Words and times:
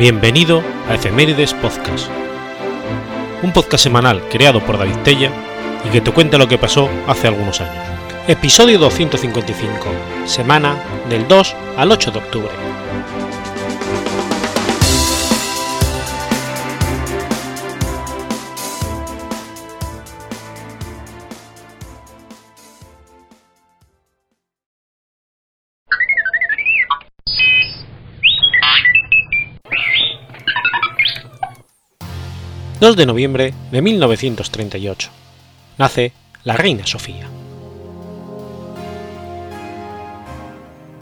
Bienvenido 0.00 0.62
a 0.88 0.94
Efemérides 0.94 1.52
Podcast, 1.52 2.08
un 3.42 3.52
podcast 3.52 3.84
semanal 3.84 4.26
creado 4.30 4.64
por 4.64 4.78
David 4.78 4.96
Tella 5.04 5.30
y 5.86 5.90
que 5.90 6.00
te 6.00 6.10
cuenta 6.10 6.38
lo 6.38 6.48
que 6.48 6.56
pasó 6.56 6.88
hace 7.06 7.28
algunos 7.28 7.60
años. 7.60 7.84
Episodio 8.26 8.78
255, 8.78 9.68
semana 10.24 10.82
del 11.10 11.28
2 11.28 11.54
al 11.76 11.92
8 11.92 12.12
de 12.12 12.18
octubre. 12.18 12.50
2 32.80 32.96
de 32.96 33.04
noviembre 33.04 33.52
de 33.70 33.82
1938. 33.82 35.10
Nace 35.76 36.12
la 36.44 36.56
reina 36.56 36.86
Sofía. 36.86 37.28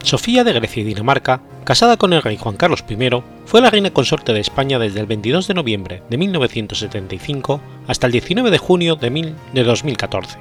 Sofía 0.02 0.42
de 0.42 0.54
Grecia 0.54 0.82
y 0.82 0.84
Dinamarca, 0.86 1.40
casada 1.62 1.96
con 1.96 2.12
el 2.12 2.22
rey 2.22 2.36
Juan 2.36 2.56
Carlos 2.56 2.84
I, 2.88 3.22
fue 3.46 3.60
la 3.60 3.70
reina 3.70 3.92
consorte 3.92 4.32
de 4.32 4.40
España 4.40 4.80
desde 4.80 4.98
el 4.98 5.06
22 5.06 5.46
de 5.46 5.54
noviembre 5.54 6.02
de 6.10 6.18
1975 6.18 7.60
hasta 7.86 8.06
el 8.06 8.12
19 8.12 8.50
de 8.50 8.58
junio 8.58 8.96
de, 8.96 9.34
de 9.52 9.62
2014, 9.62 10.36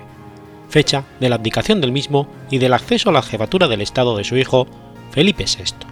fecha 0.69 1.03
de 1.19 1.29
la 1.29 1.35
abdicación 1.35 1.81
del 1.81 1.91
mismo 1.91 2.27
y 2.49 2.57
del 2.57 2.73
acceso 2.73 3.11
a 3.11 3.13
la 3.13 3.21
jefatura 3.21 3.67
del 3.67 3.81
Estado 3.81 4.17
de 4.17 4.23
su 4.23 4.37
hijo 4.37 4.65
Felipe 5.11 5.45
VI. 5.45 5.85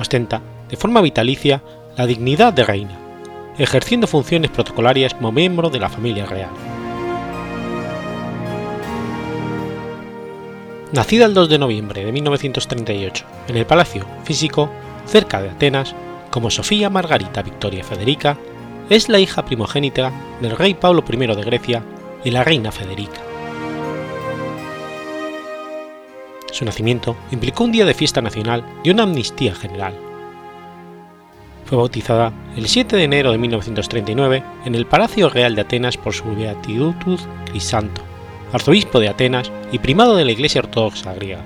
Ostenta, 0.00 0.42
de 0.68 0.76
forma 0.76 1.00
vitalicia, 1.00 1.62
la 1.96 2.06
dignidad 2.06 2.52
de 2.52 2.64
reina, 2.64 3.01
ejerciendo 3.58 4.06
funciones 4.06 4.50
protocolarias 4.50 5.14
como 5.14 5.32
miembro 5.32 5.70
de 5.70 5.80
la 5.80 5.88
familia 5.88 6.26
real. 6.26 6.50
Nacida 10.92 11.24
el 11.24 11.34
2 11.34 11.48
de 11.48 11.58
noviembre 11.58 12.04
de 12.04 12.12
1938 12.12 13.24
en 13.48 13.56
el 13.56 13.66
Palacio 13.66 14.04
Físico, 14.24 14.70
cerca 15.06 15.40
de 15.40 15.50
Atenas, 15.50 15.94
como 16.30 16.50
Sofía 16.50 16.90
Margarita 16.90 17.42
Victoria 17.42 17.82
Federica, 17.82 18.36
es 18.90 19.08
la 19.08 19.18
hija 19.18 19.44
primogénita 19.44 20.12
del 20.40 20.56
rey 20.56 20.74
Pablo 20.74 21.02
I 21.08 21.16
de 21.16 21.42
Grecia 21.42 21.82
y 22.24 22.30
la 22.30 22.44
reina 22.44 22.72
Federica. 22.72 23.20
Su 26.50 26.66
nacimiento 26.66 27.16
implicó 27.30 27.64
un 27.64 27.72
día 27.72 27.86
de 27.86 27.94
fiesta 27.94 28.20
nacional 28.20 28.62
y 28.84 28.90
una 28.90 29.04
amnistía 29.04 29.54
general, 29.54 29.94
fue 31.72 31.78
bautizada 31.78 32.34
el 32.54 32.68
7 32.68 32.96
de 32.96 33.04
enero 33.04 33.32
de 33.32 33.38
1939 33.38 34.44
en 34.66 34.74
el 34.74 34.84
Palacio 34.84 35.30
Real 35.30 35.54
de 35.54 35.62
Atenas 35.62 35.96
por 35.96 36.12
su 36.12 36.24
Beatitud 36.36 37.18
Crisanto, 37.46 38.02
arzobispo 38.52 39.00
de 39.00 39.08
Atenas 39.08 39.50
y 39.72 39.78
primado 39.78 40.14
de 40.14 40.26
la 40.26 40.32
Iglesia 40.32 40.60
Ortodoxa 40.60 41.14
griega. 41.14 41.40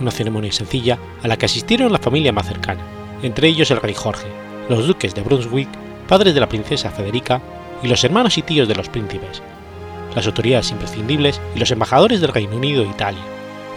Una 0.00 0.10
ceremonia 0.10 0.52
sencilla 0.52 0.98
a 1.22 1.28
la 1.28 1.36
que 1.36 1.44
asistieron 1.44 1.92
la 1.92 1.98
familia 1.98 2.32
más 2.32 2.48
cercana, 2.48 2.80
entre 3.22 3.48
ellos 3.48 3.70
el 3.70 3.82
rey 3.82 3.92
Jorge, 3.92 4.28
los 4.70 4.86
duques 4.86 5.14
de 5.14 5.20
Brunswick, 5.20 5.68
padres 6.08 6.32
de 6.32 6.40
la 6.40 6.48
princesa 6.48 6.88
Federica 6.88 7.42
y 7.82 7.88
los 7.88 8.02
hermanos 8.04 8.38
y 8.38 8.42
tíos 8.42 8.68
de 8.68 8.74
los 8.74 8.88
príncipes, 8.88 9.42
las 10.14 10.26
autoridades 10.26 10.70
imprescindibles 10.70 11.42
y 11.54 11.58
los 11.58 11.70
embajadores 11.70 12.22
del 12.22 12.32
Reino 12.32 12.56
Unido 12.56 12.82
e 12.82 12.88
Italia, 12.88 13.20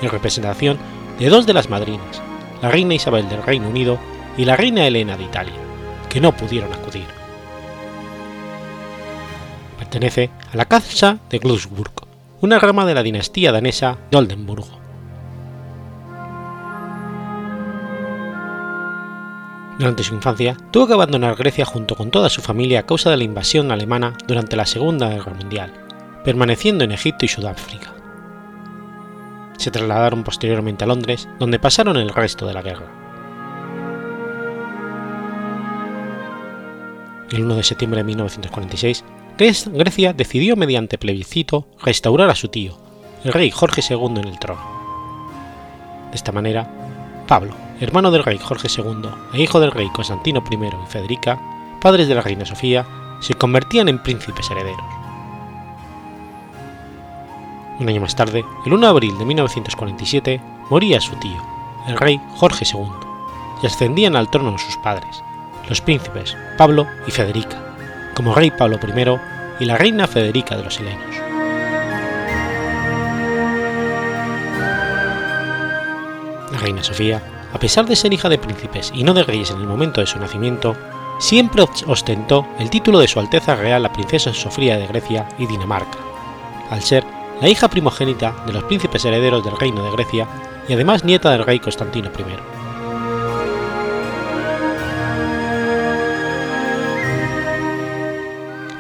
en 0.01 0.09
representación 0.09 0.77
de 1.19 1.27
dos 1.27 1.45
de 1.45 1.53
las 1.53 1.69
madrinas, 1.69 2.22
la 2.62 2.69
reina 2.69 2.94
Isabel 2.94 3.28
del 3.29 3.44
Reino 3.44 3.69
Unido 3.69 4.00
y 4.38 4.45
la 4.45 4.56
reina 4.56 4.85
Elena 4.85 5.18
de 5.18 5.23
Italia, 5.23 5.53
que 6.09 6.22
no 6.22 6.35
pudieron 6.35 6.72
acudir. 6.73 7.06
Pertenece 9.78 10.29
a 10.51 10.57
la 10.57 10.66
Casa 10.66 11.19
de 11.29 11.40
Glücksburg, 11.40 11.91
una 12.41 12.59
rama 12.59 12.85
de 12.85 12.94
la 12.94 13.03
dinastía 13.03 13.51
danesa 13.51 13.97
de 14.12 14.18
Oldenburgo. 14.18 14.79
Durante 19.79 20.03
su 20.03 20.16
infancia 20.16 20.57
tuvo 20.72 20.88
que 20.88 20.94
abandonar 20.94 21.35
Grecia 21.35 21.63
junto 21.63 21.95
con 21.95 22.09
toda 22.09 22.29
su 22.29 22.41
familia 22.41 22.79
a 22.79 22.85
causa 22.85 23.12
de 23.12 23.18
la 23.18 23.24
invasión 23.24 23.72
alemana 23.72 24.18
durante 24.28 24.56
la 24.56 24.66
Segunda 24.66 25.09
Guerra 25.09 25.34
Mundial, 25.34 25.72
permaneciendo 26.24 26.84
en 26.84 26.91
Egipto 26.91 27.25
y 27.25 27.28
Sudáfrica 27.28 27.97
se 29.57 29.72
trasladaron 29.72 30.23
posteriormente 30.23 30.84
a 30.84 30.88
Londres, 30.88 31.28
donde 31.40 31.59
pasaron 31.59 31.97
el 31.97 32.09
resto 32.09 32.47
de 32.47 32.53
la 32.53 32.62
guerra. 32.62 32.88
El 37.31 37.44
1 37.44 37.56
de 37.56 37.63
septiembre 37.63 38.00
de 38.00 38.03
1946, 38.06 39.03
Grecia 39.38 40.13
decidió 40.13 40.56
mediante 40.56 40.97
plebiscito 40.97 41.68
restaurar 41.84 42.29
a 42.29 42.35
su 42.35 42.47
tío, 42.47 42.78
el 43.23 43.34
rey 43.34 43.51
Jorge 43.51 43.81
II, 43.88 44.06
en 44.18 44.28
el 44.28 44.40
trono. 44.40 44.62
De 46.09 46.16
esta 46.16 46.31
manera, 46.31 46.72
Pablo, 47.28 47.53
hermano 47.81 48.12
del 48.12 48.24
rey 48.24 48.38
Jorge 48.38 48.69
II 48.75 49.09
e 49.34 49.41
hijo 49.41 49.59
del 49.59 49.72
rey 49.72 49.89
Constantino 49.89 50.44
I 50.50 50.56
y 50.56 50.88
Federica, 50.88 51.39
padres 51.81 52.07
de 52.07 52.16
la 52.16 52.22
reina 52.22 52.45
Sofía, 52.45 52.85
se 53.19 53.34
convertían 53.34 53.89
en 53.89 54.01
príncipes 54.01 54.50
herederos. 54.50 54.97
Un 57.79 57.89
año 57.89 58.01
más 58.01 58.15
tarde, 58.15 58.43
el 58.65 58.73
1 58.73 58.85
de 58.85 58.89
abril 58.89 59.17
de 59.17 59.25
1947, 59.25 60.41
moría 60.69 60.99
su 60.99 61.15
tío, 61.17 61.41
el 61.88 61.97
rey 61.97 62.19
Jorge 62.35 62.65
II, 62.65 62.88
y 63.61 63.67
ascendían 63.67 64.15
al 64.15 64.29
trono 64.29 64.57
sus 64.57 64.77
padres, 64.77 65.23
los 65.69 65.81
príncipes 65.81 66.35
Pablo 66.57 66.88
y 67.07 67.11
Federica, 67.11 67.75
como 68.15 68.33
rey 68.33 68.49
Pablo 68.49 68.79
I 68.83 69.63
y 69.63 69.65
la 69.65 69.77
reina 69.77 70.07
Federica 70.07 70.57
de 70.57 70.63
los 70.63 70.79
Helenos. 70.79 71.15
La 76.51 76.57
reina 76.59 76.83
Sofía, 76.83 77.21
a 77.53 77.59
pesar 77.59 77.85
de 77.85 77.95
ser 77.95 78.11
hija 78.11 78.29
de 78.29 78.39
príncipes 78.39 78.91
y 78.95 79.03
no 79.03 79.13
de 79.13 79.23
reyes 79.23 79.51
en 79.51 79.61
el 79.61 79.67
momento 79.67 80.01
de 80.01 80.07
su 80.07 80.17
nacimiento, 80.19 80.75
siempre 81.19 81.63
ostentó 81.85 82.47
el 82.57 82.71
título 82.71 82.99
de 82.99 83.07
Su 83.07 83.19
Alteza 83.19 83.55
Real 83.55 83.83
la 83.83 83.94
Princesa 83.94 84.33
Sofía 84.33 84.77
de 84.77 84.88
Grecia 84.88 85.29
y 85.38 85.45
Dinamarca, 85.45 85.97
al 86.71 86.81
ser 86.81 87.16
la 87.42 87.50
hija 87.50 87.68
primogénita 87.68 88.36
de 88.46 88.53
los 88.53 88.64
príncipes 88.64 89.06
herederos 89.06 89.44
del 89.44 89.58
reino 89.58 89.84
de 89.84 89.92
Grecia 89.92 90.28
y 90.68 90.74
además 90.74 91.03
nieta 91.03 91.31
del 91.31 91.46
rey 91.46 91.59
Constantino 91.59 92.09
I. 92.18 92.24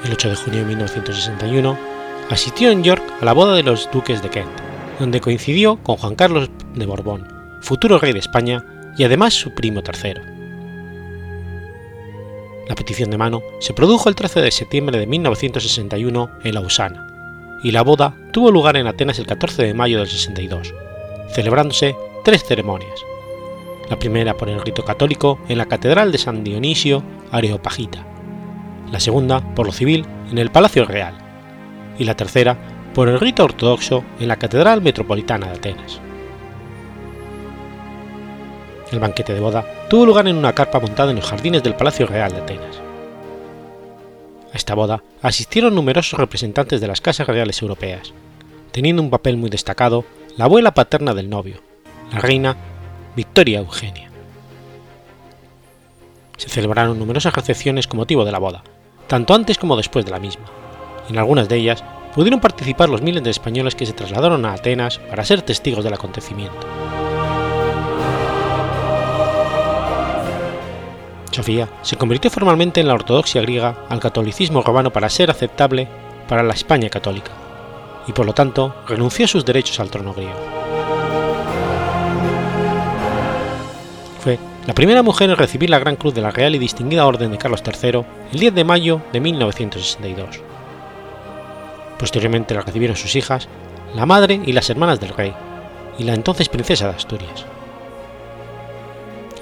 El 0.05 0.13
8 0.13 0.29
de 0.29 0.35
junio 0.35 0.59
de 0.61 0.65
1961 0.65 1.77
asistió 2.29 2.71
en 2.71 2.83
York 2.83 3.03
a 3.21 3.25
la 3.25 3.33
boda 3.33 3.55
de 3.55 3.63
los 3.63 3.89
duques 3.91 4.21
de 4.21 4.29
Kent, 4.29 4.49
donde 4.99 5.21
coincidió 5.21 5.77
con 5.83 5.97
Juan 5.97 6.15
Carlos 6.15 6.49
de 6.73 6.85
Borbón, 6.85 7.27
futuro 7.61 7.99
rey 7.99 8.13
de 8.13 8.19
España 8.19 8.65
y 8.97 9.03
además 9.03 9.33
su 9.33 9.53
primo 9.53 9.83
tercero. 9.83 10.21
La 12.67 12.75
petición 12.75 13.11
de 13.11 13.17
mano 13.17 13.41
se 13.59 13.73
produjo 13.73 14.09
el 14.09 14.15
13 14.15 14.41
de 14.41 14.51
septiembre 14.51 14.97
de 14.97 15.07
1961 15.07 16.31
en 16.43 16.53
Lausana, 16.53 17.16
y 17.63 17.71
la 17.71 17.81
boda 17.81 18.15
tuvo 18.31 18.51
lugar 18.51 18.77
en 18.77 18.87
Atenas 18.87 19.19
el 19.19 19.25
14 19.25 19.63
de 19.63 19.73
mayo 19.73 19.99
del 19.99 20.07
62, 20.07 20.73
celebrándose 21.29 21.95
tres 22.23 22.43
ceremonias. 22.43 22.99
La 23.89 23.97
primera 23.97 24.35
por 24.35 24.49
el 24.49 24.61
rito 24.61 24.83
católico 24.83 25.39
en 25.47 25.57
la 25.57 25.65
Catedral 25.65 26.11
de 26.11 26.17
San 26.17 26.43
Dionisio 26.43 27.03
Areopagita, 27.31 28.05
la 28.91 28.99
segunda 28.99 29.41
por 29.55 29.65
lo 29.65 29.71
civil 29.71 30.05
en 30.31 30.37
el 30.37 30.51
Palacio 30.51 30.85
Real 30.85 31.15
y 31.97 32.03
la 32.03 32.15
tercera 32.15 32.57
por 32.93 33.09
el 33.09 33.19
rito 33.19 33.43
ortodoxo 33.43 34.03
en 34.19 34.27
la 34.27 34.37
Catedral 34.37 34.81
Metropolitana 34.81 35.47
de 35.47 35.53
Atenas. 35.53 36.01
El 38.91 38.99
banquete 38.99 39.33
de 39.33 39.39
boda 39.39 39.65
tuvo 39.89 40.05
lugar 40.05 40.27
en 40.27 40.37
una 40.37 40.53
carpa 40.53 40.79
montada 40.79 41.11
en 41.11 41.17
los 41.17 41.25
jardines 41.25 41.63
del 41.63 41.75
Palacio 41.75 42.07
Real 42.07 42.31
de 42.31 42.37
Atenas. 42.37 42.86
Esta 44.57 44.73
boda 44.73 45.03
asistieron 45.21 45.75
numerosos 45.75 46.19
representantes 46.19 46.81
de 46.81 46.87
las 46.87 46.99
casas 46.99 47.27
reales 47.27 47.61
europeas, 47.61 48.11
teniendo 48.71 49.03
un 49.03 49.11
papel 49.11 49.37
muy 49.37 49.51
destacado 49.51 50.03
la 50.35 50.45
abuela 50.45 50.73
paterna 50.73 51.13
del 51.13 51.29
novio, 51.29 51.61
la 52.11 52.17
reina 52.17 52.57
Victoria 53.15 53.59
Eugenia. 53.59 54.09
Se 56.37 56.49
celebraron 56.49 56.97
numerosas 56.97 57.35
recepciones 57.35 57.85
con 57.85 57.97
motivo 57.97 58.25
de 58.25 58.31
la 58.31 58.39
boda, 58.39 58.63
tanto 59.05 59.35
antes 59.35 59.59
como 59.59 59.77
después 59.77 60.05
de 60.05 60.11
la 60.11 60.19
misma. 60.19 60.45
En 61.07 61.19
algunas 61.19 61.47
de 61.47 61.57
ellas 61.57 61.83
pudieron 62.15 62.39
participar 62.39 62.89
los 62.89 63.03
miles 63.03 63.21
de 63.21 63.29
españoles 63.29 63.75
que 63.75 63.85
se 63.85 63.93
trasladaron 63.93 64.43
a 64.43 64.53
Atenas 64.53 64.97
para 64.97 65.23
ser 65.23 65.43
testigos 65.43 65.83
del 65.83 65.93
acontecimiento. 65.93 66.65
Sofía 71.31 71.69
se 71.81 71.97
convirtió 71.97 72.31
formalmente 72.31 72.81
en 72.81 72.87
la 72.87 72.93
ortodoxia 72.93 73.41
griega 73.41 73.75
al 73.89 73.99
catolicismo 73.99 74.61
romano 74.61 74.91
para 74.91 75.09
ser 75.09 75.29
aceptable 75.29 75.87
para 76.27 76.43
la 76.43 76.53
España 76.53 76.89
católica, 76.89 77.31
y 78.07 78.13
por 78.13 78.25
lo 78.25 78.33
tanto 78.33 78.75
renunció 78.87 79.25
a 79.25 79.29
sus 79.29 79.45
derechos 79.45 79.79
al 79.79 79.89
trono 79.89 80.13
griego. 80.13 80.57
la 84.67 84.73
primera 84.73 85.01
mujer 85.01 85.29
en 85.29 85.37
recibir 85.37 85.69
la 85.69 85.79
Gran 85.79 85.95
Cruz 85.95 86.13
de 86.13 86.21
la 86.21 86.29
Real 86.29 86.53
y 86.53 86.59
Distinguida 86.59 87.05
Orden 87.05 87.31
de 87.31 87.37
Carlos 87.37 87.63
III 87.65 88.03
el 88.33 88.39
10 88.39 88.53
de 88.53 88.63
mayo 88.65 89.01
de 89.13 89.21
1962. 89.21 90.41
Posteriormente 91.97 92.53
la 92.53 92.61
recibieron 92.61 92.97
sus 92.97 93.15
hijas, 93.15 93.47
la 93.95 94.05
madre 94.05 94.41
y 94.45 94.51
las 94.51 94.69
hermanas 94.69 94.99
del 94.99 95.15
rey, 95.15 95.33
y 95.97 96.03
la 96.03 96.13
entonces 96.13 96.49
princesa 96.49 96.89
de 96.89 96.95
Asturias. 96.95 97.45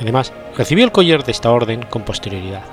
Además, 0.01 0.33
recibió 0.57 0.83
el 0.83 0.91
collar 0.91 1.23
de 1.23 1.31
esta 1.31 1.51
orden 1.51 1.83
con 1.89 2.03
posterioridad. 2.03 2.63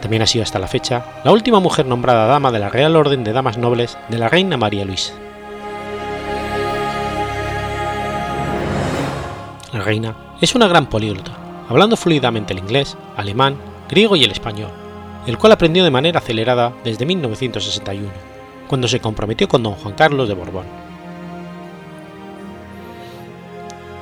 También 0.00 0.22
ha 0.22 0.26
sido 0.26 0.42
hasta 0.42 0.58
la 0.58 0.66
fecha 0.66 1.04
la 1.24 1.32
última 1.32 1.60
mujer 1.60 1.86
nombrada 1.86 2.26
dama 2.26 2.52
de 2.52 2.58
la 2.58 2.68
Real 2.68 2.94
Orden 2.94 3.24
de 3.24 3.32
Damas 3.32 3.56
Nobles 3.56 3.96
de 4.08 4.18
la 4.18 4.28
Reina 4.28 4.56
María 4.56 4.84
Luisa. 4.84 5.14
La 9.72 9.80
reina 9.80 10.14
es 10.40 10.54
una 10.54 10.68
gran 10.68 10.86
políglota, 10.86 11.32
hablando 11.68 11.96
fluidamente 11.96 12.52
el 12.52 12.60
inglés, 12.60 12.96
alemán, 13.16 13.56
griego 13.88 14.14
y 14.14 14.24
el 14.24 14.30
español, 14.30 14.70
el 15.26 15.38
cual 15.38 15.52
aprendió 15.52 15.82
de 15.82 15.90
manera 15.90 16.18
acelerada 16.18 16.72
desde 16.84 17.06
1961, 17.06 18.08
cuando 18.68 18.86
se 18.86 19.00
comprometió 19.00 19.48
con 19.48 19.62
don 19.62 19.72
Juan 19.72 19.94
Carlos 19.94 20.28
de 20.28 20.34
Borbón. 20.34 20.83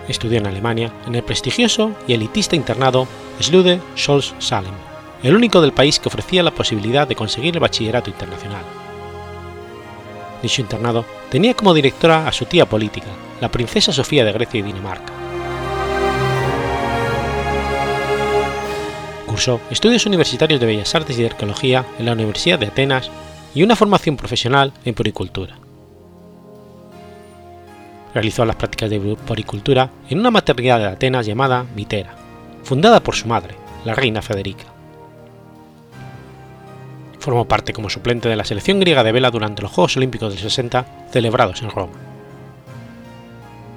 Estudió 0.08 0.38
en 0.38 0.46
Alemania 0.46 0.93
en 1.06 1.14
el 1.14 1.22
prestigioso 1.22 1.93
y 2.06 2.14
elitista 2.14 2.56
internado 2.56 3.06
Slude 3.40 3.81
Scholz 3.96 4.34
Salem, 4.38 4.75
el 5.22 5.37
único 5.37 5.60
del 5.60 5.72
país 5.72 5.99
que 5.99 6.08
ofrecía 6.08 6.43
la 6.43 6.50
posibilidad 6.50 7.06
de 7.06 7.14
conseguir 7.14 7.54
el 7.54 7.60
bachillerato 7.60 8.10
internacional. 8.10 8.64
Dicho 10.43 10.60
internado 10.60 11.04
tenía 11.31 11.54
como 11.54 11.72
directora 11.72 12.26
a 12.26 12.32
su 12.32 12.46
tía 12.46 12.66
política, 12.66 13.06
la 13.40 13.50
princesa 13.50 13.93
Sofía 13.93 14.25
de 14.25 14.32
Grecia 14.32 14.58
y 14.58 14.62
Dinamarca. 14.62 15.12
Cursó 19.26 19.60
estudios 19.70 20.05
universitarios 20.05 20.60
de 20.60 20.66
Bellas 20.66 20.94
Artes 20.94 21.16
y 21.16 21.22
de 21.22 21.28
Arqueología 21.28 21.87
en 21.98 22.06
la 22.06 22.12
Universidad 22.12 22.58
de 22.58 22.66
Atenas 22.66 23.10
y 23.55 23.62
una 23.62 23.76
formación 23.76 24.16
profesional 24.16 24.72
en 24.84 24.94
puricultura. 24.94 25.61
Realizó 28.14 28.44
las 28.44 28.56
prácticas 28.56 28.90
de 28.90 29.00
puricultura 29.26 29.90
en 30.08 30.18
una 30.18 30.30
maternidad 30.30 30.78
de 30.78 30.86
Atenas 30.86 31.26
llamada 31.26 31.64
Mitera, 31.74 32.14
fundada 32.62 33.00
por 33.00 33.14
su 33.14 33.26
madre, 33.26 33.54
la 33.84 33.94
reina 33.94 34.22
Federica. 34.22 34.64
Formó 37.18 37.46
parte 37.46 37.72
como 37.72 37.88
suplente 37.88 38.28
de 38.28 38.36
la 38.36 38.44
selección 38.44 38.80
griega 38.80 39.04
de 39.04 39.12
vela 39.12 39.30
durante 39.30 39.62
los 39.62 39.70
Juegos 39.70 39.96
Olímpicos 39.96 40.30
del 40.30 40.42
60 40.42 41.08
celebrados 41.10 41.62
en 41.62 41.70
Roma. 41.70 41.92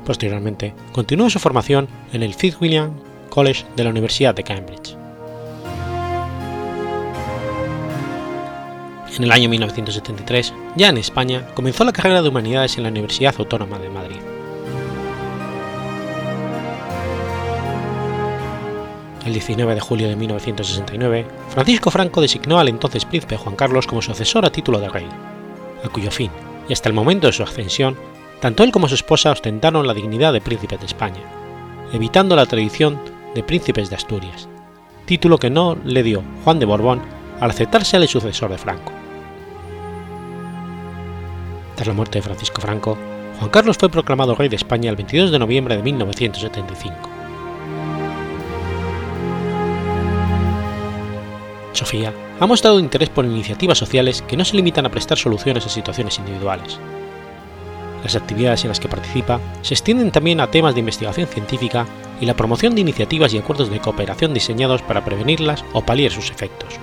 Posteriormente, 0.05 0.73
continuó 0.91 1.29
su 1.29 1.39
formación 1.39 1.87
en 2.13 2.23
el 2.23 2.33
Fitzwilliam 2.33 2.91
College 3.29 3.65
de 3.75 3.83
la 3.83 3.89
Universidad 3.89 4.35
de 4.35 4.43
Cambridge. 4.43 4.94
En 9.17 9.23
el 9.23 9.31
año 9.31 9.47
1973, 9.47 10.53
ya 10.75 10.89
en 10.89 10.97
España, 10.97 11.47
comenzó 11.53 11.85
la 11.85 11.93
carrera 11.93 12.21
de 12.21 12.27
Humanidades 12.27 12.75
en 12.75 12.83
la 12.83 12.89
Universidad 12.89 13.33
Autónoma 13.37 13.79
de 13.79 13.89
Madrid. 13.89 14.17
El 19.25 19.31
19 19.31 19.73
de 19.73 19.79
julio 19.79 20.09
de 20.09 20.17
1969, 20.17 21.25
Francisco 21.49 21.91
Franco 21.91 22.19
designó 22.19 22.59
al 22.59 22.67
entonces 22.67 23.05
príncipe 23.05 23.37
Juan 23.37 23.55
Carlos 23.55 23.87
como 23.87 24.01
sucesor 24.01 24.45
a 24.45 24.51
título 24.51 24.79
de 24.79 24.89
rey, 24.89 25.07
a 25.81 25.87
cuyo 25.87 26.11
fin, 26.11 26.29
y 26.67 26.73
hasta 26.73 26.89
el 26.89 26.95
momento 26.95 27.27
de 27.27 27.33
su 27.33 27.41
ascensión, 27.41 27.95
tanto 28.41 28.63
él 28.63 28.73
como 28.73 28.89
su 28.89 28.95
esposa 28.95 29.31
ostentaron 29.31 29.87
la 29.87 29.93
dignidad 29.93 30.33
de 30.33 30.41
príncipes 30.41 30.81
de 30.81 30.87
España, 30.87 31.21
evitando 31.93 32.35
la 32.35 32.47
tradición 32.47 32.99
de 33.33 33.43
príncipes 33.43 33.89
de 33.89 33.95
Asturias, 33.95 34.49
título 35.05 35.37
que 35.37 35.49
no 35.49 35.77
le 35.85 36.03
dio 36.03 36.21
Juan 36.43 36.59
de 36.59 36.65
Borbón 36.65 37.01
al 37.39 37.51
aceptarse 37.51 37.95
al 37.95 38.07
sucesor 38.09 38.51
de 38.51 38.57
Franco. 38.57 39.04
Tras 41.75 41.87
la 41.87 41.93
muerte 41.93 42.19
de 42.19 42.23
Francisco 42.23 42.61
Franco, 42.61 42.97
Juan 43.37 43.49
Carlos 43.49 43.77
fue 43.77 43.89
proclamado 43.89 44.33
rey 44.33 44.47
de 44.47 44.55
España 44.55 44.89
el 44.89 44.95
22 44.95 45.31
de 45.31 45.39
noviembre 45.39 45.75
de 45.75 45.83
1975. 45.83 47.09
Sofía 51.73 52.13
ha 52.39 52.45
mostrado 52.47 52.79
interés 52.79 53.09
por 53.09 53.25
iniciativas 53.25 53.77
sociales 53.77 54.21
que 54.21 54.37
no 54.37 54.45
se 54.45 54.55
limitan 54.55 54.85
a 54.85 54.89
prestar 54.89 55.17
soluciones 55.17 55.65
a 55.65 55.69
situaciones 55.69 56.17
individuales. 56.17 56.79
Las 58.03 58.15
actividades 58.15 58.63
en 58.63 58.69
las 58.69 58.79
que 58.79 58.87
participa 58.87 59.41
se 59.61 59.73
extienden 59.73 60.11
también 60.11 60.39
a 60.39 60.49
temas 60.49 60.75
de 60.75 60.79
investigación 60.79 61.27
científica 61.27 61.85
y 62.21 62.25
la 62.25 62.35
promoción 62.35 62.73
de 62.73 62.81
iniciativas 62.81 63.33
y 63.33 63.37
acuerdos 63.37 63.69
de 63.69 63.81
cooperación 63.81 64.33
diseñados 64.33 64.81
para 64.81 65.03
prevenirlas 65.03 65.65
o 65.73 65.81
paliar 65.81 66.11
sus 66.11 66.31
efectos 66.31 66.79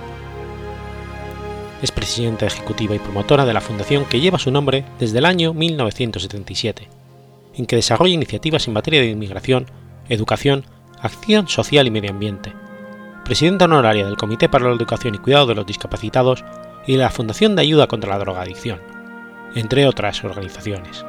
es 1.83 1.91
presidenta 1.91 2.45
ejecutiva 2.45 2.95
y 2.95 2.99
promotora 2.99 3.45
de 3.45 3.53
la 3.53 3.59
fundación 3.59 4.05
que 4.05 4.21
lleva 4.21 4.39
su 4.39 4.51
nombre 4.51 4.85
desde 4.99 5.17
el 5.17 5.25
año 5.25 5.53
1977, 5.53 6.87
en 7.55 7.65
que 7.65 7.75
desarrolla 7.75 8.13
iniciativas 8.13 8.65
en 8.67 8.73
materia 8.73 9.01
de 9.01 9.09
inmigración, 9.09 9.65
educación, 10.07 10.63
acción 11.01 11.49
social 11.49 11.85
y 11.85 11.91
medio 11.91 12.11
ambiente, 12.11 12.53
presidenta 13.25 13.65
honoraria 13.65 14.05
del 14.05 14.15
Comité 14.15 14.47
para 14.47 14.69
la 14.69 14.75
Educación 14.75 15.15
y 15.15 15.17
Cuidado 15.17 15.45
de 15.45 15.55
los 15.55 15.65
Discapacitados 15.65 16.45
y 16.87 16.93
de 16.93 16.99
la 16.99 17.09
Fundación 17.09 17.57
de 17.57 17.63
Ayuda 17.63 17.87
contra 17.87 18.11
la 18.11 18.19
Drogadicción, 18.19 18.79
entre 19.53 19.85
otras 19.85 20.23
organizaciones. 20.23 21.03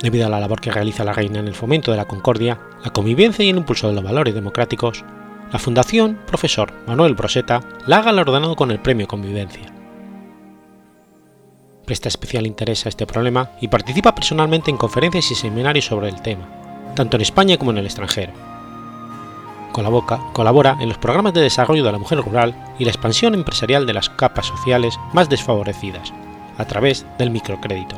Debido 0.00 0.26
a 0.26 0.30
la 0.30 0.38
labor 0.38 0.60
que 0.60 0.70
realiza 0.70 1.04
la 1.04 1.12
Reina 1.12 1.40
en 1.40 1.48
el 1.48 1.54
fomento 1.54 1.90
de 1.90 1.96
la 1.96 2.06
concordia, 2.06 2.60
la 2.84 2.92
convivencia 2.92 3.44
y 3.44 3.50
el 3.50 3.56
impulso 3.56 3.88
de 3.88 3.94
los 3.94 4.04
valores 4.04 4.32
democráticos, 4.32 5.04
la 5.52 5.58
Fundación 5.58 6.18
Profesor 6.26 6.72
Manuel 6.86 7.14
Broseta 7.14 7.60
la 7.86 7.98
ha 7.98 8.02
galardonado 8.02 8.54
con 8.54 8.70
el 8.70 8.78
Premio 8.78 9.08
Convivencia. 9.08 9.72
Presta 11.84 12.08
especial 12.08 12.46
interés 12.46 12.86
a 12.86 12.88
este 12.88 13.04
problema 13.04 13.50
y 13.60 13.66
participa 13.66 14.14
personalmente 14.14 14.70
en 14.70 14.76
conferencias 14.76 15.30
y 15.32 15.34
seminarios 15.34 15.86
sobre 15.86 16.08
el 16.08 16.22
tema, 16.22 16.46
tanto 16.94 17.16
en 17.16 17.22
España 17.22 17.56
como 17.56 17.72
en 17.72 17.78
el 17.78 17.86
extranjero. 17.86 18.32
colabora 19.72 20.76
en 20.80 20.88
los 20.88 20.98
programas 20.98 21.34
de 21.34 21.40
desarrollo 21.40 21.82
de 21.82 21.92
la 21.92 21.98
mujer 21.98 22.18
rural 22.18 22.54
y 22.78 22.84
la 22.84 22.90
expansión 22.90 23.34
empresarial 23.34 23.86
de 23.86 23.94
las 23.94 24.08
capas 24.08 24.46
sociales 24.46 24.98
más 25.12 25.28
desfavorecidas, 25.28 26.12
a 26.58 26.64
través 26.64 27.04
del 27.18 27.30
microcrédito, 27.30 27.96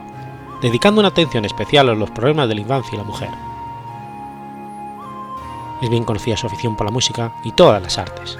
dedicando 0.62 1.00
una 1.00 1.08
atención 1.08 1.44
especial 1.44 1.90
a 1.90 1.94
los 1.94 2.10
problemas 2.12 2.48
de 2.48 2.54
la 2.54 2.60
infancia 2.62 2.94
y 2.94 2.98
la 2.98 3.04
mujer 3.04 3.51
es 5.82 5.90
bien 5.90 6.04
conocida 6.04 6.36
su 6.36 6.46
afición 6.46 6.76
por 6.76 6.86
la 6.86 6.92
música 6.92 7.32
y 7.44 7.52
todas 7.52 7.82
las 7.82 7.98
artes. 7.98 8.38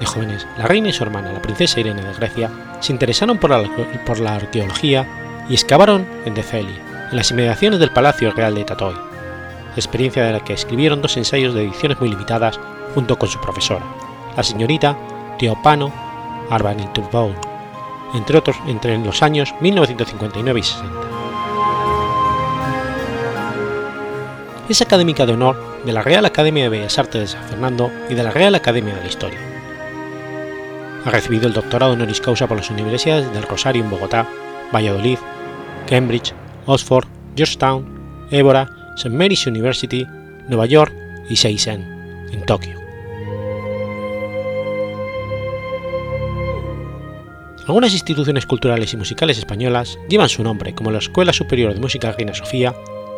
De 0.00 0.06
jóvenes, 0.06 0.46
la 0.56 0.66
reina 0.66 0.88
y 0.88 0.92
su 0.92 1.02
hermana, 1.02 1.32
la 1.32 1.42
princesa 1.42 1.80
Irene 1.80 2.02
de 2.02 2.14
Grecia, 2.14 2.50
se 2.80 2.92
interesaron 2.92 3.38
por 3.38 3.50
la, 3.50 4.34
arqueología 4.34 5.44
y 5.48 5.54
excavaron 5.54 6.06
en 6.24 6.34
Decelia, 6.34 7.08
en 7.10 7.16
las 7.16 7.30
inmediaciones 7.30 7.80
del 7.80 7.90
Palacio 7.90 8.30
Real 8.32 8.54
de 8.54 8.64
Tatoy, 8.64 8.94
experiencia 9.74 10.24
de 10.24 10.32
la 10.32 10.44
que 10.44 10.52
escribieron 10.52 11.02
dos 11.02 11.16
ensayos 11.16 11.54
de 11.54 11.64
ediciones 11.64 11.98
muy 11.98 12.10
limitadas 12.10 12.60
junto 12.94 13.18
con 13.18 13.28
su 13.28 13.40
profesora, 13.40 13.84
la 14.36 14.42
señorita 14.42 14.96
Teopano 15.38 15.92
Arbanituboul, 16.50 17.34
entre 18.14 18.38
otros 18.38 18.56
entre 18.66 18.96
los 18.98 19.22
años 19.22 19.54
1959 19.60 20.60
y 20.60 20.62
60. 20.62 21.06
es 24.68 24.82
académica 24.82 25.24
de 25.26 25.32
honor 25.32 25.75
de 25.86 25.92
la 25.92 26.02
Real 26.02 26.26
Academia 26.26 26.64
de 26.64 26.68
Bellas 26.68 26.98
Artes 26.98 27.20
de 27.20 27.26
San 27.28 27.44
Fernando 27.44 27.92
y 28.10 28.14
de 28.14 28.24
la 28.24 28.32
Real 28.32 28.56
Academia 28.56 28.94
de 28.96 29.00
la 29.02 29.06
Historia. 29.06 29.38
Ha 31.04 31.10
recibido 31.10 31.46
el 31.46 31.52
doctorado 31.52 31.92
honoris 31.92 32.20
causa 32.20 32.48
por 32.48 32.56
las 32.56 32.70
universidades 32.70 33.32
del 33.32 33.44
Rosario 33.44 33.84
en 33.84 33.90
Bogotá, 33.90 34.28
Valladolid, 34.74 35.18
Cambridge, 35.88 36.34
Oxford, 36.66 37.06
Georgetown, 37.36 38.26
Évora, 38.32 38.68
St. 38.96 39.10
Mary's 39.10 39.46
University, 39.46 40.04
Nueva 40.48 40.66
York 40.66 40.92
y 41.30 41.36
Seisen, 41.36 41.82
en 42.32 42.44
Tokio. 42.44 42.76
Algunas 47.68 47.92
instituciones 47.92 48.44
culturales 48.44 48.92
y 48.92 48.96
musicales 48.96 49.38
españolas 49.38 49.98
llevan 50.08 50.28
su 50.28 50.42
nombre, 50.42 50.74
como 50.74 50.90
la 50.90 50.98
Escuela 50.98 51.32
Superior 51.32 51.74
de 51.74 51.80
Música 51.80 52.10
Reina 52.10 52.34
Sofía 52.34 52.74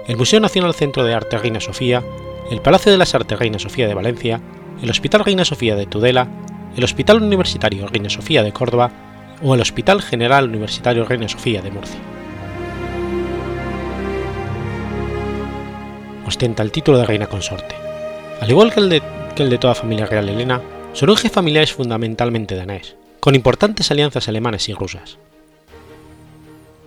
el 0.09 0.17
Museo 0.17 0.41
Nacional 0.41 0.75
Centro 0.75 1.05
de 1.05 1.13
Arte 1.13 1.37
Reina 1.37 1.61
Sofía, 1.61 2.03
el 2.51 2.63
Palacio 2.63 2.91
de 2.91 2.99
las 2.99 3.15
Artes 3.15 3.39
Reina 3.39 3.59
Sofía 3.59 3.87
de 3.87 3.95
Valencia, 3.95 4.41
el 4.83 4.91
Hospital 4.91 5.25
Reina 5.25 5.45
Sofía 5.45 5.77
de 5.77 5.87
Tudela, 5.87 6.29
el 6.77 6.85
Hospital 6.85 7.23
Universitario 7.23 7.87
Reina 7.87 8.09
Sofía 8.09 8.43
de 8.43 8.53
Córdoba 8.53 8.91
o 9.43 9.55
el 9.55 9.61
Hospital 9.61 10.03
General 10.03 10.49
Universitario 10.49 11.05
Reina 11.05 11.29
Sofía 11.29 11.61
de 11.61 11.71
Murcia. 11.71 12.01
Ostenta 16.27 16.63
el 16.63 16.73
título 16.73 16.99
de 16.99 17.07
reina 17.07 17.27
consorte. 17.27 17.75
Al 18.41 18.51
igual 18.51 18.73
que 18.73 18.81
el 18.81 19.51
de, 19.51 19.59
toda 19.59 19.75
familia 19.75 20.07
real 20.07 20.29
helena, 20.29 20.61
su 20.93 21.05
origen 21.05 21.31
familiar 21.31 21.65
es 21.65 21.73
fundamentalmente 21.73 22.55
danés, 22.55 22.97
con 23.21 23.35
importantes 23.35 23.91
alianzas 23.91 24.29
alemanas 24.29 24.69
y 24.69 24.75
rusas. 24.75 25.19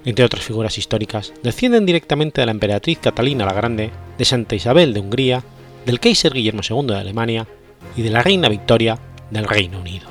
Entre 0.05 0.25
otras 0.25 0.43
figuras 0.43 0.77
históricas, 0.77 1.33
descienden 1.43 1.85
directamente 1.85 2.41
de 2.41 2.45
la 2.45 2.51
emperatriz 2.51 2.99
Catalina 2.99 3.45
la 3.45 3.53
Grande, 3.53 3.91
de 4.17 4.25
Santa 4.25 4.55
Isabel 4.55 4.93
de 4.93 4.99
Hungría, 4.99 5.43
del 5.85 5.99
Kaiser 5.99 6.33
Guillermo 6.33 6.61
II 6.67 6.87
de 6.87 6.97
Alemania 6.97 7.47
y 7.95 8.01
de 8.01 8.09
la 8.09 8.23
reina 8.23 8.49
Victoria 8.49 8.99
del 9.29 9.45
Reino 9.45 9.79
Unido. 9.79 10.10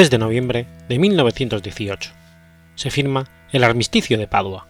3 0.00 0.08
de 0.08 0.16
noviembre 0.16 0.66
de 0.88 0.98
1918. 0.98 2.12
Se 2.74 2.90
firma 2.90 3.26
el 3.52 3.62
Armisticio 3.62 4.16
de 4.16 4.26
Padua. 4.26 4.66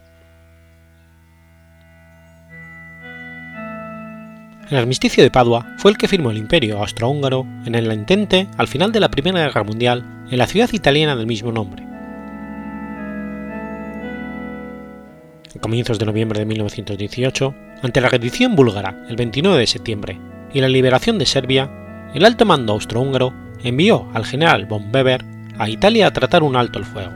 El 4.69 4.77
Armisticio 4.77 5.23
de 5.23 5.31
Padua 5.31 5.69
fue 5.79 5.93
el 5.93 5.99
que 5.99 6.09
firmó 6.09 6.33
el 6.33 6.37
Imperio 6.37 6.79
austrohúngaro 6.79 7.47
en 7.65 7.77
el 7.77 7.93
intente 7.93 8.49
al 8.59 8.67
final 8.67 8.91
de 8.91 8.99
la 8.99 9.09
Primera 9.09 9.39
Guerra 9.39 9.63
Mundial 9.63 10.05
en 10.33 10.37
la 10.37 10.49
ciudad 10.49 10.69
italiana 10.73 11.15
del 11.15 11.29
mismo 11.29 11.53
nombre. 11.53 11.85
A 15.55 15.61
comienzos 15.61 16.01
de 16.01 16.07
noviembre 16.07 16.41
de 16.41 16.47
1918, 16.47 17.55
ante 17.85 18.01
la 18.01 18.09
rendición 18.09 18.57
búlgara 18.57 19.07
el 19.09 19.15
29 19.15 19.61
de 19.61 19.67
septiembre 19.69 20.19
y 20.53 20.61
la 20.61 20.69
liberación 20.69 21.21
de 21.21 21.27
Serbia, 21.27 21.71
el 22.15 22.25
alto 22.25 22.45
mando 22.45 22.73
austrohúngaro 22.73 23.50
envió 23.63 24.09
al 24.15 24.25
general 24.25 24.67
von 24.67 24.95
Weber 24.95 25.25
a 25.59 25.69
Italia 25.69 26.07
a 26.07 26.13
tratar 26.13 26.43
un 26.43 26.57
alto 26.57 26.79
el 26.79 26.85
fuego. 26.85 27.13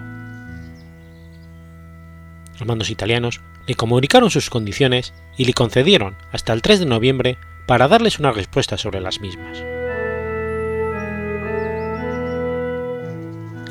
Los 2.59 2.67
mandos 2.67 2.91
italianos 2.91 3.41
le 3.67 3.75
comunicaron 3.75 4.31
sus 4.31 4.51
condiciones 4.51 5.13
y 5.37 5.45
le 5.45 5.55
concedieron 5.55 6.17
hasta 6.33 6.53
el 6.53 6.63
3 6.63 6.81
de 6.81 6.87
noviembre 6.87 7.39
para 7.67 7.89
darles 7.89 8.19
una 8.19 8.33
respuesta 8.33 8.77
sobre 8.77 9.01
las 9.01 9.21
mismas. 9.21 9.63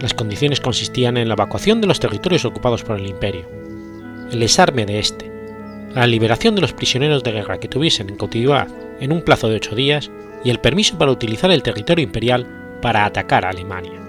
Las 0.01 0.13
condiciones 0.13 0.59
consistían 0.59 1.15
en 1.15 1.29
la 1.29 1.35
evacuación 1.35 1.79
de 1.79 1.87
los 1.87 1.99
territorios 1.99 2.43
ocupados 2.43 2.83
por 2.83 2.99
el 2.99 3.07
imperio, 3.07 3.47
el 4.31 4.39
desarme 4.39 4.85
de 4.85 4.99
este, 4.99 5.31
la 5.93 6.07
liberación 6.07 6.55
de 6.55 6.61
los 6.61 6.73
prisioneros 6.73 7.23
de 7.23 7.31
guerra 7.31 7.59
que 7.59 7.67
tuviesen 7.67 8.09
en 8.09 8.17
cautividad 8.17 8.67
en 8.99 9.11
un 9.13 9.21
plazo 9.21 9.47
de 9.47 9.55
ocho 9.55 9.75
días 9.75 10.11
y 10.43 10.49
el 10.49 10.59
permiso 10.59 10.97
para 10.97 11.11
utilizar 11.11 11.51
el 11.51 11.63
territorio 11.63 12.03
imperial 12.03 12.62
para 12.83 13.05
atacar 13.05 13.45
a 13.45 13.49
Alemania. 13.49 13.99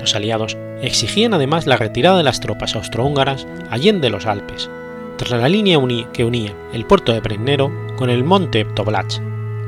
Los 0.00 0.14
aliados 0.14 0.56
exigían 0.80 1.34
además 1.34 1.66
la 1.66 1.76
retirada 1.76 2.16
de 2.16 2.22
las 2.24 2.40
tropas 2.40 2.74
austrohúngaras 2.74 3.46
allende 3.68 4.08
los 4.08 4.24
Alpes, 4.24 4.70
tras 5.18 5.38
la 5.38 5.50
línea 5.50 5.78
que 6.14 6.24
unía 6.24 6.54
el 6.72 6.86
puerto 6.86 7.12
de 7.12 7.20
Brennero 7.20 7.70
con 7.96 8.08
el 8.08 8.24
monte 8.24 8.64
Toblach, 8.64 9.20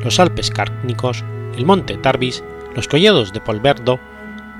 los 0.02 0.18
Alpes 0.18 0.50
Cárnicos, 0.50 1.22
el 1.58 1.66
monte 1.66 1.98
Tarbis, 1.98 2.42
los 2.74 2.88
collados 2.88 3.34
de 3.34 3.42
Polverdo, 3.42 4.00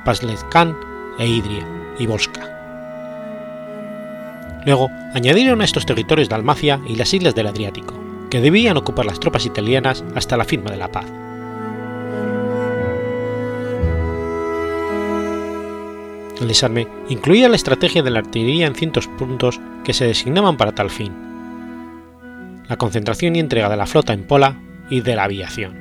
Paslezcan 0.04 0.76
e 1.18 1.26
Idria 1.26 1.66
y 1.98 2.04
Volska. 2.04 2.50
Luego 4.66 4.90
añadieron 5.14 5.62
a 5.62 5.64
estos 5.64 5.86
territorios 5.86 6.28
Dalmacia 6.28 6.78
y 6.86 6.96
las 6.96 7.14
islas 7.14 7.34
del 7.34 7.46
Adriático, 7.46 7.94
que 8.28 8.42
debían 8.42 8.76
ocupar 8.76 9.06
las 9.06 9.18
tropas 9.18 9.46
italianas 9.46 10.04
hasta 10.14 10.36
la 10.36 10.44
firma 10.44 10.70
de 10.70 10.76
la 10.76 10.92
paz. 10.92 11.06
El 16.42 16.48
desarme 16.48 16.88
incluía 17.08 17.48
la 17.48 17.54
estrategia 17.54 18.02
de 18.02 18.10
la 18.10 18.18
artillería 18.18 18.66
en 18.66 18.74
cientos 18.74 19.06
puntos 19.06 19.60
que 19.84 19.92
se 19.92 20.06
designaban 20.06 20.56
para 20.56 20.72
tal 20.72 20.90
fin, 20.90 21.12
la 22.68 22.76
concentración 22.76 23.36
y 23.36 23.38
entrega 23.38 23.68
de 23.68 23.76
la 23.76 23.86
flota 23.86 24.12
en 24.12 24.24
Pola 24.24 24.60
y 24.90 25.02
de 25.02 25.14
la 25.14 25.22
aviación. 25.22 25.72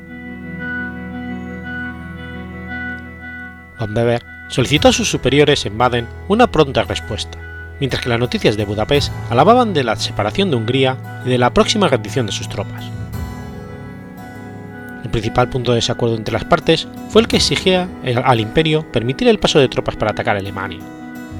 Von 3.79 3.97
Weber 3.97 4.23
solicitó 4.49 4.89
a 4.89 4.93
sus 4.93 5.09
superiores 5.09 5.65
en 5.65 5.79
Baden 5.79 6.07
una 6.27 6.45
pronta 6.45 6.83
respuesta, 6.83 7.39
mientras 7.79 8.03
que 8.03 8.09
las 8.09 8.19
noticias 8.19 8.55
de 8.55 8.65
Budapest 8.65 9.11
alababan 9.31 9.73
de 9.73 9.83
la 9.83 9.95
separación 9.95 10.51
de 10.51 10.57
Hungría 10.57 11.23
y 11.25 11.29
de 11.29 11.39
la 11.39 11.55
próxima 11.55 11.87
rendición 11.87 12.27
de 12.27 12.33
sus 12.33 12.47
tropas. 12.47 13.00
El 15.03 15.09
principal 15.09 15.49
punto 15.49 15.71
de 15.71 15.77
desacuerdo 15.77 16.15
entre 16.15 16.33
las 16.33 16.45
partes 16.45 16.87
fue 17.09 17.21
el 17.21 17.27
que 17.27 17.37
exigía 17.37 17.89
al 18.23 18.39
imperio 18.39 18.89
permitir 18.91 19.27
el 19.27 19.39
paso 19.39 19.59
de 19.59 19.67
tropas 19.67 19.95
para 19.95 20.11
atacar 20.11 20.37
Alemania, 20.37 20.79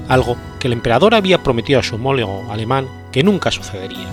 algo 0.08 0.36
que 0.58 0.66
el 0.66 0.72
emperador 0.72 1.14
había 1.14 1.42
prometido 1.42 1.78
a 1.78 1.82
su 1.82 1.94
homólogo 1.94 2.50
alemán 2.50 2.86
que 3.12 3.22
nunca 3.22 3.50
sucedería. 3.50 4.06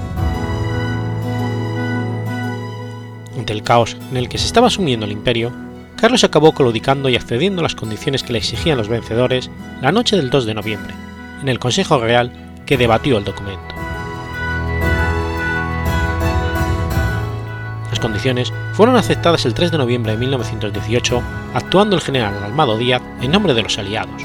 Ante 3.37 3.53
el 3.53 3.63
caos 3.63 3.97
en 4.11 4.17
el 4.17 4.29
que 4.29 4.37
se 4.37 4.45
estaba 4.45 4.69
sumiendo 4.69 5.05
el 5.05 5.11
imperio, 5.11 5.51
Carlos 5.95 6.23
acabó 6.23 6.53
claudicando 6.53 7.09
y 7.09 7.15
accediendo 7.15 7.59
a 7.61 7.63
las 7.63 7.75
condiciones 7.75 8.23
que 8.23 8.33
le 8.33 8.39
exigían 8.39 8.77
los 8.77 8.87
vencedores 8.87 9.49
la 9.81 9.91
noche 9.91 10.15
del 10.15 10.29
2 10.29 10.45
de 10.45 10.53
noviembre, 10.53 10.93
en 11.41 11.49
el 11.49 11.59
Consejo 11.59 11.99
Real 11.99 12.31
que 12.65 12.77
debatió 12.77 13.17
el 13.17 13.25
documento. 13.25 13.75
Las 17.89 17.99
condiciones 17.99 18.53
fueron 18.79 18.95
aceptadas 18.95 19.45
el 19.45 19.53
3 19.53 19.71
de 19.71 19.77
noviembre 19.77 20.13
de 20.13 20.17
1918, 20.19 21.21
actuando 21.53 21.97
el 21.97 22.01
general 22.01 22.41
Almado 22.41 22.77
Díaz 22.77 23.01
en 23.19 23.29
nombre 23.29 23.53
de 23.53 23.61
los 23.61 23.77
aliados. 23.77 24.21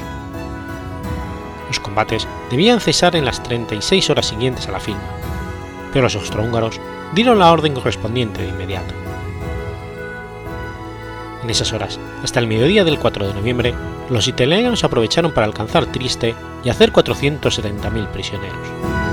Los 1.67 1.81
combates 1.81 2.25
debían 2.49 2.79
cesar 2.79 3.17
en 3.17 3.25
las 3.25 3.43
36 3.43 4.09
horas 4.11 4.27
siguientes 4.27 4.69
a 4.69 4.71
la 4.71 4.79
firma, 4.79 5.03
pero 5.91 6.03
los 6.03 6.15
austrohúngaros 6.15 6.79
dieron 7.13 7.39
la 7.39 7.51
orden 7.51 7.73
correspondiente 7.73 8.43
de 8.43 8.47
inmediato. 8.47 8.93
En 11.43 11.49
esas 11.49 11.73
horas, 11.73 11.99
hasta 12.23 12.39
el 12.39 12.47
mediodía 12.47 12.85
del 12.85 12.97
4 12.97 13.27
de 13.27 13.33
noviembre, 13.33 13.73
los 14.09 14.29
italianos 14.29 14.85
aprovecharon 14.85 15.33
para 15.33 15.47
alcanzar 15.47 15.87
Triste 15.87 16.33
y 16.63 16.69
hacer 16.69 16.93
470.000 16.93 18.07
prisioneros. 18.07 19.04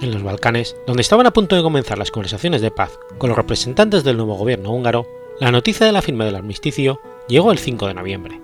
En 0.00 0.12
los 0.12 0.22
Balcanes, 0.22 0.76
donde 0.86 1.02
estaban 1.02 1.26
a 1.26 1.32
punto 1.32 1.56
de 1.56 1.62
comenzar 1.62 1.98
las 1.98 2.10
conversaciones 2.10 2.60
de 2.60 2.70
paz 2.70 2.98
con 3.18 3.28
los 3.28 3.36
representantes 3.36 4.04
del 4.04 4.16
nuevo 4.16 4.34
gobierno 4.34 4.72
húngaro, 4.72 5.06
la 5.40 5.50
noticia 5.50 5.86
de 5.86 5.92
la 5.92 6.02
firma 6.02 6.24
del 6.24 6.36
armisticio 6.36 7.00
llegó 7.28 7.52
el 7.52 7.58
5 7.58 7.86
de 7.86 7.94
noviembre. 7.94 8.40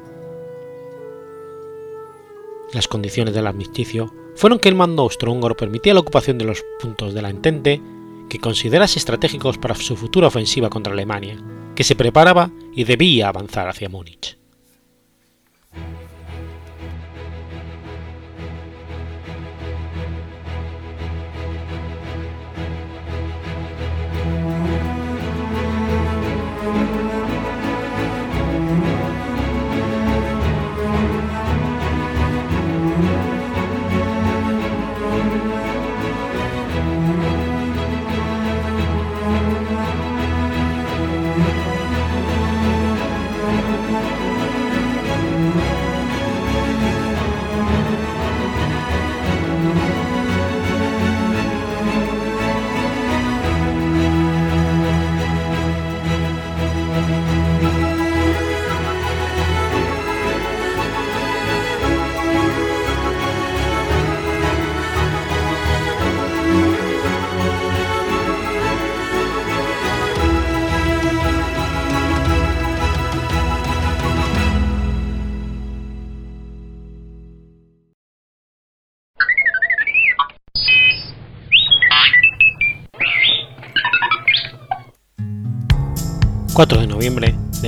Las 2.72 2.88
condiciones 2.88 3.34
del 3.34 3.46
armisticio 3.46 4.12
fueron 4.36 4.58
que 4.58 4.68
el 4.68 4.74
mando 4.74 5.02
austrohúngaro 5.02 5.56
permitía 5.56 5.94
la 5.94 6.00
ocupación 6.00 6.38
de 6.38 6.44
los 6.44 6.64
puntos 6.80 7.14
de 7.14 7.22
la 7.22 7.30
Entente 7.30 7.82
que 8.28 8.38
considerase 8.38 8.98
estratégicos 8.98 9.58
para 9.58 9.74
su 9.74 9.96
futura 9.96 10.28
ofensiva 10.28 10.70
contra 10.70 10.92
Alemania, 10.92 11.36
que 11.74 11.84
se 11.84 11.96
preparaba 11.96 12.50
y 12.74 12.84
debía 12.84 13.28
avanzar 13.28 13.68
hacia 13.68 13.88
Múnich. 13.88 14.39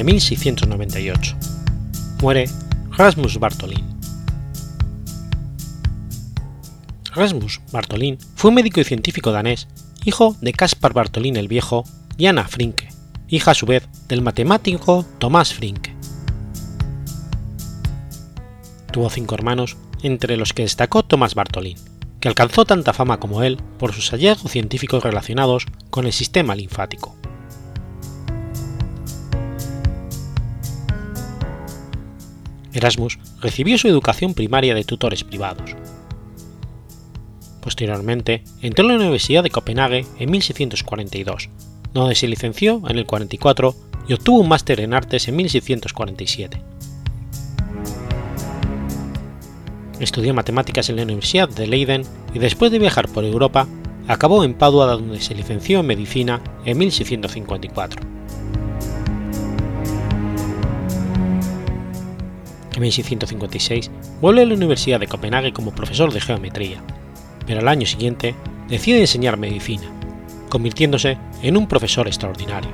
De 0.03 0.13
1698. 0.13 1.37
Muere 2.21 2.47
Rasmus 2.91 3.39
Bartolin. 3.39 3.87
Rasmus 7.15 7.61
Bartolin 7.71 8.19
fue 8.35 8.49
un 8.49 8.57
médico 8.57 8.81
y 8.81 8.85
científico 8.85 9.31
danés, 9.31 9.69
hijo 10.05 10.37
de 10.41 10.53
Caspar 10.53 10.93
Bartolin 10.93 11.37
el 11.37 11.47
Viejo 11.47 11.85
y 12.17 12.27
Anna 12.27 12.49
Frinke, 12.49 12.89
hija 13.29 13.53
a 13.53 13.55
su 13.55 13.67
vez 13.67 13.89
del 14.09 14.23
matemático 14.23 15.07
Tomás 15.19 15.55
Frinke. 15.55 15.95
Tuvo 18.91 19.09
cinco 19.09 19.37
hermanos, 19.37 19.77
entre 20.03 20.37
los 20.37 20.53
que 20.53 20.63
destacó 20.63 21.05
Tomás 21.05 21.37
Bartolin, 21.37 21.79
que 22.19 22.27
alcanzó 22.27 22.65
tanta 22.65 22.93
fama 22.93 23.21
como 23.21 23.45
él 23.45 23.59
por 23.79 23.93
sus 23.93 24.11
hallazgos 24.11 24.51
científicos 24.51 25.05
relacionados 25.05 25.67
con 25.91 26.07
el 26.07 26.13
sistema 26.13 26.57
linfático. 26.57 27.22
Erasmus 32.73 33.19
recibió 33.41 33.79
su 33.79 33.89
educación 33.89 34.35
primaria 34.35 34.75
de 34.75 34.85
tutores 34.85 35.25
privados. 35.25 35.77
Posteriormente, 37.61 38.43
entró 38.61 38.85
en 38.85 38.91
la 38.91 38.97
Universidad 38.97 39.43
de 39.43 39.51
Copenhague 39.51 40.05
en 40.19 40.31
1642, 40.31 41.49
donde 41.93 42.15
se 42.15 42.27
licenció 42.27 42.83
en 42.89 42.99
el 42.99 43.07
44 43.07 43.75
y 44.09 44.15
obtuvo 44.15 44.41
un 44.41 44.49
máster 44.49 44.81
en 44.81 44.95
artes 44.95 45.29
en 45.29 45.37
1647. 45.37 46.61
Estudió 50.01 50.35
matemáticas 50.35 50.89
en 50.89 50.97
la 50.97 51.05
Universidad 51.05 51.49
de 51.49 51.69
Leiden 51.69 52.03
y 52.35 52.41
después 52.41 52.73
de 52.73 52.81
viajar 52.81 53.09
por 53.09 53.25
Europa, 53.25 53.69
acabó 54.09 54.43
en 54.43 54.55
Padua 54.55 54.87
donde 54.87 55.21
se 55.21 55.35
licenció 55.35 55.81
en 55.81 55.87
medicina 55.87 56.43
en 56.65 56.79
1654. 56.79 58.03
En 62.75 62.81
1656 62.81 63.91
vuelve 64.21 64.43
a 64.43 64.47
la 64.47 64.55
Universidad 64.55 64.99
de 64.99 65.07
Copenhague 65.07 65.53
como 65.53 65.75
profesor 65.75 66.13
de 66.13 66.21
geometría, 66.21 66.83
pero 67.47 67.61
al 67.61 67.69
año 67.69 67.87
siguiente 67.87 68.35
decide 68.69 69.01
enseñar 69.01 69.37
medicina, 69.37 69.91
convirtiéndose 70.49 71.19
en 71.43 71.57
un 71.57 71.69
profesor 71.69 72.07
extraordinario. 72.07 72.71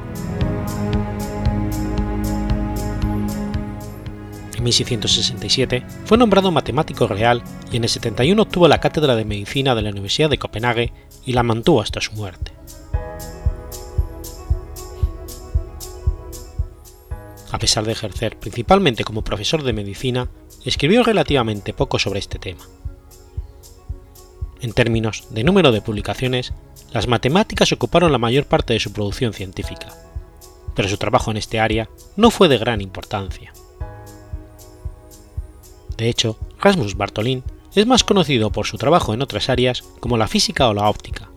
En 4.57 4.65
1667 4.65 5.85
fue 6.05 6.19
nombrado 6.19 6.51
matemático 6.51 7.07
real 7.07 7.43
y 7.73 7.77
en 7.77 7.85
el 7.85 7.89
71 7.89 8.43
obtuvo 8.43 8.69
la 8.69 8.81
cátedra 8.81 9.17
de 9.17 9.25
medicina 9.25 9.75
de 9.75 9.83
la 9.83 9.91
Universidad 9.91 10.31
de 10.31 10.39
Copenhague 10.39 10.93
y 11.25 11.33
la 11.33 11.43
mantuvo 11.43 11.81
hasta 11.81 12.01
su 12.01 12.13
muerte. 12.13 12.58
A 17.59 17.61
pesar 17.61 17.85
de 17.85 17.90
ejercer 17.90 18.38
principalmente 18.38 19.03
como 19.03 19.25
profesor 19.25 19.64
de 19.64 19.73
medicina, 19.73 20.29
escribió 20.64 21.03
relativamente 21.03 21.73
poco 21.73 21.99
sobre 21.99 22.21
este 22.21 22.38
tema. 22.38 22.62
En 24.61 24.73
términos 24.73 25.27
de 25.31 25.42
número 25.42 25.73
de 25.73 25.83
publicaciones, 25.83 26.53
las 26.92 27.09
matemáticas 27.09 27.73
ocuparon 27.73 28.12
la 28.12 28.18
mayor 28.18 28.44
parte 28.44 28.75
de 28.75 28.79
su 28.79 28.92
producción 28.92 29.33
científica, 29.33 29.88
pero 30.77 30.88
su 30.88 30.99
trabajo 30.99 31.33
en 31.33 31.37
este 31.37 31.59
área 31.59 31.90
no 32.14 32.31
fue 32.31 32.47
de 32.47 32.59
gran 32.59 32.81
importancia. 32.81 33.53
De 35.97 36.09
hecho, 36.09 36.38
Rasmus 36.61 36.97
Bartolin 36.97 37.42
es 37.75 37.88
más 37.88 38.05
conocido 38.05 38.53
por 38.53 38.68
su 38.68 38.79
trabajo 38.79 39.14
en 39.14 39.23
otras 39.23 39.49
áreas 39.49 39.83
como 39.99 40.16
la 40.16 40.29
física 40.29 40.68
o 40.68 40.75
la 40.75 40.88
óptica, 40.88 41.29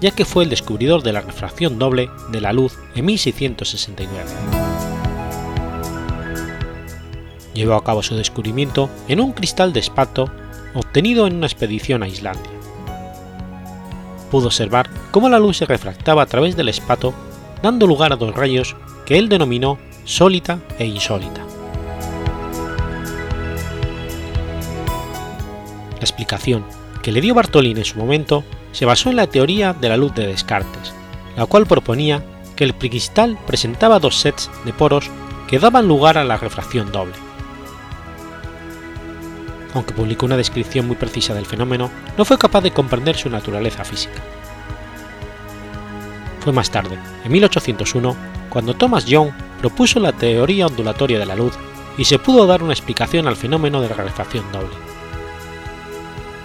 ya 0.00 0.10
que 0.10 0.24
fue 0.24 0.42
el 0.42 0.50
descubridor 0.50 1.04
de 1.04 1.12
la 1.12 1.20
refracción 1.20 1.78
doble 1.78 2.10
de 2.32 2.40
la 2.40 2.52
luz 2.52 2.76
en 2.96 3.06
1669 3.06 4.58
llevó 7.58 7.74
a 7.74 7.84
cabo 7.84 8.02
su 8.02 8.14
descubrimiento 8.14 8.88
en 9.08 9.20
un 9.20 9.32
cristal 9.32 9.72
de 9.72 9.80
espato 9.80 10.30
obtenido 10.74 11.26
en 11.26 11.36
una 11.36 11.46
expedición 11.46 12.02
a 12.02 12.08
Islandia. 12.08 12.52
Pudo 14.30 14.46
observar 14.46 14.88
cómo 15.10 15.28
la 15.28 15.38
luz 15.38 15.56
se 15.56 15.66
refractaba 15.66 16.22
a 16.22 16.26
través 16.26 16.56
del 16.56 16.68
espato, 16.68 17.12
dando 17.62 17.86
lugar 17.86 18.12
a 18.12 18.16
dos 18.16 18.34
rayos 18.34 18.76
que 19.04 19.18
él 19.18 19.28
denominó 19.28 19.78
sólita 20.04 20.60
e 20.78 20.86
insólita. 20.86 21.44
La 25.92 26.00
explicación 26.00 26.64
que 27.02 27.10
le 27.10 27.20
dio 27.20 27.34
Bartolín 27.34 27.78
en 27.78 27.84
su 27.84 27.98
momento 27.98 28.44
se 28.70 28.84
basó 28.84 29.10
en 29.10 29.16
la 29.16 29.26
teoría 29.26 29.72
de 29.72 29.88
la 29.88 29.96
luz 29.96 30.14
de 30.14 30.28
Descartes, 30.28 30.92
la 31.36 31.46
cual 31.46 31.66
proponía 31.66 32.22
que 32.54 32.64
el 32.64 32.74
cristal 32.74 33.36
presentaba 33.46 33.98
dos 33.98 34.20
sets 34.20 34.50
de 34.64 34.72
poros 34.72 35.10
que 35.48 35.58
daban 35.58 35.88
lugar 35.88 36.18
a 36.18 36.24
la 36.24 36.36
refracción 36.36 36.92
doble 36.92 37.27
aunque 39.78 39.94
publicó 39.94 40.26
una 40.26 40.36
descripción 40.36 40.86
muy 40.86 40.96
precisa 40.96 41.34
del 41.34 41.46
fenómeno, 41.46 41.90
no 42.16 42.24
fue 42.24 42.36
capaz 42.36 42.60
de 42.62 42.72
comprender 42.72 43.16
su 43.16 43.30
naturaleza 43.30 43.84
física. 43.84 44.20
Fue 46.40 46.52
más 46.52 46.70
tarde, 46.70 46.98
en 47.24 47.32
1801, 47.32 48.16
cuando 48.50 48.74
Thomas 48.74 49.06
Young 49.06 49.30
propuso 49.60 50.00
la 50.00 50.12
teoría 50.12 50.66
ondulatoria 50.66 51.18
de 51.18 51.26
la 51.26 51.36
luz 51.36 51.54
y 51.96 52.04
se 52.04 52.18
pudo 52.18 52.46
dar 52.46 52.62
una 52.62 52.72
explicación 52.72 53.26
al 53.26 53.36
fenómeno 53.36 53.80
de 53.80 53.88
la 53.88 53.94
rarefacción 53.94 54.50
doble, 54.52 54.74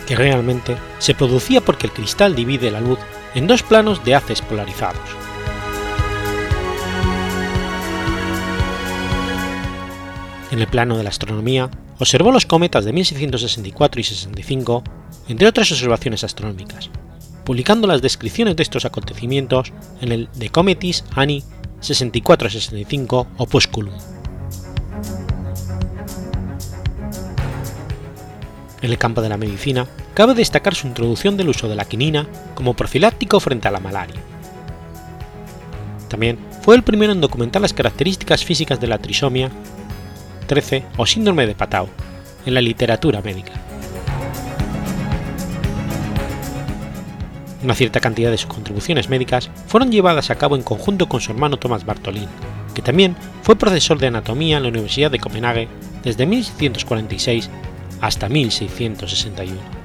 que 0.08 0.16
realmente 0.16 0.78
se 1.00 1.16
producía 1.16 1.62
porque 1.62 1.88
el 1.88 1.94
cristal 1.94 2.36
divide 2.36 2.72
la 2.72 2.82
luz 2.82 3.00
en 3.34 3.48
dos 3.48 3.64
planos 3.64 4.04
de 4.04 4.16
haces 4.16 4.42
polarizados. 4.42 5.02
En 10.52 10.60
el 10.60 10.68
plano 10.68 10.98
de 10.98 11.04
la 11.04 11.10
astronomía, 11.10 11.72
observó 12.04 12.32
los 12.34 12.46
cometas 12.46 12.84
de 12.84 12.92
1664 12.92 14.02
y 14.02 14.04
65, 14.04 14.84
entre 15.30 15.48
otras 15.48 15.72
observaciones 15.72 16.26
astronómicas, 16.26 16.90
publicando 17.46 17.88
las 17.88 18.02
descripciones 18.02 18.58
de 18.58 18.64
estos 18.64 18.84
acontecimientos 18.84 19.72
en 20.02 20.12
el 20.12 20.30
De 20.36 20.50
Cometis 20.50 21.06
Anni 21.16 21.44
64-65 21.82 23.28
Opusculum. 23.38 23.94
En 28.82 28.92
el 28.92 28.98
campo 28.98 29.22
de 29.22 29.30
la 29.30 29.38
medicina, 29.38 29.88
cabe 30.14 30.34
destacar 30.34 30.76
su 30.76 30.88
introducción 30.88 31.38
del 31.38 31.48
uso 31.48 31.70
de 31.70 31.76
la 31.76 31.86
quinina 31.86 32.28
como 32.54 32.74
profiláctico 32.74 33.40
frente 33.40 33.70
a 33.70 33.72
la 33.72 33.80
malaria. 33.80 34.22
También 36.10 36.38
fue 36.62 36.76
el 36.76 36.84
primero 36.84 37.14
en 37.14 37.22
documentar 37.22 37.62
las 37.62 37.74
características 37.74 38.44
físicas 38.44 38.82
de 38.82 38.88
la 38.88 38.98
trisomia 38.98 39.50
O 40.98 41.06
síndrome 41.06 41.48
de 41.48 41.56
Patau, 41.56 41.88
en 42.46 42.54
la 42.54 42.62
literatura 42.62 43.22
médica. 43.22 43.54
Una 47.64 47.76
cierta 47.76 48.02
cantidad 48.02 48.30
de 48.30 48.38
sus 48.38 48.48
contribuciones 48.48 49.10
médicas 49.10 49.50
fueron 49.68 49.92
llevadas 49.92 50.30
a 50.30 50.36
cabo 50.36 50.56
en 50.56 50.64
conjunto 50.64 51.08
con 51.08 51.22
su 51.22 51.32
hermano 51.32 51.58
Thomas 51.58 51.86
Bartholin, 51.86 52.28
que 52.76 52.82
también 52.82 53.16
fue 53.42 53.56
profesor 53.56 53.98
de 54.00 54.08
anatomía 54.08 54.58
en 54.58 54.64
la 54.64 54.70
Universidad 54.70 55.12
de 55.12 55.20
Copenhague 55.20 55.70
desde 56.04 56.26
1646 56.26 57.50
hasta 58.02 58.28
1661. 58.28 59.83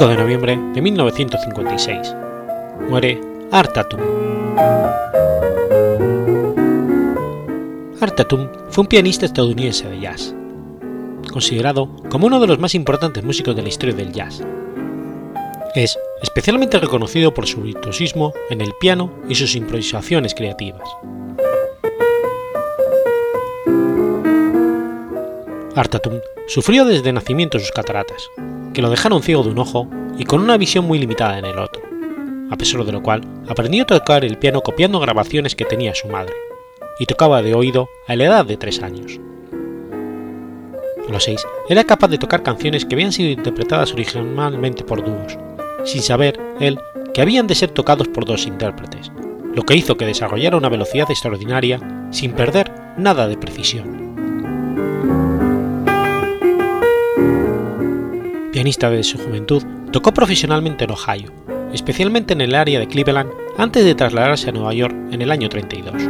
5 0.00 0.12
de 0.12 0.16
noviembre 0.16 0.58
de 0.72 0.80
1956. 0.80 2.14
Muere 2.88 3.20
Art 3.52 3.74
Tatum. 3.74 4.00
Art 8.00 8.16
Tatum 8.16 8.48
fue 8.70 8.80
un 8.80 8.88
pianista 8.88 9.26
estadounidense 9.26 9.90
de 9.90 10.00
jazz, 10.00 10.34
considerado 11.30 11.94
como 12.08 12.28
uno 12.28 12.40
de 12.40 12.46
los 12.46 12.58
más 12.58 12.74
importantes 12.74 13.22
músicos 13.22 13.54
de 13.54 13.60
la 13.60 13.68
historia 13.68 13.94
del 13.94 14.10
jazz. 14.10 14.42
Es 15.74 15.98
especialmente 16.22 16.78
reconocido 16.78 17.34
por 17.34 17.46
su 17.46 17.60
virtuosismo 17.60 18.32
en 18.48 18.62
el 18.62 18.72
piano 18.80 19.12
y 19.28 19.34
sus 19.34 19.54
improvisaciones 19.54 20.34
creativas. 20.34 20.88
Art 25.80 25.92
Tatum 25.92 26.20
sufrió 26.46 26.84
desde 26.84 27.10
nacimiento 27.10 27.58
sus 27.58 27.72
cataratas, 27.72 28.28
que 28.74 28.82
lo 28.82 28.90
dejaron 28.90 29.22
ciego 29.22 29.42
de 29.42 29.48
un 29.48 29.60
ojo 29.60 29.88
y 30.18 30.24
con 30.24 30.42
una 30.42 30.58
visión 30.58 30.84
muy 30.84 30.98
limitada 30.98 31.38
en 31.38 31.46
el 31.46 31.58
otro, 31.58 31.80
a 32.50 32.56
pesar 32.58 32.84
de 32.84 32.92
lo 32.92 33.02
cual 33.02 33.22
aprendió 33.48 33.84
a 33.84 33.86
tocar 33.86 34.22
el 34.22 34.36
piano 34.36 34.60
copiando 34.60 35.00
grabaciones 35.00 35.54
que 35.54 35.64
tenía 35.64 35.94
su 35.94 36.06
madre, 36.08 36.34
y 36.98 37.06
tocaba 37.06 37.40
de 37.40 37.54
oído 37.54 37.88
a 38.06 38.14
la 38.14 38.24
edad 38.24 38.44
de 38.44 38.58
tres 38.58 38.82
años. 38.82 39.18
A 41.08 41.10
los 41.10 41.24
seis 41.24 41.46
era 41.70 41.84
capaz 41.84 42.08
de 42.08 42.18
tocar 42.18 42.42
canciones 42.42 42.84
que 42.84 42.94
habían 42.94 43.12
sido 43.12 43.30
interpretadas 43.30 43.94
originalmente 43.94 44.84
por 44.84 45.02
dúos, 45.02 45.38
sin 45.86 46.02
saber 46.02 46.38
él 46.60 46.78
que 47.14 47.22
habían 47.22 47.46
de 47.46 47.54
ser 47.54 47.70
tocados 47.70 48.06
por 48.08 48.26
dos 48.26 48.46
intérpretes, 48.46 49.10
lo 49.54 49.62
que 49.62 49.76
hizo 49.76 49.96
que 49.96 50.04
desarrollara 50.04 50.58
una 50.58 50.68
velocidad 50.68 51.10
extraordinaria 51.10 51.80
sin 52.10 52.32
perder 52.32 52.70
nada 52.98 53.28
de 53.28 53.38
precisión. 53.38 54.10
Pianista 58.50 58.90
de 58.90 59.02
su 59.02 59.18
juventud, 59.18 59.62
tocó 59.92 60.12
profesionalmente 60.12 60.84
en 60.84 60.90
Ohio, 60.90 61.32
especialmente 61.72 62.32
en 62.32 62.40
el 62.40 62.54
área 62.54 62.80
de 62.80 62.88
Cleveland, 62.88 63.30
antes 63.56 63.84
de 63.84 63.94
trasladarse 63.94 64.48
a 64.48 64.52
Nueva 64.52 64.74
York 64.74 64.94
en 65.10 65.22
el 65.22 65.30
año 65.30 65.48
32. 65.48 66.02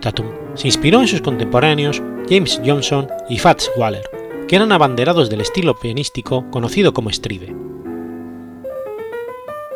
Tatum 0.00 0.26
se 0.54 0.68
inspiró 0.68 1.00
en 1.00 1.08
sus 1.08 1.20
contemporáneos 1.20 2.02
James 2.28 2.60
Johnson 2.64 3.08
y 3.28 3.38
Fats 3.38 3.70
Waller, 3.76 4.08
que 4.48 4.56
eran 4.56 4.72
abanderados 4.72 5.28
del 5.28 5.40
estilo 5.40 5.78
pianístico 5.78 6.50
conocido 6.50 6.92
como 6.92 7.10
stride. 7.10 7.54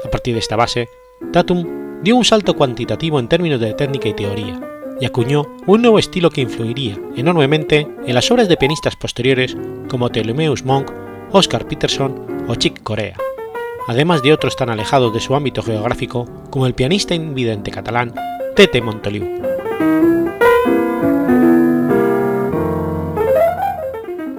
A 0.05 0.11
partir 0.11 0.35
de 0.35 0.41
esta 0.41 0.57
base, 0.57 0.89
Tatum 1.33 2.03
dio 2.03 2.17
un 2.17 2.25
salto 2.25 2.55
cuantitativo 2.55 3.19
en 3.19 3.29
términos 3.29 3.61
de 3.61 3.75
técnica 3.75 4.09
y 4.09 4.15
teoría, 4.15 4.61
y 5.01 5.07
acuñó 5.07 5.47
un 5.67 5.83
nuevo 5.83 5.99
estilo 5.99 6.31
que 6.31 6.43
influiría 6.43 6.99
enormemente 7.17 7.89
en 8.07 8.15
las 8.15 8.31
obras 8.31 8.49
de 8.49 8.57
pianistas 8.57 8.97
posteriores 8.97 9.57
como 9.89 10.09
Ptolemaeus 10.09 10.65
Monk, 10.65 10.91
Oscar 11.33 11.67
Peterson 11.67 12.45
o 12.49 12.55
Chick 12.55 12.83
Corea, 12.83 13.17
además 13.89 14.23
de 14.23 14.33
otros 14.33 14.57
tan 14.57 14.69
alejados 14.69 15.13
de 15.15 15.21
su 15.21 15.35
ámbito 15.35 15.63
geográfico 15.63 16.27
como 16.51 16.67
el 16.67 16.75
pianista 16.75 17.15
invidente 17.15 17.71
catalán 17.71 18.15
Tete 18.55 18.83
Montoliu. 18.83 19.41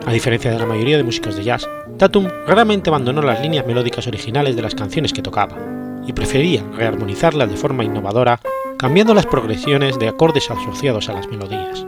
A 0.06 0.14
diferencia 0.14 0.52
de 0.52 0.60
la 0.60 0.66
mayoría 0.66 0.98
de 0.98 1.04
músicos 1.04 1.38
de 1.38 1.44
jazz, 1.44 1.68
Tatum 1.98 2.28
raramente 2.46 2.90
abandonó 2.90 3.22
las 3.22 3.42
líneas 3.42 3.66
melódicas 3.66 4.08
originales 4.08 4.56
de 4.58 4.62
las 4.62 4.76
canciones 4.76 5.14
que 5.14 5.22
tocaba, 5.22 5.58
y 6.06 6.14
prefería 6.14 6.64
rearmonizarlas 6.76 7.50
de 7.50 7.58
forma 7.58 7.84
innovadora 7.84 8.40
cambiando 8.82 9.14
las 9.14 9.28
progresiones 9.28 10.00
de 10.00 10.08
acordes 10.08 10.50
asociados 10.50 11.08
a 11.08 11.14
las 11.14 11.28
melodías. 11.28 11.86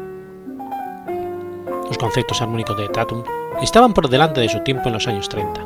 Los 1.87 1.97
conceptos 1.97 2.39
armónicos 2.39 2.77
de 2.77 2.87
Tatum 2.87 3.23
estaban 3.63 3.95
por 3.95 4.07
delante 4.07 4.41
de 4.41 4.47
su 4.47 4.59
tiempo 4.59 4.83
en 4.85 4.93
los 4.93 5.07
años 5.07 5.27
30 5.27 5.65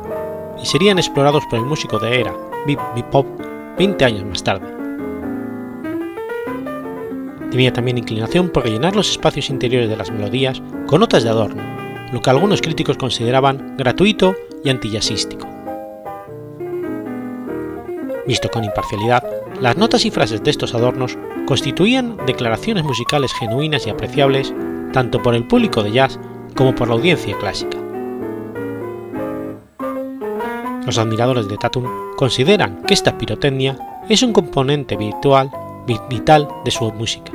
y 0.62 0.64
serían 0.64 0.96
explorados 0.98 1.44
por 1.44 1.58
el 1.58 1.66
músico 1.66 1.98
de 1.98 2.20
era, 2.20 2.34
Bip 2.66 2.80
Pop, 3.10 3.26
20 3.76 4.04
años 4.06 4.24
más 4.24 4.42
tarde. 4.42 4.74
Tenía 7.50 7.74
también 7.74 7.98
inclinación 7.98 8.48
por 8.48 8.64
rellenar 8.64 8.96
los 8.96 9.10
espacios 9.10 9.50
interiores 9.50 9.90
de 9.90 9.98
las 9.98 10.10
melodías 10.10 10.62
con 10.86 11.00
notas 11.00 11.24
de 11.24 11.28
adorno, 11.28 11.62
lo 12.10 12.22
que 12.22 12.30
algunos 12.30 12.62
críticos 12.62 12.96
consideraban 12.96 13.76
gratuito 13.76 14.34
y 14.64 14.70
antijazzístico. 14.70 15.46
Visto 18.26 18.48
con 18.48 18.64
imparcialidad, 18.64 19.37
las 19.60 19.76
notas 19.76 20.04
y 20.04 20.10
frases 20.10 20.42
de 20.42 20.50
estos 20.50 20.74
adornos 20.74 21.18
constituían 21.46 22.16
declaraciones 22.26 22.84
musicales 22.84 23.32
genuinas 23.32 23.86
y 23.86 23.90
apreciables 23.90 24.54
tanto 24.92 25.22
por 25.22 25.34
el 25.34 25.46
público 25.46 25.82
de 25.82 25.92
jazz 25.92 26.18
como 26.54 26.74
por 26.74 26.88
la 26.88 26.94
audiencia 26.94 27.36
clásica. 27.38 27.76
Los 30.86 30.98
admiradores 30.98 31.48
de 31.48 31.58
Tatum 31.58 31.84
consideran 32.16 32.82
que 32.82 32.94
esta 32.94 33.18
pirotecnia 33.18 33.78
es 34.08 34.22
un 34.22 34.32
componente 34.32 34.96
virtual, 34.96 35.50
vital 36.08 36.48
de 36.64 36.70
su 36.70 36.90
música. 36.92 37.32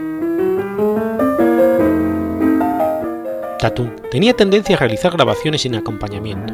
Tatum 3.59 3.91
tenía 4.11 4.33
tendencia 4.33 4.75
a 4.75 4.79
realizar 4.79 5.13
grabaciones 5.13 5.61
sin 5.61 5.75
acompañamiento, 5.75 6.53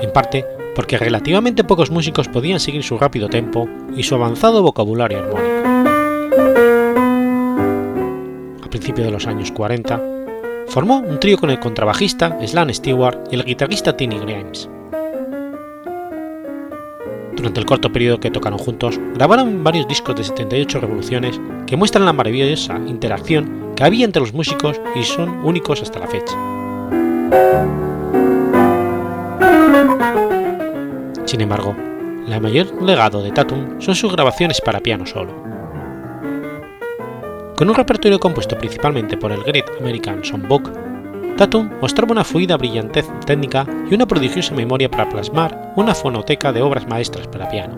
en 0.00 0.12
parte 0.12 0.44
porque 0.78 0.96
relativamente 0.96 1.64
pocos 1.64 1.90
músicos 1.90 2.28
podían 2.28 2.60
seguir 2.60 2.84
su 2.84 2.96
rápido 2.98 3.28
tempo 3.28 3.68
y 3.96 4.04
su 4.04 4.14
avanzado 4.14 4.62
vocabulario 4.62 5.18
armónico. 5.18 5.68
A 8.62 8.70
principios 8.70 9.08
de 9.08 9.10
los 9.10 9.26
años 9.26 9.50
40, 9.50 10.00
formó 10.68 10.98
un 10.98 11.18
trío 11.18 11.36
con 11.36 11.50
el 11.50 11.58
contrabajista 11.58 12.38
Slan 12.46 12.72
Stewart 12.72 13.18
y 13.28 13.34
el 13.34 13.44
guitarrista 13.44 13.96
Tiny 13.96 14.20
Grimes. 14.20 14.70
Durante 17.34 17.58
el 17.58 17.66
corto 17.66 17.92
periodo 17.92 18.20
que 18.20 18.30
tocaron 18.30 18.60
juntos, 18.60 19.00
grabaron 19.16 19.64
varios 19.64 19.88
discos 19.88 20.14
de 20.14 20.22
78 20.22 20.78
revoluciones 20.78 21.40
que 21.66 21.76
muestran 21.76 22.04
la 22.04 22.12
maravillosa 22.12 22.78
interacción 22.86 23.72
que 23.74 23.82
había 23.82 24.04
entre 24.04 24.20
los 24.20 24.32
músicos 24.32 24.80
y 24.94 25.02
son 25.02 25.44
únicos 25.44 25.82
hasta 25.82 25.98
la 25.98 26.06
fecha. 26.06 26.36
Sin 31.28 31.42
embargo, 31.42 31.76
el 32.26 32.40
mayor 32.40 32.82
legado 32.82 33.22
de 33.22 33.30
Tatum 33.30 33.82
son 33.82 33.94
sus 33.94 34.10
grabaciones 34.10 34.62
para 34.62 34.80
piano 34.80 35.04
solo. 35.04 35.30
Con 37.54 37.68
un 37.68 37.74
repertorio 37.74 38.18
compuesto 38.18 38.56
principalmente 38.56 39.18
por 39.18 39.30
el 39.32 39.44
Great 39.44 39.66
American 39.78 40.24
Songbook, 40.24 40.70
Tatum 41.36 41.68
mostraba 41.82 42.12
una 42.12 42.24
fluida 42.24 42.56
brillantez 42.56 43.06
técnica 43.26 43.66
y 43.90 43.94
una 43.94 44.06
prodigiosa 44.06 44.54
memoria 44.54 44.90
para 44.90 45.06
plasmar 45.10 45.74
una 45.76 45.94
fonoteca 45.94 46.50
de 46.50 46.62
obras 46.62 46.88
maestras 46.88 47.28
para 47.28 47.50
piano. 47.50 47.76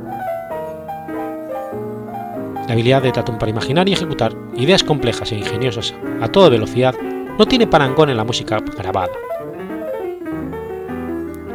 La 2.68 2.74
habilidad 2.74 3.02
de 3.02 3.10
Tatum 3.10 3.36
para 3.36 3.50
imaginar 3.50 3.88
y 3.88 3.94
ejecutar 3.94 4.32
ideas 4.54 4.84
complejas 4.84 5.32
e 5.32 5.38
ingeniosas 5.38 5.92
a 6.20 6.28
toda 6.28 6.50
velocidad 6.50 6.94
no 7.36 7.46
tiene 7.46 7.66
parangón 7.66 8.10
en 8.10 8.16
la 8.16 8.22
música 8.22 8.60
grabada. 8.78 9.10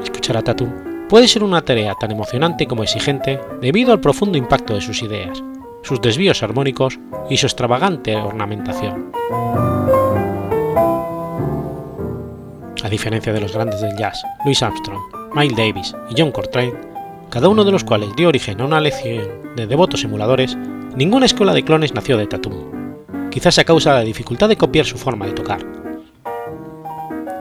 Escuchar 0.03 0.35
a 0.35 0.41
Tatum 0.41 0.94
puede 1.09 1.27
ser 1.27 1.43
una 1.43 1.63
tarea 1.63 1.95
tan 1.95 2.11
emocionante 2.11 2.65
como 2.65 2.83
exigente 2.83 3.39
debido 3.61 3.91
al 3.91 3.99
profundo 3.99 4.37
impacto 4.37 4.73
de 4.73 4.81
sus 4.81 5.01
ideas, 5.01 5.43
sus 5.83 6.01
desvíos 6.01 6.41
armónicos 6.41 6.99
y 7.29 7.37
su 7.37 7.45
extravagante 7.45 8.15
ornamentación. 8.15 9.11
A 12.83 12.89
diferencia 12.89 13.33
de 13.33 13.41
los 13.41 13.53
grandes 13.53 13.81
del 13.81 13.97
jazz, 13.97 14.23
Louis 14.43 14.61
Armstrong, 14.61 15.01
Miles 15.33 15.57
Davis 15.57 15.95
y 16.09 16.15
John 16.19 16.31
Coltrane, 16.31 16.73
cada 17.29 17.49
uno 17.49 17.63
de 17.63 17.71
los 17.71 17.83
cuales 17.83 18.15
dio 18.15 18.29
origen 18.29 18.61
a 18.61 18.65
una 18.65 18.79
lección 18.79 19.55
de 19.55 19.67
devotos 19.67 20.03
emuladores, 20.03 20.55
ninguna 20.95 21.25
escuela 21.25 21.53
de 21.53 21.63
clones 21.63 21.93
nació 21.93 22.17
de 22.17 22.27
Tatum, 22.27 23.29
quizás 23.31 23.57
a 23.59 23.63
causa 23.63 23.91
de 23.91 23.99
la 23.99 24.05
dificultad 24.05 24.49
de 24.49 24.57
copiar 24.57 24.85
su 24.85 24.97
forma 24.97 25.25
de 25.25 25.33
tocar. 25.33 25.59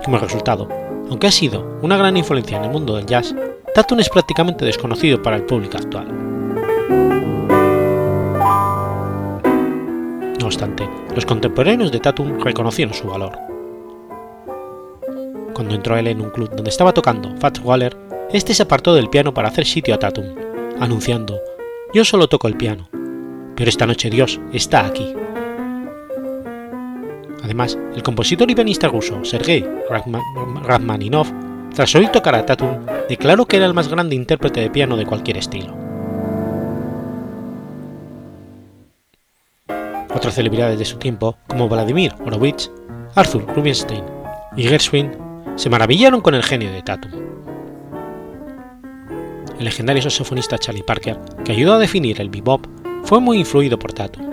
Como 0.04 0.18
resultado, 0.18 0.68
aunque 1.08 1.26
ha 1.26 1.32
sido 1.32 1.78
una 1.82 1.96
gran 1.96 2.16
influencia 2.16 2.58
en 2.58 2.64
el 2.64 2.70
mundo 2.70 2.96
del 2.96 3.06
jazz, 3.06 3.34
Tatum 3.74 4.00
es 4.00 4.08
prácticamente 4.08 4.64
desconocido 4.64 5.22
para 5.22 5.36
el 5.36 5.44
público 5.44 5.76
actual. 5.76 6.08
No 10.38 10.46
obstante, 10.46 10.88
los 11.14 11.26
contemporáneos 11.26 11.90
de 11.90 12.00
Tatum 12.00 12.38
reconocieron 12.40 12.94
su 12.94 13.08
valor 13.08 13.38
cuando 15.54 15.76
entró 15.76 15.96
él 15.96 16.08
en 16.08 16.20
un 16.20 16.30
club 16.30 16.50
donde 16.50 16.68
estaba 16.68 16.92
tocando 16.92 17.34
Fats 17.36 17.60
Waller, 17.60 17.96
este 18.32 18.52
se 18.52 18.64
apartó 18.64 18.94
del 18.94 19.08
piano 19.08 19.32
para 19.32 19.48
hacer 19.48 19.64
sitio 19.64 19.94
a 19.94 19.98
Tatum, 19.98 20.34
anunciando: 20.80 21.40
Yo 21.94 22.04
solo 22.04 22.28
toco 22.28 22.48
el 22.48 22.56
piano, 22.56 22.88
pero 23.54 23.70
esta 23.70 23.86
noche 23.86 24.10
Dios 24.10 24.40
está 24.52 24.84
aquí. 24.84 25.14
Además, 27.44 27.78
el 27.94 28.02
compositor 28.02 28.50
y 28.50 28.54
pianista 28.54 28.88
ruso 28.88 29.22
Sergei 29.22 29.62
Rachmaninov, 29.90 31.26
tras 31.74 31.94
oír 31.94 32.08
tocar 32.08 32.34
a 32.34 32.46
Tatum, 32.46 32.86
declaró 33.06 33.44
que 33.44 33.58
era 33.58 33.66
el 33.66 33.74
más 33.74 33.88
grande 33.88 34.16
intérprete 34.16 34.62
de 34.62 34.70
piano 34.70 34.96
de 34.96 35.04
cualquier 35.04 35.36
estilo. 35.36 35.76
Otras 40.14 40.36
celebridades 40.36 40.78
de 40.78 40.86
su 40.86 40.96
tiempo, 40.96 41.36
como 41.46 41.68
Vladimir 41.68 42.14
Horowitz, 42.24 42.70
Arthur 43.14 43.44
Rubinstein 43.54 44.04
y 44.56 44.62
Gershwin, 44.62 45.12
se 45.56 45.68
maravillaron 45.68 46.22
con 46.22 46.34
el 46.34 46.42
genio 46.42 46.72
de 46.72 46.80
Tatum. 46.80 47.12
El 49.58 49.66
legendario 49.66 50.00
saxofonista 50.00 50.56
Charlie 50.56 50.82
Parker, 50.82 51.18
que 51.44 51.52
ayudó 51.52 51.74
a 51.74 51.78
definir 51.78 52.22
el 52.22 52.30
bebop, 52.30 52.64
fue 53.02 53.20
muy 53.20 53.38
influido 53.38 53.78
por 53.78 53.92
Tatum. 53.92 54.30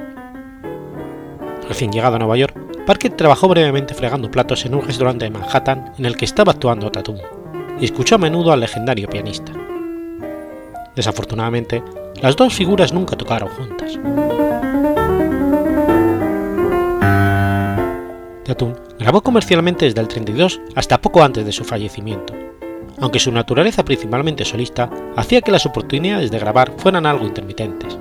Recién 1.67 1.91
llegado 1.91 2.15
a 2.15 2.19
Nueva 2.19 2.38
York, 2.38 2.70
Parker 2.91 3.13
trabajó 3.13 3.47
brevemente 3.47 3.93
fregando 3.93 4.30
platos 4.30 4.65
en 4.65 4.75
un 4.75 4.82
restaurante 4.82 5.23
de 5.23 5.32
Manhattan 5.32 5.93
en 5.97 6.06
el 6.06 6.17
que 6.17 6.25
estaba 6.25 6.51
actuando 6.51 6.91
Tatum, 6.91 7.15
y 7.80 7.86
escuchó 7.86 8.15
a 8.15 8.17
menudo 8.17 8.51
al 8.51 8.60
legendario 8.60 9.08
pianista. 9.08 9.54
Desafortunadamente, 10.93 11.82
las 12.21 12.36
dos 12.36 12.54
figuras 12.54 12.91
nunca 12.91 13.15
tocaron 13.15 13.47
juntas. 13.47 13.97
Tatum 18.43 18.73
grabó 18.99 19.21
comercialmente 19.21 19.86
desde 19.86 20.01
el 20.01 20.10
32 20.10 20.60
hasta 20.75 20.99
poco 20.99 21.23
antes 21.23 21.45
de 21.45 21.54
su 21.54 21.63
fallecimiento, 21.63 22.34
aunque 22.99 23.19
su 23.19 23.32
naturaleza 23.32 23.86
principalmente 23.86 24.43
solista 24.43 24.89
hacía 25.15 25.39
que 25.39 25.54
las 25.54 25.65
oportunidades 25.65 26.30
de 26.30 26.39
grabar 26.39 26.73
fueran 26.77 27.06
algo 27.06 27.25
intermitentes. 27.25 27.97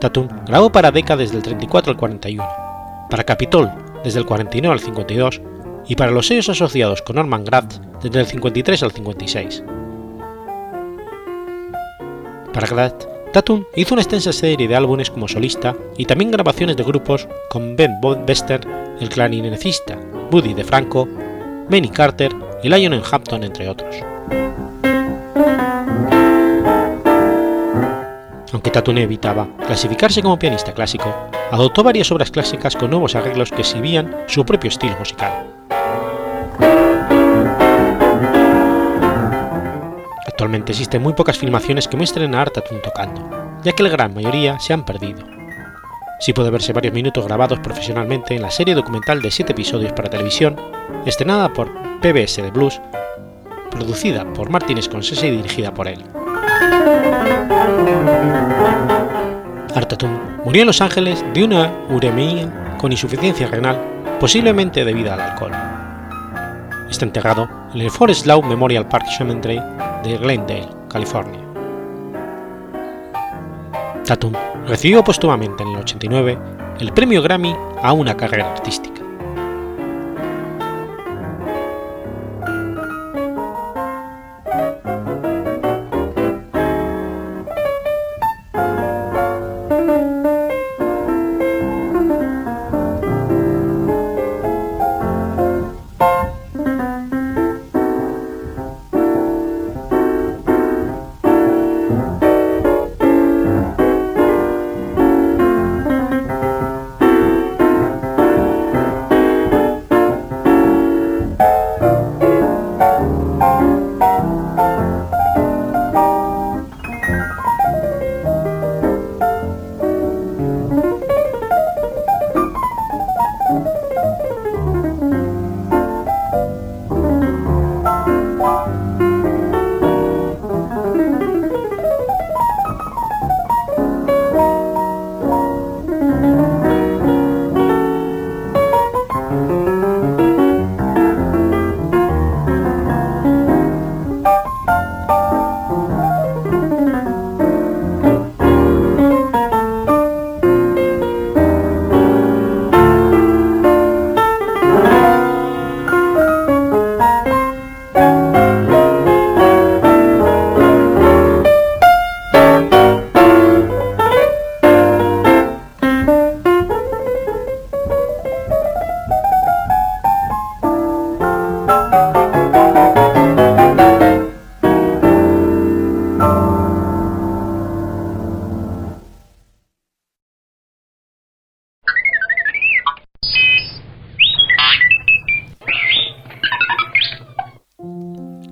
Tatum 0.00 0.28
grabó 0.46 0.72
para 0.72 0.90
Decca 0.90 1.16
desde 1.16 1.36
el 1.36 1.42
34 1.42 1.92
al 1.92 1.96
41, 1.96 2.44
para 3.08 3.24
Capitol 3.24 3.70
desde 4.02 4.18
el 4.18 4.26
49 4.26 4.72
al 4.72 4.80
52 4.80 5.40
y 5.86 5.94
para 5.94 6.10
los 6.10 6.26
sellos 6.26 6.48
asociados 6.48 7.02
con 7.02 7.16
Norman 7.16 7.44
Gratz 7.44 7.80
desde 8.02 8.20
el 8.20 8.26
53 8.26 8.82
al 8.82 8.92
56. 8.92 9.62
Para 12.52 12.66
Gratz 12.66 13.06
Tatum 13.32 13.64
hizo 13.76 13.94
una 13.94 14.02
extensa 14.02 14.32
serie 14.32 14.66
de 14.66 14.74
álbumes 14.74 15.10
como 15.10 15.28
solista 15.28 15.76
y 15.96 16.04
también 16.04 16.32
grabaciones 16.32 16.76
de 16.76 16.82
grupos 16.82 17.28
con 17.48 17.76
Ben 17.76 18.00
Bester, 18.26 18.60
el 19.00 19.08
clarinetista 19.08 19.96
Buddy 20.30 20.54
DeFranco, 20.54 21.08
Benny 21.68 21.90
Carter 21.90 22.34
y 22.62 22.68
Lionel 22.68 23.02
Hampton, 23.08 23.44
entre 23.44 23.68
otros. 23.68 23.96
Aunque 28.52 28.70
Tatum 28.70 28.98
evitaba 28.98 29.46
clasificarse 29.66 30.22
como 30.22 30.38
pianista 30.38 30.72
clásico, 30.72 31.14
adoptó 31.50 31.84
varias 31.84 32.10
obras 32.10 32.30
clásicas 32.30 32.74
con 32.74 32.90
nuevos 32.90 33.14
arreglos 33.14 33.50
que 33.50 33.60
exhibían 33.60 34.24
su 34.26 34.44
propio 34.44 34.68
estilo 34.68 34.96
musical. 34.98 35.46
Actualmente 40.26 40.72
existen 40.72 41.02
muy 41.02 41.12
pocas 41.12 41.38
filmaciones 41.38 41.86
que 41.86 41.96
muestren 41.96 42.34
a 42.34 42.42
Artatun 42.42 42.80
tocando, 42.82 43.28
ya 43.62 43.72
que 43.72 43.82
la 43.82 43.90
gran 43.90 44.14
mayoría 44.14 44.58
se 44.58 44.72
han 44.72 44.84
perdido. 44.84 45.22
Sí 46.18 46.32
puede 46.32 46.50
verse 46.50 46.72
varios 46.72 46.92
minutos 46.94 47.24
grabados 47.26 47.60
profesionalmente 47.60 48.34
en 48.34 48.42
la 48.42 48.50
serie 48.50 48.74
documental 48.74 49.22
de 49.22 49.30
7 49.30 49.52
episodios 49.52 49.92
para 49.92 50.10
televisión, 50.10 50.56
estrenada 51.06 51.52
por 51.52 51.70
PBS 52.00 52.42
de 52.42 52.50
Blues, 52.50 52.80
producida 53.70 54.24
por 54.32 54.50
Martin 54.50 54.82
Scorsese 54.82 55.28
y 55.28 55.36
dirigida 55.36 55.72
por 55.72 55.88
él. 55.88 56.04
Artatun 59.74 60.18
murió 60.44 60.62
en 60.62 60.66
Los 60.66 60.80
Ángeles 60.80 61.24
de 61.32 61.44
una 61.44 61.72
uremia 61.88 62.76
con 62.78 62.92
insuficiencia 62.92 63.46
renal, 63.46 63.78
posiblemente 64.18 64.84
debida 64.84 65.14
al 65.14 65.20
alcohol. 65.20 65.52
Está 66.88 67.04
enterrado 67.04 67.48
en 67.74 67.82
el 67.82 67.90
Forest 67.90 68.26
Lawn 68.26 68.48
Memorial 68.48 68.88
Park 68.88 69.06
Cemetery 69.16 69.60
de 70.02 70.16
Glendale, 70.16 70.68
California. 70.88 71.40
Tatum 74.04 74.32
recibió 74.66 75.04
póstumamente 75.04 75.62
en 75.62 75.68
el 75.68 75.76
89 75.76 76.38
el 76.80 76.92
premio 76.92 77.22
Grammy 77.22 77.54
a 77.82 77.92
una 77.92 78.16
carrera 78.16 78.52
artística. 78.52 78.99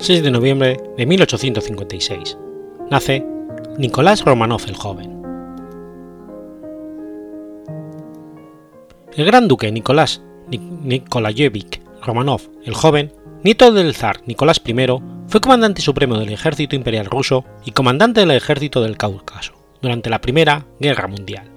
6 0.08 0.22
de 0.22 0.30
noviembre 0.30 0.80
de 0.96 1.04
1856. 1.04 2.38
Nace 2.90 3.26
Nicolás 3.76 4.24
Romanov 4.24 4.62
el 4.66 4.74
joven. 4.74 5.22
El 9.14 9.26
gran 9.26 9.48
duque 9.48 9.70
Nicolás 9.70 10.22
Nikolayevich 10.48 11.82
Romanov 12.02 12.40
el 12.64 12.72
joven, 12.72 13.12
nieto 13.44 13.70
del 13.70 13.94
zar 13.94 14.22
Nicolás 14.24 14.62
I, 14.64 14.74
fue 15.26 15.42
comandante 15.42 15.82
supremo 15.82 16.18
del 16.18 16.32
ejército 16.32 16.74
imperial 16.74 17.04
ruso 17.04 17.44
y 17.66 17.72
comandante 17.72 18.20
del 18.20 18.30
ejército 18.30 18.80
del 18.80 18.96
Cáucaso 18.96 19.52
durante 19.82 20.08
la 20.08 20.22
Primera 20.22 20.64
Guerra 20.80 21.06
Mundial. 21.06 21.50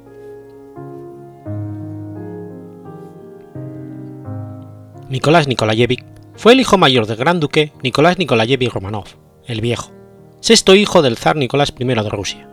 Nicolás 5.08 5.48
Nikolayevich 5.48 6.04
fue 6.36 6.54
el 6.54 6.60
hijo 6.60 6.78
mayor 6.78 7.06
del 7.06 7.18
gran 7.18 7.40
duque 7.40 7.74
Nicolás 7.84 8.18
Nikolayevich 8.18 8.72
Romanov, 8.72 9.06
el 9.46 9.62
Viejo, 9.62 9.92
sexto 10.40 10.76
hijo 10.76 11.02
del 11.02 11.18
zar 11.18 11.36
Nicolás 11.36 11.74
I 11.78 11.86
de 11.86 12.10
Rusia. 12.10 12.50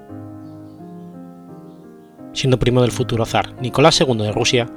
Siendo 2.33 2.59
primo 2.59 2.83
del 2.83 2.93
futuro 2.93 3.25
zar 3.25 3.55
Nicolás 3.61 4.01
II 4.01 4.19
de 4.19 4.33
Rusia, 4.33 4.69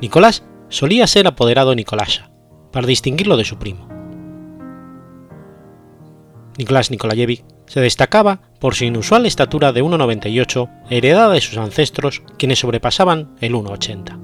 Nicolás 0.00 0.44
solía 0.68 1.06
ser 1.06 1.26
apoderado 1.26 1.74
Nicolasha, 1.74 2.30
para 2.70 2.86
distinguirlo 2.86 3.36
de 3.36 3.44
su 3.44 3.58
primo. 3.58 3.88
Nicolás 6.58 6.90
Nikolayevich 6.90 7.44
se 7.66 7.80
destacaba 7.80 8.40
por 8.60 8.74
su 8.74 8.84
inusual 8.84 9.26
estatura 9.26 9.72
de 9.72 9.82
1,98 9.82 10.68
heredada 10.90 11.32
de 11.32 11.40
sus 11.40 11.56
ancestros 11.56 12.22
quienes 12.38 12.58
sobrepasaban 12.58 13.34
el 13.40 13.54
1,80. 13.54 14.18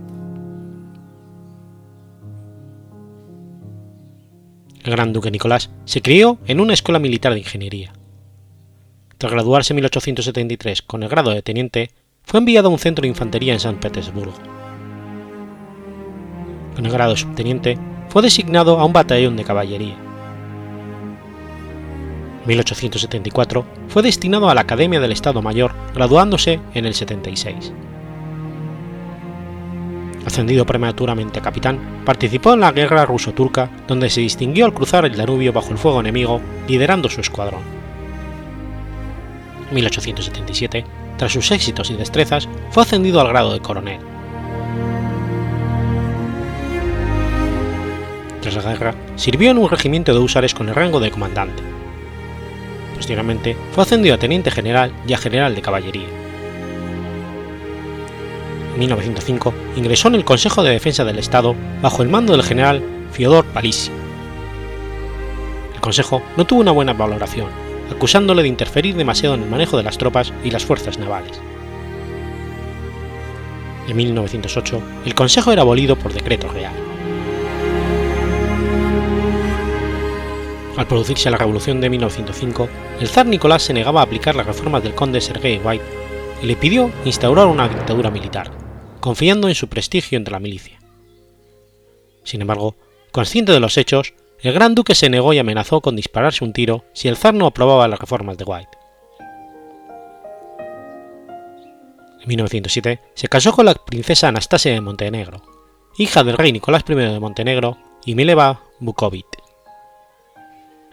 El 4.84 4.92
gran 4.92 5.12
duque 5.12 5.30
Nicolás 5.30 5.70
se 5.84 6.02
crió 6.02 6.38
en 6.46 6.60
una 6.60 6.74
escuela 6.74 6.98
militar 6.98 7.32
de 7.32 7.40
ingeniería. 7.40 7.92
Tras 9.18 9.32
graduarse 9.32 9.72
en 9.72 9.76
1873 9.76 10.82
con 10.82 11.02
el 11.02 11.08
grado 11.08 11.30
de 11.30 11.42
teniente, 11.42 11.90
fue 12.22 12.38
enviado 12.38 12.68
a 12.68 12.70
un 12.70 12.78
centro 12.78 13.02
de 13.02 13.08
infantería 13.08 13.52
en 13.52 13.60
San 13.60 13.80
Petersburgo. 13.80 14.34
Con 16.76 16.86
el 16.86 16.92
grado 16.92 17.12
de 17.12 17.16
subteniente, 17.16 17.78
fue 18.08 18.22
designado 18.22 18.78
a 18.78 18.84
un 18.84 18.92
batallón 18.92 19.36
de 19.36 19.44
caballería. 19.44 19.96
En 22.42 22.48
1874 22.48 23.66
fue 23.88 24.02
destinado 24.02 24.48
a 24.48 24.54
la 24.54 24.60
Academia 24.60 25.00
del 25.00 25.12
Estado 25.12 25.42
Mayor, 25.42 25.74
graduándose 25.94 26.60
en 26.74 26.86
el 26.86 26.94
76. 26.94 27.72
Ascendido 30.28 30.66
prematuramente 30.66 31.38
a 31.38 31.42
capitán, 31.42 32.02
participó 32.04 32.52
en 32.52 32.60
la 32.60 32.70
guerra 32.70 33.06
ruso-turca, 33.06 33.70
donde 33.88 34.10
se 34.10 34.20
distinguió 34.20 34.66
al 34.66 34.74
cruzar 34.74 35.06
el 35.06 35.16
Danubio 35.16 35.54
bajo 35.54 35.70
el 35.70 35.78
fuego 35.78 36.00
enemigo, 36.00 36.42
liderando 36.68 37.08
su 37.08 37.22
escuadrón. 37.22 37.62
En 39.70 39.74
1877, 39.74 40.84
tras 41.16 41.32
sus 41.32 41.50
éxitos 41.50 41.90
y 41.90 41.94
destrezas, 41.94 42.46
fue 42.70 42.82
ascendido 42.82 43.22
al 43.22 43.28
grado 43.28 43.54
de 43.54 43.60
coronel. 43.60 44.00
Tras 48.42 48.62
la 48.62 48.72
guerra, 48.72 48.94
sirvió 49.16 49.50
en 49.50 49.56
un 49.56 49.70
regimiento 49.70 50.12
de 50.12 50.20
húsares 50.20 50.52
con 50.52 50.68
el 50.68 50.74
rango 50.74 51.00
de 51.00 51.10
comandante. 51.10 51.62
Posteriormente, 52.96 53.56
fue 53.72 53.82
ascendido 53.82 54.16
a 54.16 54.18
teniente 54.18 54.50
general 54.50 54.92
y 55.06 55.14
a 55.14 55.18
general 55.18 55.54
de 55.54 55.62
caballería. 55.62 56.27
En 58.78 58.82
1905 58.82 59.52
ingresó 59.74 60.06
en 60.06 60.14
el 60.14 60.24
Consejo 60.24 60.62
de 60.62 60.70
Defensa 60.70 61.04
del 61.04 61.18
Estado 61.18 61.56
bajo 61.82 62.00
el 62.04 62.08
mando 62.08 62.34
del 62.34 62.44
general 62.44 62.80
Fyodor 63.10 63.44
Palissy. 63.46 63.90
El 65.74 65.80
Consejo 65.80 66.22
no 66.36 66.46
tuvo 66.46 66.60
una 66.60 66.70
buena 66.70 66.92
valoración, 66.92 67.48
acusándole 67.90 68.42
de 68.42 68.48
interferir 68.48 68.94
demasiado 68.94 69.34
en 69.34 69.42
el 69.42 69.50
manejo 69.50 69.76
de 69.76 69.82
las 69.82 69.98
tropas 69.98 70.32
y 70.44 70.52
las 70.52 70.64
fuerzas 70.64 70.96
navales. 70.96 71.40
En 73.88 73.96
1908, 73.96 74.80
el 75.06 75.14
Consejo 75.16 75.50
era 75.50 75.62
abolido 75.62 75.96
por 75.96 76.12
decreto 76.12 76.46
real. 76.46 76.72
Al 80.76 80.86
producirse 80.86 81.32
la 81.32 81.38
Revolución 81.38 81.80
de 81.80 81.90
1905, 81.90 82.68
el 83.00 83.08
zar 83.08 83.26
Nicolás 83.26 83.64
se 83.64 83.74
negaba 83.74 84.02
a 84.02 84.04
aplicar 84.04 84.36
las 84.36 84.46
reformas 84.46 84.84
del 84.84 84.94
conde 84.94 85.20
Sergei 85.20 85.60
White 85.64 85.84
y 86.44 86.46
le 86.46 86.54
pidió 86.54 86.92
instaurar 87.04 87.48
una 87.48 87.68
dictadura 87.68 88.12
militar, 88.12 88.67
confiando 89.00 89.48
en 89.48 89.54
su 89.54 89.68
prestigio 89.68 90.16
entre 90.16 90.32
la 90.32 90.40
milicia. 90.40 90.78
Sin 92.24 92.40
embargo, 92.40 92.76
consciente 93.12 93.52
de 93.52 93.60
los 93.60 93.76
hechos, 93.78 94.14
el 94.40 94.52
gran 94.52 94.74
duque 94.74 94.94
se 94.94 95.10
negó 95.10 95.32
y 95.32 95.38
amenazó 95.38 95.80
con 95.80 95.96
dispararse 95.96 96.44
un 96.44 96.52
tiro 96.52 96.84
si 96.92 97.08
el 97.08 97.16
zar 97.16 97.34
no 97.34 97.46
aprobaba 97.46 97.88
las 97.88 97.98
reformas 97.98 98.36
de 98.38 98.44
White. 98.44 98.78
En 102.20 102.28
1907 102.28 103.00
se 103.14 103.28
casó 103.28 103.52
con 103.52 103.66
la 103.66 103.74
princesa 103.74 104.28
Anastasia 104.28 104.72
de 104.72 104.80
Montenegro, 104.80 105.42
hija 105.96 106.22
del 106.22 106.36
rey 106.36 106.52
Nicolás 106.52 106.84
I 106.88 106.94
de 106.94 107.20
Montenegro 107.20 107.78
y 108.04 108.14
Mileva 108.14 108.60
Vukovic. 108.80 109.26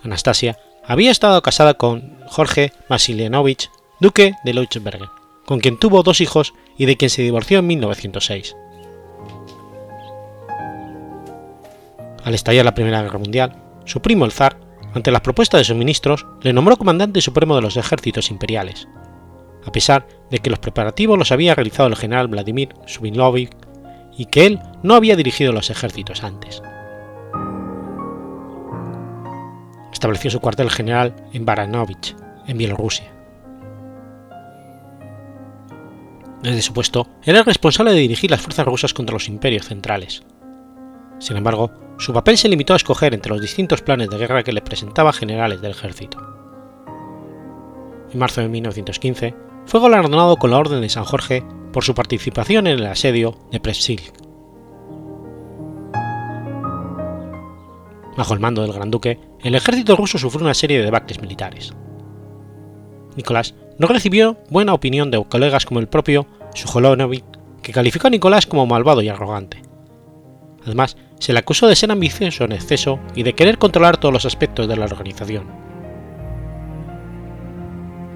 Anastasia 0.03 0.57
había 0.83 1.11
estado 1.11 1.41
casada 1.41 1.75
con 1.75 2.19
Jorge 2.27 2.71
Vasilienovich, 2.87 3.69
duque 3.99 4.33
de 4.43 4.53
Leuchtenberg, 4.53 5.09
con 5.45 5.59
quien 5.59 5.77
tuvo 5.77 6.03
dos 6.03 6.21
hijos 6.21 6.53
y 6.77 6.85
de 6.85 6.97
quien 6.97 7.09
se 7.09 7.21
divorció 7.21 7.59
en 7.59 7.67
1906. 7.67 8.55
Al 12.23 12.33
estallar 12.33 12.65
la 12.65 12.73
Primera 12.73 13.03
Guerra 13.03 13.19
Mundial, 13.19 13.55
su 13.85 14.01
primo 14.01 14.25
el 14.25 14.31
zar, 14.31 14.57
ante 14.95 15.11
las 15.11 15.21
propuestas 15.21 15.59
de 15.59 15.65
sus 15.65 15.75
ministros, 15.75 16.25
le 16.41 16.53
nombró 16.53 16.77
comandante 16.77 17.21
supremo 17.21 17.55
de 17.55 17.61
los 17.61 17.77
ejércitos 17.77 18.31
imperiales, 18.31 18.87
a 19.65 19.71
pesar 19.71 20.07
de 20.31 20.39
que 20.39 20.49
los 20.49 20.59
preparativos 20.59 21.19
los 21.19 21.31
había 21.31 21.53
realizado 21.53 21.87
el 21.87 21.95
general 21.95 22.27
Vladimir 22.27 22.69
Subinovich 22.87 23.51
y 24.17 24.25
que 24.25 24.45
él 24.45 24.59
no 24.81 24.95
había 24.95 25.15
dirigido 25.15 25.51
los 25.51 25.69
ejércitos 25.69 26.23
antes. 26.23 26.63
Estableció 29.91 30.31
su 30.31 30.39
cuartel 30.39 30.69
general 30.69 31.15
en 31.33 31.45
Baranovich, 31.45 32.15
en 32.47 32.57
Bielorrusia. 32.57 33.14
Desde 36.45 36.61
su 36.61 36.73
puesto, 36.73 37.07
era 37.23 37.39
el 37.39 37.45
responsable 37.45 37.91
de 37.91 38.01
dirigir 38.01 38.29
las 38.29 38.39
fuerzas 38.39 38.67
rusas 38.67 38.93
contra 38.93 39.13
los 39.15 39.29
imperios 39.29 39.65
centrales. 39.65 40.21
Sin 41.17 41.37
embargo, 41.37 41.71
su 41.97 42.13
papel 42.13 42.37
se 42.37 42.47
limitó 42.47 42.73
a 42.73 42.75
escoger 42.75 43.15
entre 43.15 43.31
los 43.31 43.41
distintos 43.41 43.81
planes 43.81 44.11
de 44.11 44.17
guerra 44.19 44.43
que 44.43 44.53
le 44.53 44.61
presentaba 44.61 45.11
generales 45.11 45.59
del 45.59 45.71
ejército. 45.71 46.19
En 48.13 48.19
marzo 48.19 48.41
de 48.41 48.47
1915, 48.47 49.33
fue 49.65 49.79
galardonado 49.79 50.35
con 50.35 50.51
la 50.51 50.59
Orden 50.59 50.81
de 50.81 50.89
San 50.89 51.03
Jorge 51.03 51.43
por 51.73 51.83
su 51.83 51.95
participación 51.95 52.67
en 52.67 52.77
el 52.77 52.85
asedio 52.85 53.39
de 53.51 53.59
Prepsilk. 53.59 54.13
Bajo 58.15 58.35
el 58.35 58.39
mando 58.39 58.61
del 58.61 58.71
Gran 58.71 58.91
Duque, 58.91 59.19
el 59.41 59.55
ejército 59.55 59.95
ruso 59.95 60.19
sufrió 60.19 60.45
una 60.45 60.53
serie 60.53 60.77
de 60.77 60.85
debacles 60.85 61.19
militares. 61.19 61.73
Nicolás 63.15 63.55
no 63.77 63.87
recibió 63.87 64.37
buena 64.49 64.73
opinión 64.73 65.11
de 65.11 65.23
colegas 65.25 65.65
como 65.65 65.79
el 65.79 65.87
propio 65.87 66.27
Sujolonovich, 66.53 67.25
que 67.61 67.73
calificó 67.73 68.07
a 68.07 68.09
Nicolás 68.09 68.45
como 68.45 68.65
malvado 68.65 69.01
y 69.01 69.09
arrogante. 69.09 69.61
Además, 70.65 70.97
se 71.19 71.33
le 71.33 71.39
acusó 71.39 71.67
de 71.67 71.75
ser 71.75 71.91
ambicioso 71.91 72.43
en 72.43 72.53
exceso 72.53 72.99
y 73.15 73.23
de 73.23 73.33
querer 73.33 73.57
controlar 73.57 73.97
todos 73.97 74.13
los 74.13 74.25
aspectos 74.25 74.67
de 74.67 74.77
la 74.77 74.85
organización. 74.85 75.47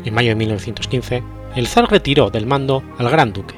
En 0.06 0.14
mayo 0.14 0.30
de 0.30 0.36
1915, 0.36 1.24
el 1.56 1.68
zar 1.68 1.90
retiró 1.90 2.30
del 2.30 2.46
mando 2.46 2.84
al 2.98 3.10
Gran 3.10 3.34
Duque. 3.34 3.56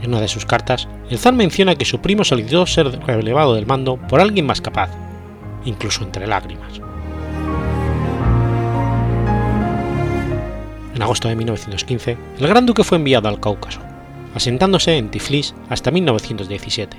En 0.00 0.10
una 0.10 0.20
de 0.20 0.28
sus 0.28 0.46
cartas, 0.46 0.88
el 1.10 1.18
zar 1.18 1.34
menciona 1.34 1.76
que 1.76 1.84
su 1.84 2.00
primo 2.00 2.24
solicitó 2.24 2.66
ser 2.66 3.00
relevado 3.06 3.54
del 3.54 3.66
mando 3.66 3.96
por 3.96 4.20
alguien 4.20 4.46
más 4.46 4.60
capaz, 4.60 4.90
incluso 5.64 6.04
entre 6.04 6.26
lágrimas. 6.26 6.80
En 10.94 11.02
agosto 11.02 11.28
de 11.28 11.34
1915, 11.34 12.16
el 12.38 12.46
Gran 12.46 12.66
Duque 12.66 12.84
fue 12.84 12.98
enviado 12.98 13.28
al 13.28 13.40
Cáucaso, 13.40 13.80
asentándose 14.34 14.96
en 14.96 15.10
Tiflis 15.10 15.54
hasta 15.68 15.90
1917. 15.90 16.96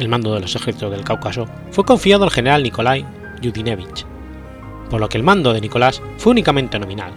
El 0.00 0.08
mando 0.08 0.34
de 0.34 0.40
los 0.40 0.56
ejércitos 0.56 0.90
del 0.90 1.04
Cáucaso 1.04 1.46
fue 1.70 1.84
confiado 1.84 2.24
al 2.24 2.30
general 2.30 2.64
Nikolai 2.64 3.06
Yudinevich, 3.40 4.06
por 4.90 5.00
lo 5.00 5.08
que 5.08 5.18
el 5.18 5.22
mando 5.22 5.52
de 5.52 5.60
Nicolás 5.60 6.02
fue 6.18 6.32
únicamente 6.32 6.80
nominal. 6.80 7.12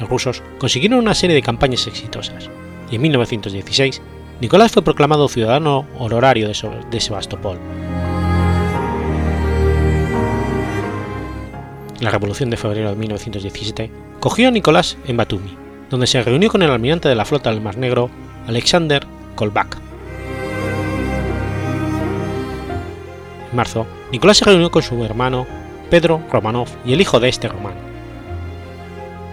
Los 0.00 0.08
rusos 0.08 0.42
consiguieron 0.58 1.00
una 1.00 1.14
serie 1.14 1.36
de 1.36 1.42
campañas 1.42 1.86
exitosas, 1.86 2.48
y 2.90 2.96
en 2.96 3.02
1916 3.02 4.00
Nicolás 4.40 4.72
fue 4.72 4.82
proclamado 4.82 5.28
ciudadano 5.28 5.86
honorario 5.98 6.48
de 6.48 7.00
Sebastopol. 7.00 7.58
La 12.00 12.10
Revolución 12.10 12.50
de 12.50 12.58
febrero 12.58 12.90
de 12.90 12.96
1917 12.96 13.90
cogió 14.20 14.48
a 14.48 14.50
Nicolás 14.50 14.98
en 15.06 15.16
Batumi, 15.16 15.56
donde 15.88 16.06
se 16.06 16.22
reunió 16.22 16.50
con 16.50 16.62
el 16.62 16.70
almirante 16.70 17.08
de 17.08 17.14
la 17.14 17.24
flota 17.24 17.50
del 17.50 17.62
Mar 17.62 17.78
Negro, 17.78 18.10
Alexander 18.46 19.06
Kolbak. 19.34 19.78
En 23.50 23.56
marzo, 23.56 23.86
Nicolás 24.12 24.36
se 24.36 24.44
reunió 24.44 24.70
con 24.70 24.82
su 24.82 25.02
hermano 25.04 25.46
Pedro 25.88 26.20
Romanov 26.30 26.68
y 26.84 26.92
el 26.92 27.00
hijo 27.00 27.18
de 27.18 27.30
este 27.30 27.48
Román. 27.48 27.74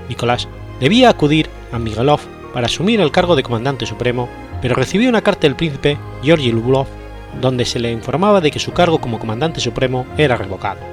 Nicolás 0.07 0.47
debía 0.79 1.09
acudir 1.09 1.49
a 1.73 1.79
Miguelov 1.79 2.21
para 2.53 2.67
asumir 2.67 3.01
el 3.01 3.11
cargo 3.11 3.35
de 3.35 3.43
comandante 3.43 3.85
supremo, 3.85 4.29
pero 4.61 4.75
recibió 4.75 5.09
una 5.09 5.21
carta 5.21 5.41
del 5.41 5.57
príncipe 5.57 5.97
Georgi 6.21 6.51
Lubov 6.51 6.87
donde 7.41 7.65
se 7.65 7.79
le 7.79 7.91
informaba 7.91 8.39
de 8.39 8.51
que 8.51 8.59
su 8.59 8.71
cargo 8.71 8.99
como 8.99 9.19
comandante 9.19 9.59
supremo 9.59 10.05
era 10.17 10.37
revocado. 10.37 10.92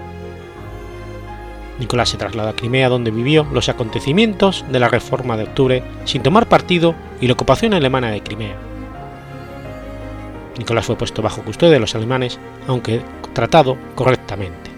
Nicolás 1.80 2.10
se 2.10 2.18
trasladó 2.18 2.50
a 2.50 2.56
Crimea 2.56 2.90
donde 2.90 3.10
vivió 3.10 3.46
los 3.52 3.70
acontecimientos 3.70 4.66
de 4.70 4.78
la 4.78 4.88
Reforma 4.88 5.38
de 5.38 5.44
Octubre 5.44 5.82
sin 6.04 6.22
tomar 6.22 6.46
partido 6.46 6.94
y 7.22 7.26
la 7.26 7.32
ocupación 7.32 7.72
alemana 7.72 8.10
de 8.10 8.22
Crimea. 8.22 8.54
Nicolás 10.58 10.84
fue 10.84 10.96
puesto 10.96 11.22
bajo 11.22 11.42
custodia 11.42 11.72
de 11.72 11.80
los 11.80 11.94
alemanes, 11.94 12.38
aunque 12.68 13.00
tratado 13.32 13.78
correctamente. 13.94 14.70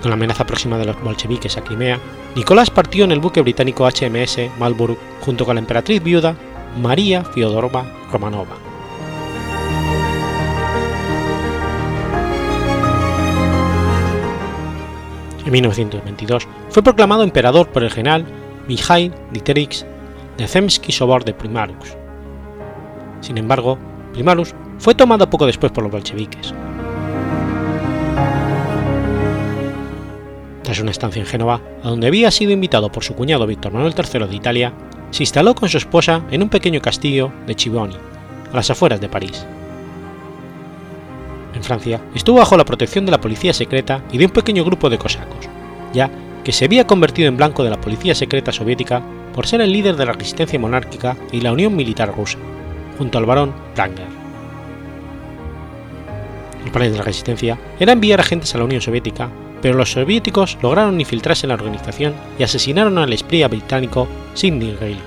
Con 0.00 0.10
la 0.10 0.14
amenaza 0.14 0.46
próxima 0.46 0.78
de 0.78 0.86
los 0.86 1.02
bolcheviques 1.02 1.58
a 1.58 1.62
Crimea, 1.62 1.98
Nicolás 2.34 2.70
partió 2.70 3.04
en 3.04 3.12
el 3.12 3.20
buque 3.20 3.42
británico 3.42 3.86
HMS 3.86 4.38
Marlborough 4.58 4.98
junto 5.20 5.44
con 5.44 5.56
la 5.56 5.60
emperatriz 5.60 6.02
viuda 6.02 6.34
María 6.80 7.22
Fiodorova 7.22 7.84
Romanova. 8.10 8.65
En 15.46 15.52
1922 15.52 16.48
fue 16.70 16.82
proclamado 16.82 17.22
emperador 17.22 17.68
por 17.68 17.84
el 17.84 17.90
general 17.90 18.26
Mikhail 18.66 19.14
Dietrich 19.30 19.86
Zemsky 20.44 20.90
Sobor 20.92 21.24
de 21.24 21.34
Primarus. 21.34 21.96
Sin 23.20 23.38
embargo, 23.38 23.78
Primarus 24.12 24.54
fue 24.78 24.96
tomado 24.96 25.30
poco 25.30 25.46
después 25.46 25.70
por 25.70 25.84
los 25.84 25.92
bolcheviques. 25.92 26.52
Tras 30.62 30.80
una 30.80 30.90
estancia 30.90 31.20
en 31.20 31.26
Génova, 31.26 31.60
a 31.82 31.90
donde 31.90 32.08
había 32.08 32.32
sido 32.32 32.50
invitado 32.50 32.90
por 32.90 33.04
su 33.04 33.14
cuñado 33.14 33.46
Víctor 33.46 33.72
Manuel 33.72 33.94
III 33.96 34.26
de 34.26 34.34
Italia, 34.34 34.72
se 35.12 35.22
instaló 35.22 35.54
con 35.54 35.68
su 35.68 35.78
esposa 35.78 36.22
en 36.32 36.42
un 36.42 36.48
pequeño 36.48 36.82
castillo 36.82 37.30
de 37.46 37.54
Chivoni, 37.54 37.96
a 38.52 38.56
las 38.56 38.68
afueras 38.70 39.00
de 39.00 39.08
París. 39.08 39.46
En 41.56 41.64
Francia 41.64 42.00
estuvo 42.14 42.38
bajo 42.38 42.56
la 42.56 42.66
protección 42.66 43.06
de 43.06 43.10
la 43.10 43.20
policía 43.20 43.54
secreta 43.54 44.02
y 44.12 44.18
de 44.18 44.26
un 44.26 44.30
pequeño 44.30 44.62
grupo 44.62 44.90
de 44.90 44.98
cosacos, 44.98 45.48
ya 45.94 46.10
que 46.44 46.52
se 46.52 46.66
había 46.66 46.86
convertido 46.86 47.28
en 47.28 47.36
blanco 47.36 47.64
de 47.64 47.70
la 47.70 47.80
policía 47.80 48.14
secreta 48.14 48.52
soviética 48.52 49.02
por 49.34 49.46
ser 49.46 49.62
el 49.62 49.72
líder 49.72 49.96
de 49.96 50.04
la 50.04 50.12
resistencia 50.12 50.58
monárquica 50.58 51.16
y 51.32 51.40
la 51.40 51.52
Unión 51.52 51.74
Militar 51.74 52.14
Rusa, 52.14 52.38
junto 52.98 53.16
al 53.16 53.24
barón 53.24 53.54
Danger. 53.74 54.06
El 56.64 56.70
plan 56.70 56.92
de 56.92 56.98
la 56.98 57.04
resistencia 57.04 57.58
era 57.80 57.92
enviar 57.92 58.20
agentes 58.20 58.54
a 58.54 58.58
la 58.58 58.64
Unión 58.64 58.82
Soviética 58.82 59.30
pero 59.62 59.78
los 59.78 59.92
soviéticos 59.92 60.58
lograron 60.62 61.00
infiltrarse 61.00 61.46
en 61.46 61.48
la 61.48 61.54
organización 61.54 62.14
y 62.38 62.42
asesinaron 62.42 62.98
al 62.98 63.12
espía 63.12 63.48
británico 63.48 64.06
Sidney 64.34 64.76
Reilly. 64.78 65.00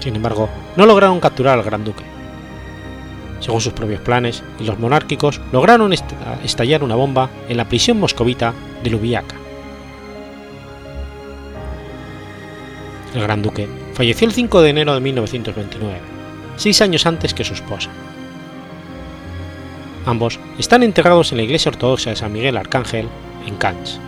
Sin 0.00 0.16
embargo, 0.16 0.48
no 0.76 0.86
lograron 0.86 1.20
capturar 1.20 1.58
al 1.58 1.64
Gran 1.64 1.84
Duque. 1.84 2.11
Según 3.42 3.60
sus 3.60 3.72
propios 3.72 4.00
planes, 4.00 4.44
los 4.60 4.78
monárquicos 4.78 5.40
lograron 5.50 5.92
estallar 5.92 6.84
una 6.84 6.94
bomba 6.94 7.28
en 7.48 7.56
la 7.56 7.68
prisión 7.68 7.98
moscovita 7.98 8.54
de 8.84 8.90
Lubiaka. 8.90 9.34
El 13.14 13.22
Gran 13.22 13.42
Duque 13.42 13.68
falleció 13.94 14.28
el 14.28 14.32
5 14.32 14.62
de 14.62 14.70
enero 14.70 14.94
de 14.94 15.00
1929, 15.00 15.98
seis 16.56 16.80
años 16.80 17.04
antes 17.04 17.34
que 17.34 17.42
su 17.42 17.54
esposa. 17.54 17.90
Ambos 20.06 20.38
están 20.56 20.84
enterrados 20.84 21.32
en 21.32 21.38
la 21.38 21.44
iglesia 21.44 21.70
ortodoxa 21.70 22.10
de 22.10 22.16
San 22.16 22.32
Miguel 22.32 22.56
Arcángel, 22.56 23.08
en 23.46 23.56
Cannes. 23.56 24.00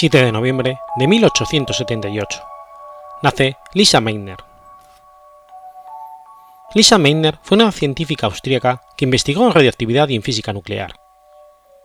7 0.00 0.26
de 0.26 0.30
noviembre 0.30 0.78
de 0.94 1.08
1878. 1.08 2.40
Nace 3.20 3.56
Lisa 3.74 4.00
Meitner. 4.00 4.36
Lisa 6.72 6.98
Meitner 6.98 7.40
fue 7.42 7.56
una 7.56 7.72
científica 7.72 8.26
austríaca 8.26 8.80
que 8.96 9.06
investigó 9.06 9.44
en 9.44 9.54
radioactividad 9.54 10.08
y 10.08 10.14
en 10.14 10.22
física 10.22 10.52
nuclear. 10.52 10.94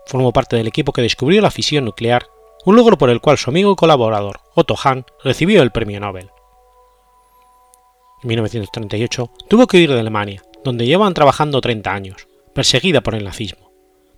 Formó 0.06 0.32
parte 0.32 0.56
del 0.56 0.68
equipo 0.68 0.94
que 0.94 1.02
descubrió 1.02 1.42
la 1.42 1.50
fisión 1.50 1.86
nuclear, 1.86 2.28
un 2.66 2.76
logro 2.76 3.00
por 3.00 3.10
el 3.10 3.20
cual 3.20 3.40
su 3.40 3.50
amigo 3.50 3.72
y 3.72 3.76
colaborador 3.76 4.42
Otto 4.54 4.76
Hahn 4.76 5.08
recibió 5.24 5.64
el 5.64 5.72
premio 5.72 6.00
Nobel. 6.00 6.30
En 8.22 8.28
1938 8.28 9.32
tuvo 9.50 9.66
que 9.66 9.78
huir 9.78 9.92
de 9.92 10.00
Alemania, 10.00 10.44
donde 10.64 10.86
llevaban 10.86 11.16
trabajando 11.16 11.62
30 11.62 11.92
años, 11.92 12.28
perseguida 12.54 13.02
por 13.02 13.16
el 13.16 13.24
nazismo, 13.24 13.72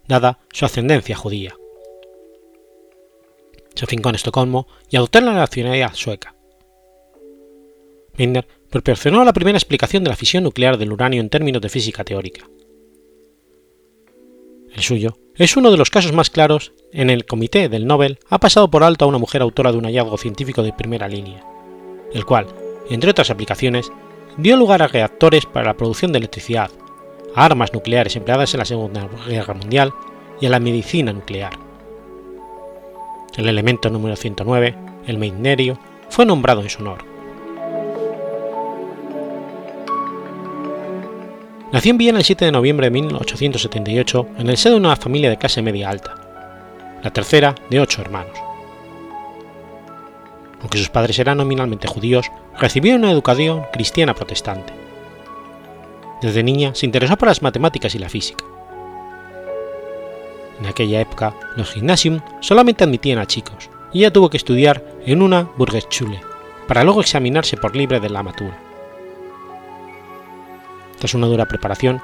dada 0.05 0.39
su 0.51 0.65
ascendencia 0.65 1.15
judía 1.15 1.55
se 3.75 3.85
afincó 3.85 4.09
en 4.09 4.15
Estocolmo 4.15 4.67
y 4.89 4.97
adoptó 4.97 5.21
la 5.21 5.33
nacionalidad 5.33 5.93
sueca. 5.93 6.35
Minder 8.17 8.47
proporcionó 8.69 9.23
la 9.23 9.33
primera 9.33 9.57
explicación 9.57 10.03
de 10.03 10.09
la 10.09 10.15
fisión 10.15 10.43
nuclear 10.43 10.77
del 10.77 10.91
uranio 10.91 11.21
en 11.21 11.29
términos 11.29 11.61
de 11.61 11.69
física 11.69 12.03
teórica. 12.03 12.47
El 14.73 14.81
suyo 14.81 15.17
es 15.35 15.55
uno 15.55 15.71
de 15.71 15.77
los 15.77 15.89
casos 15.89 16.13
más 16.13 16.29
claros 16.29 16.73
en 16.91 17.09
el 17.09 17.25
comité 17.25 17.69
del 17.69 17.87
Nobel 17.87 18.19
ha 18.29 18.39
pasado 18.39 18.69
por 18.69 18.83
alto 18.83 19.05
a 19.05 19.07
una 19.07 19.17
mujer 19.17 19.41
autora 19.41 19.71
de 19.71 19.77
un 19.77 19.85
hallazgo 19.85 20.17
científico 20.17 20.63
de 20.63 20.73
primera 20.73 21.07
línea, 21.07 21.45
el 22.13 22.25
cual, 22.25 22.47
entre 22.89 23.11
otras 23.11 23.29
aplicaciones, 23.29 23.91
dio 24.37 24.57
lugar 24.57 24.81
a 24.81 24.87
reactores 24.87 25.45
para 25.45 25.67
la 25.67 25.77
producción 25.77 26.11
de 26.11 26.19
electricidad, 26.19 26.71
a 27.35 27.45
armas 27.45 27.73
nucleares 27.73 28.15
empleadas 28.15 28.53
en 28.53 28.59
la 28.59 28.65
Segunda 28.65 29.09
Guerra 29.27 29.53
Mundial 29.53 29.93
y 30.39 30.45
a 30.45 30.49
la 30.49 30.59
medicina 30.59 31.13
nuclear. 31.13 31.64
El 33.37 33.49
elemento 33.49 33.89
número 33.89 34.15
109, 34.15 34.75
el 35.07 35.17
meitnerio, 35.17 35.77
fue 36.09 36.25
nombrado 36.25 36.61
en 36.61 36.69
su 36.69 36.81
honor. 36.81 37.03
Nació 41.71 41.91
en 41.91 41.97
Viena 41.97 42.19
el 42.19 42.23
7 42.23 42.45
de 42.45 42.51
noviembre 42.53 42.85
de 42.85 42.91
1878 42.91 44.27
en 44.37 44.49
el 44.49 44.55
seno 44.55 44.75
de 44.75 44.79
una 44.79 44.95
familia 44.95 45.29
de 45.29 45.37
clase 45.37 45.61
media 45.61 45.89
alta, 45.89 46.15
la 47.03 47.11
tercera 47.11 47.53
de 47.69 47.81
ocho 47.81 48.01
hermanos. 48.01 48.37
Aunque 50.61 50.77
sus 50.77 50.89
padres 50.89 51.19
eran 51.19 51.37
nominalmente 51.37 51.87
judíos, 51.87 52.27
recibió 52.57 52.95
una 52.95 53.11
educación 53.11 53.63
cristiana 53.73 54.13
protestante. 54.13 54.71
Desde 56.21 56.43
niña 56.43 56.73
se 56.73 56.85
interesó 56.85 57.17
por 57.17 57.27
las 57.27 57.41
matemáticas 57.41 57.93
y 57.93 57.99
la 57.99 58.07
física. 58.07 58.45
En 60.59 60.65
aquella 60.67 61.01
época, 61.01 61.35
los 61.55 61.73
gymnasium 61.73 62.21
solamente 62.39 62.83
admitían 62.83 63.19
a 63.19 63.25
chicos, 63.25 63.69
y 63.91 63.99
ella 63.99 64.13
tuvo 64.13 64.29
que 64.29 64.37
estudiar 64.37 64.83
en 65.05 65.21
una 65.21 65.49
Burgerschule, 65.57 66.21
para 66.67 66.83
luego 66.83 67.01
examinarse 67.01 67.57
por 67.57 67.75
libre 67.75 67.99
de 67.99 68.09
la 68.09 68.23
matura. 68.23 68.57
Tras 70.97 71.13
una 71.13 71.27
dura 71.27 71.45
preparación, 71.45 72.01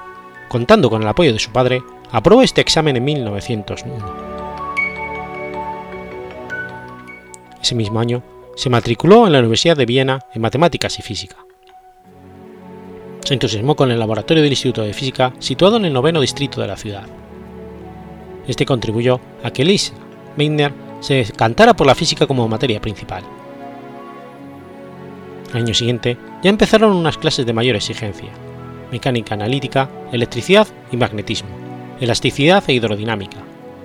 contando 0.48 0.90
con 0.90 1.02
el 1.02 1.08
apoyo 1.08 1.32
de 1.32 1.38
su 1.38 1.50
padre, 1.50 1.82
aprobó 2.10 2.42
este 2.42 2.60
examen 2.60 2.96
en 2.96 3.04
1901. 3.04 4.32
Ese 7.62 7.74
mismo 7.74 8.00
año, 8.00 8.22
se 8.54 8.68
matriculó 8.68 9.26
en 9.26 9.32
la 9.32 9.38
Universidad 9.38 9.76
de 9.76 9.86
Viena 9.86 10.20
en 10.34 10.42
matemáticas 10.42 10.98
y 10.98 11.02
física. 11.02 11.36
Se 13.24 13.34
entusiasmó 13.34 13.76
con 13.76 13.90
el 13.90 13.98
laboratorio 13.98 14.42
del 14.42 14.52
Instituto 14.52 14.82
de 14.82 14.92
Física 14.92 15.32
situado 15.38 15.76
en 15.76 15.86
el 15.86 15.92
noveno 15.92 16.20
distrito 16.20 16.60
de 16.60 16.66
la 16.66 16.76
ciudad. 16.76 17.06
Este 18.46 18.66
contribuyó 18.66 19.20
a 19.42 19.50
que 19.50 19.64
Lisa 19.64 19.94
Meitner 20.36 20.72
se 21.00 21.14
decantara 21.14 21.74
por 21.74 21.86
la 21.86 21.94
física 21.94 22.26
como 22.26 22.48
materia 22.48 22.80
principal. 22.80 23.22
Al 25.52 25.62
año 25.62 25.74
siguiente 25.74 26.16
ya 26.42 26.50
empezaron 26.50 26.96
unas 26.96 27.18
clases 27.18 27.44
de 27.44 27.52
mayor 27.52 27.76
exigencia, 27.76 28.30
mecánica 28.90 29.34
analítica, 29.34 29.90
electricidad 30.12 30.66
y 30.90 30.96
magnetismo, 30.96 31.50
elasticidad 32.00 32.64
e 32.68 32.72
hidrodinámica, 32.72 33.38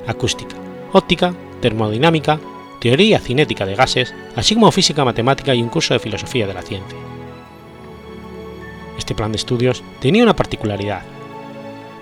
acústica, 0.08 0.56
óptica, 0.94 1.34
termodinámica, 1.62 2.40
teoría 2.80 3.20
cinética 3.20 3.66
de 3.66 3.76
gases, 3.76 4.14
así 4.36 4.56
como 4.56 4.72
física 4.72 5.04
matemática 5.04 5.54
y 5.54 5.62
un 5.62 5.70
curso 5.70 5.94
de 5.94 6.00
filosofía 6.00 6.48
de 6.48 6.54
la 6.54 6.62
ciencia. 6.62 6.98
Este 8.98 9.16
plan 9.16 9.32
de 9.32 9.38
estudios 9.38 9.84
tenía 10.00 10.24
una 10.24 10.36
particularidad. 10.36 11.02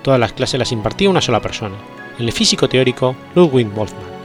Todas 0.03 0.19
las 0.19 0.33
clases 0.33 0.59
las 0.59 0.71
impartía 0.71 1.09
una 1.09 1.21
sola 1.21 1.41
persona, 1.41 1.75
el 2.19 2.31
físico 2.31 2.67
teórico 2.69 3.15
Ludwig 3.35 3.67
Boltzmann. 3.67 4.15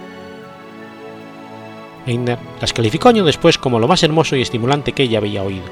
Meitner 2.07 2.39
las 2.61 2.73
calificó 2.73 3.09
años 3.09 3.27
después 3.27 3.59
como 3.59 3.79
lo 3.79 3.89
más 3.89 4.03
hermoso 4.03 4.37
y 4.37 4.43
estimulante 4.43 4.93
que 4.93 5.03
ella 5.03 5.19
había 5.19 5.43
oído. 5.43 5.65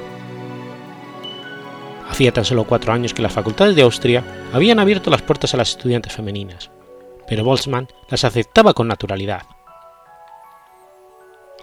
Hacía 2.08 2.32
tan 2.32 2.44
solo 2.44 2.64
cuatro 2.64 2.92
años 2.92 3.14
que 3.14 3.22
las 3.22 3.32
facultades 3.32 3.76
de 3.76 3.82
Austria 3.82 4.24
habían 4.52 4.78
abierto 4.78 5.10
las 5.10 5.22
puertas 5.22 5.54
a 5.54 5.56
las 5.56 5.70
estudiantes 5.70 6.12
femeninas, 6.12 6.70
pero 7.26 7.44
Boltzmann 7.44 7.88
las 8.08 8.24
aceptaba 8.24 8.74
con 8.74 8.88
naturalidad. 8.88 9.42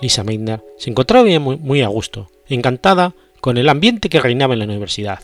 Lisa 0.02 0.24
Meitner 0.24 0.64
se 0.78 0.90
encontraba 0.90 1.28
muy 1.40 1.82
a 1.82 1.88
gusto, 1.88 2.30
encantada 2.48 3.14
con 3.42 3.58
el 3.58 3.70
ambiente 3.70 4.10
que 4.10 4.20
reinaba 4.20 4.54
en 4.54 4.60
la 4.60 4.66
universidad. 4.66 5.20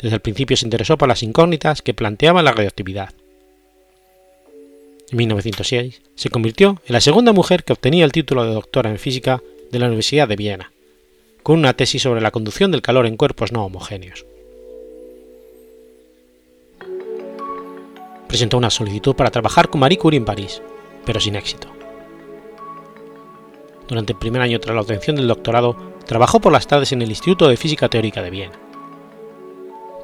Desde 0.00 0.16
el 0.16 0.20
principio 0.20 0.56
se 0.56 0.66
interesó 0.66 0.96
por 0.96 1.08
las 1.08 1.22
incógnitas 1.22 1.82
que 1.82 1.94
planteaba 1.94 2.42
la 2.42 2.52
radioactividad. 2.52 3.10
En 5.10 5.16
1906 5.16 6.02
se 6.14 6.28
convirtió 6.28 6.80
en 6.86 6.92
la 6.92 7.00
segunda 7.00 7.32
mujer 7.32 7.64
que 7.64 7.72
obtenía 7.72 8.04
el 8.04 8.12
título 8.12 8.44
de 8.44 8.52
doctora 8.52 8.90
en 8.90 8.98
física 8.98 9.42
de 9.70 9.78
la 9.78 9.86
Universidad 9.86 10.28
de 10.28 10.36
Viena, 10.36 10.72
con 11.42 11.58
una 11.58 11.72
tesis 11.72 12.02
sobre 12.02 12.20
la 12.20 12.30
conducción 12.30 12.70
del 12.70 12.82
calor 12.82 13.06
en 13.06 13.16
cuerpos 13.16 13.52
no 13.52 13.64
homogéneos. 13.64 14.26
Presentó 18.28 18.58
una 18.58 18.68
solicitud 18.68 19.14
para 19.14 19.30
trabajar 19.30 19.70
con 19.70 19.80
Marie 19.80 19.96
Curie 19.96 20.18
en 20.18 20.26
París, 20.26 20.60
pero 21.06 21.20
sin 21.20 21.36
éxito. 21.36 21.68
Durante 23.88 24.12
el 24.12 24.18
primer 24.18 24.42
año 24.42 24.60
tras 24.60 24.74
la 24.74 24.82
obtención 24.82 25.16
del 25.16 25.28
doctorado, 25.28 25.74
trabajó 26.04 26.38
por 26.38 26.52
las 26.52 26.66
tardes 26.66 26.92
en 26.92 27.00
el 27.00 27.08
Instituto 27.08 27.48
de 27.48 27.56
Física 27.56 27.88
Teórica 27.88 28.20
de 28.20 28.30
Viena. 28.30 28.58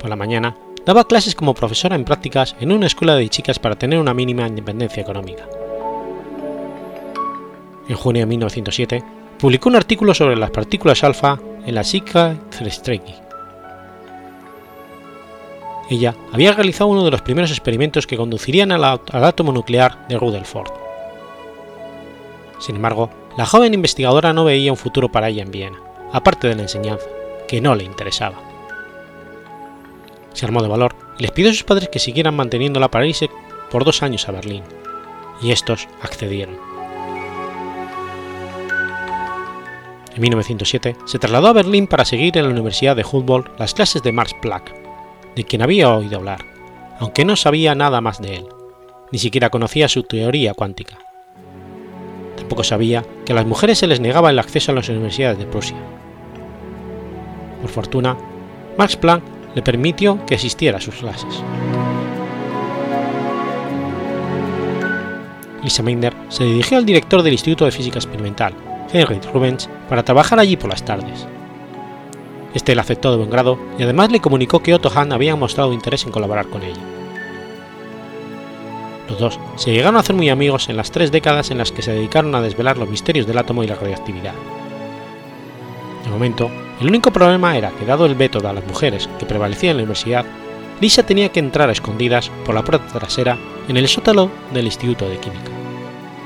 Por 0.01 0.09
la 0.09 0.17
mañana, 0.17 0.57
daba 0.87 1.07
clases 1.07 1.35
como 1.35 1.55
profesora 1.55 1.97
en 1.97 2.05
prácticas 2.05 2.57
en 2.61 2.73
una 2.73 2.87
escuela 2.87 3.17
de 3.17 3.29
chicas 3.29 3.59
para 3.59 3.77
tener 3.77 3.99
una 3.99 4.15
mínima 4.15 4.47
independencia 4.47 5.03
económica. 5.03 5.49
En 7.89 7.97
junio 7.97 8.23
de 8.23 8.27
1907, 8.27 9.05
publicó 9.39 9.69
un 9.69 9.77
artículo 9.77 10.15
sobre 10.15 10.37
las 10.37 10.51
partículas 10.51 11.05
alfa 11.05 11.39
en 11.67 11.75
la 11.75 11.85
Psychiatric 11.85 13.03
Ella 15.91 16.15
había 16.33 16.53
realizado 16.53 16.89
uno 16.89 17.05
de 17.05 17.11
los 17.11 17.23
primeros 17.23 17.51
experimentos 17.51 18.07
que 18.07 18.17
conducirían 18.17 18.73
al, 18.73 18.85
al 18.85 19.25
átomo 19.25 19.53
nuclear 19.53 20.07
de 20.09 20.19
Rutherford. 20.19 20.71
Sin 22.59 22.77
embargo, 22.77 23.11
la 23.37 23.47
joven 23.47 23.75
investigadora 23.75 24.33
no 24.33 24.45
veía 24.45 24.73
un 24.73 24.79
futuro 24.79 25.11
para 25.11 25.29
ella 25.29 25.43
en 25.43 25.51
Viena, 25.51 25.79
aparte 26.13 26.49
de 26.49 26.55
la 26.55 26.63
enseñanza, 26.63 27.07
que 27.49 27.61
no 27.61 27.75
le 27.75 27.85
interesaba. 27.85 28.54
Se 30.35 30.45
armó 30.45 30.63
de 30.63 30.69
valor 30.69 30.95
y 31.19 31.23
les 31.23 31.31
pidió 31.31 31.51
a 31.51 31.55
sus 31.55 31.65
padres 31.65 31.89
que 31.89 31.99
siguieran 31.99 32.37
manteniéndola 32.37 32.91
para 32.91 33.07
irse 33.07 33.31
por 33.71 33.85
dos 33.85 34.03
años 34.03 34.29
a 34.29 34.33
Berlín, 34.33 34.63
y 35.43 35.51
estos 35.51 35.89
accedieron. 36.03 36.57
En 40.15 40.21
1907 40.21 40.97
se 41.07 41.19
trasladó 41.19 41.49
a 41.49 41.53
Berlín 41.53 41.87
para 41.87 42.05
seguir 42.05 42.37
en 42.39 42.45
la 42.45 42.51
Universidad 42.51 42.95
de 42.95 43.05
Humboldt 43.11 43.59
las 43.59 43.75
clases 43.75 44.03
de 44.03 44.13
Max 44.13 44.33
Planck, 44.41 44.73
de 45.35 45.45
quien 45.45 45.63
había 45.63 45.91
oído 45.91 46.19
hablar, 46.19 46.45
aunque 47.01 47.25
no 47.25 47.35
sabía 47.35 47.75
nada 47.75 48.01
más 48.01 48.21
de 48.21 48.37
él, 48.37 48.47
ni 49.11 49.19
siquiera 49.19 49.51
conocía 49.51 49.89
su 49.89 50.05
teoría 50.05 50.55
cuántica. 50.55 50.99
Tampoco 52.37 52.63
sabía 52.63 53.05
que 53.25 53.33
a 53.33 53.37
las 53.37 53.47
mujeres 53.47 53.79
se 53.79 53.87
les 53.87 54.01
negaba 54.01 54.31
el 54.31 54.39
acceso 54.39 54.71
a 54.71 54.75
las 54.75 54.89
universidades 54.89 55.39
de 55.39 55.47
Prusia. 55.47 55.77
Por 57.61 57.71
fortuna, 57.71 58.17
Max 58.77 58.97
Planck 58.97 59.23
le 59.55 59.63
permitió 59.63 60.25
que 60.27 60.35
asistiera 60.35 60.79
a 60.79 60.81
sus 60.81 60.97
clases. 60.97 61.43
Lisa 65.63 65.83
Meitner 65.83 66.15
se 66.29 66.45
dirigió 66.45 66.77
al 66.77 66.85
director 66.85 67.23
del 67.23 67.33
Instituto 67.33 67.65
de 67.65 67.71
Física 67.71 67.99
Experimental, 67.99 68.55
Heinrich 68.93 69.25
Rubens, 69.33 69.69
para 69.89 70.03
trabajar 70.03 70.39
allí 70.39 70.57
por 70.57 70.69
las 70.69 70.85
tardes. 70.85 71.27
Este 72.53 72.75
le 72.75 72.81
aceptó 72.81 73.11
de 73.11 73.17
buen 73.17 73.31
grado 73.31 73.59
y 73.79 73.83
además 73.83 74.13
le 74.13 74.21
comunicó 74.21 74.63
que 74.63 74.75
Otto 74.75 74.91
Hahn 74.91 75.13
había 75.13 75.35
mostrado 75.35 75.73
interés 75.73 76.05
en 76.05 76.13
colaborar 76.13 76.47
con 76.47 76.63
ella. 76.63 76.81
Los 79.09 79.19
dos 79.19 79.41
se 79.57 79.73
llegaron 79.73 79.97
a 79.97 80.01
hacer 80.01 80.15
muy 80.15 80.29
amigos 80.29 80.69
en 80.69 80.77
las 80.77 80.91
tres 80.91 81.11
décadas 81.11 81.51
en 81.51 81.59
las 81.59 81.73
que 81.73 81.83
se 81.83 81.93
dedicaron 81.93 82.35
a 82.35 82.41
desvelar 82.41 82.79
los 82.79 82.89
misterios 82.89 83.27
del 83.27 83.39
átomo 83.39 83.65
y 83.65 83.67
la 83.67 83.75
radioactividad. 83.75 84.35
De 86.05 86.11
momento, 86.11 86.51
el 86.81 86.89
único 86.89 87.13
problema 87.13 87.57
era 87.57 87.71
que, 87.71 87.87
dado 87.87 88.07
el 88.07 88.15
veto 88.15 88.47
a 88.47 88.53
las 88.53 88.67
mujeres 88.67 89.09
que 89.19 89.27
prevalecía 89.27 89.71
en 89.71 89.77
la 89.77 89.83
universidad, 89.83 90.27
Lisa 90.81 91.05
tenía 91.05 91.31
que 91.31 91.41
entrar 91.41 91.69
a 91.69 91.73
escondidas 91.73 92.31
por 92.45 92.55
la 92.55 92.63
puerta 92.63 92.99
trasera 92.99 93.39
en 93.69 93.77
el 93.77 93.89
sótano 93.89 94.31
del 94.53 94.67
Instituto 94.67 95.09
de 95.09 95.19
Química, 95.19 95.51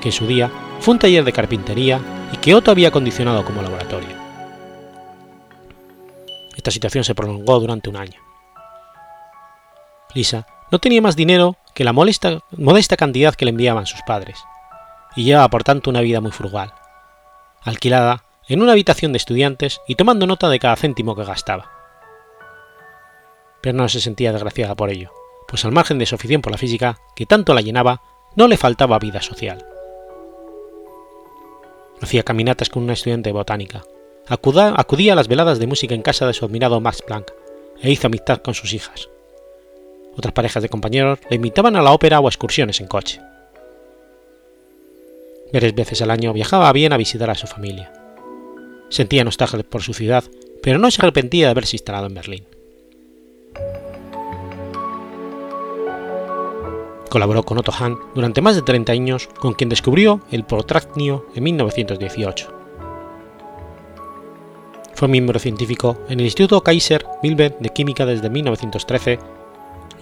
que 0.01 0.09
en 0.09 0.13
su 0.13 0.27
día 0.27 0.51
fue 0.81 0.95
un 0.95 0.99
taller 0.99 1.25
de 1.25 1.33
carpintería 1.33 2.01
y 2.33 2.39
que 2.39 2.55
Otto 2.55 2.71
había 2.71 2.89
acondicionado 2.89 3.45
como 3.45 3.63
laboratorio. 3.63 4.17
Esta 6.57 6.71
situación 6.71 7.05
se 7.05 7.15
prolongó 7.15 7.61
durante 7.61 7.89
un 7.89 7.97
año. 7.97 8.21
Lisa 10.15 10.47
no 10.71 10.79
tenía 10.79 11.03
más 11.03 11.15
dinero 11.15 11.57
que 11.75 11.85
la 11.85 11.93
modesta 11.93 12.97
cantidad 12.97 13.35
que 13.35 13.45
le 13.45 13.51
enviaban 13.51 13.87
sus 13.87 14.01
padres, 14.03 14.39
y 15.15 15.25
llevaba 15.25 15.49
por 15.49 15.63
tanto 15.63 15.91
una 15.91 16.01
vida 16.01 16.21
muy 16.21 16.33
frugal, 16.33 16.73
alquilada 17.63 18.25
en 18.49 18.63
una 18.63 18.73
habitación 18.73 19.13
de 19.13 19.19
estudiantes 19.19 19.81
y 19.87 19.95
tomando 19.95 20.27
nota 20.27 20.49
de 20.49 20.59
cada 20.59 20.77
céntimo 20.77 21.15
que 21.15 21.25
gastaba. 21.25 21.71
Pero 23.61 23.77
no 23.77 23.89
se 23.89 24.01
sentía 24.01 24.33
desgraciada 24.33 24.75
por 24.75 24.91
ello, 24.91 25.13
pues 25.47 25.65
al 25.65 25.73
margen 25.73 25.99
de 25.99 26.07
su 26.07 26.15
afición 26.15 26.41
por 26.41 26.53
la 26.53 26.59
física, 26.59 26.99
que 27.15 27.27
tanto 27.27 27.53
la 27.53 27.61
llenaba, 27.61 28.03
no 28.37 28.49
le 28.49 28.57
faltaba 28.57 28.99
vida 28.99 29.21
social. 29.21 29.65
Hacía 32.01 32.23
caminatas 32.23 32.71
con 32.71 32.85
una 32.85 32.95
estudiante 32.95 33.29
de 33.29 33.35
botánica, 33.35 33.83
acudía 34.29 35.13
a 35.13 35.17
las 35.17 35.29
veladas 35.29 35.59
de 35.59 35.67
música 35.67 35.95
en 35.95 36.03
casa 36.03 36.27
de 36.27 36.33
su 36.33 36.45
admirado 36.45 36.81
Max 36.81 37.03
Planck, 37.03 37.33
e 37.83 37.91
hizo 37.91 38.07
amistad 38.07 38.39
con 38.39 38.55
sus 38.55 38.73
hijas. 38.73 39.09
Otras 40.17 40.33
parejas 40.33 40.63
de 40.63 40.69
compañeros 40.69 41.19
le 41.29 41.37
invitaban 41.37 41.77
a 41.77 41.83
la 41.83 41.93
ópera 41.93 42.19
o 42.21 42.27
a 42.27 42.31
excursiones 42.31 42.81
en 42.81 42.89
coche. 42.89 43.21
Varias 45.53 45.75
veces 45.75 46.03
al 46.03 46.11
año 46.11 46.33
viajaba 46.33 46.73
bien 46.73 46.93
a 46.93 46.97
visitar 46.97 47.31
a 47.31 47.35
su 47.35 47.47
familia. 47.47 47.98
Sentía 48.89 49.25
nostalgia 49.25 49.63
por 49.63 49.83
su 49.83 49.93
ciudad, 49.93 50.25
pero 50.63 50.79
no 50.79 50.91
se 50.91 51.03
arrepentía 51.03 51.47
de 51.47 51.51
haberse 51.51 51.77
instalado 51.77 52.07
en 52.07 52.15
Berlín. 52.15 52.45
Colaboró 57.09 57.43
con 57.43 57.59
Otto 57.59 57.73
Hahn 57.73 57.99
durante 58.15 58.43
más 58.43 58.55
de 58.55 58.63
30 58.63 58.93
años, 58.93 59.29
con 59.39 59.55
quien 59.55 59.71
descubrió 59.71 60.21
el 60.31 60.45
protráctino 60.45 61.25
en 61.35 61.43
1918. 61.45 62.55
Fue 64.95 65.09
miembro 65.09 65.39
científico 65.39 65.97
en 66.09 66.19
el 66.21 66.27
Instituto 66.27 66.61
Kaiser 66.63 67.07
Wilhelm 67.23 67.55
de 67.61 67.69
Química 67.71 68.05
desde 68.05 68.29
1913 68.29 69.19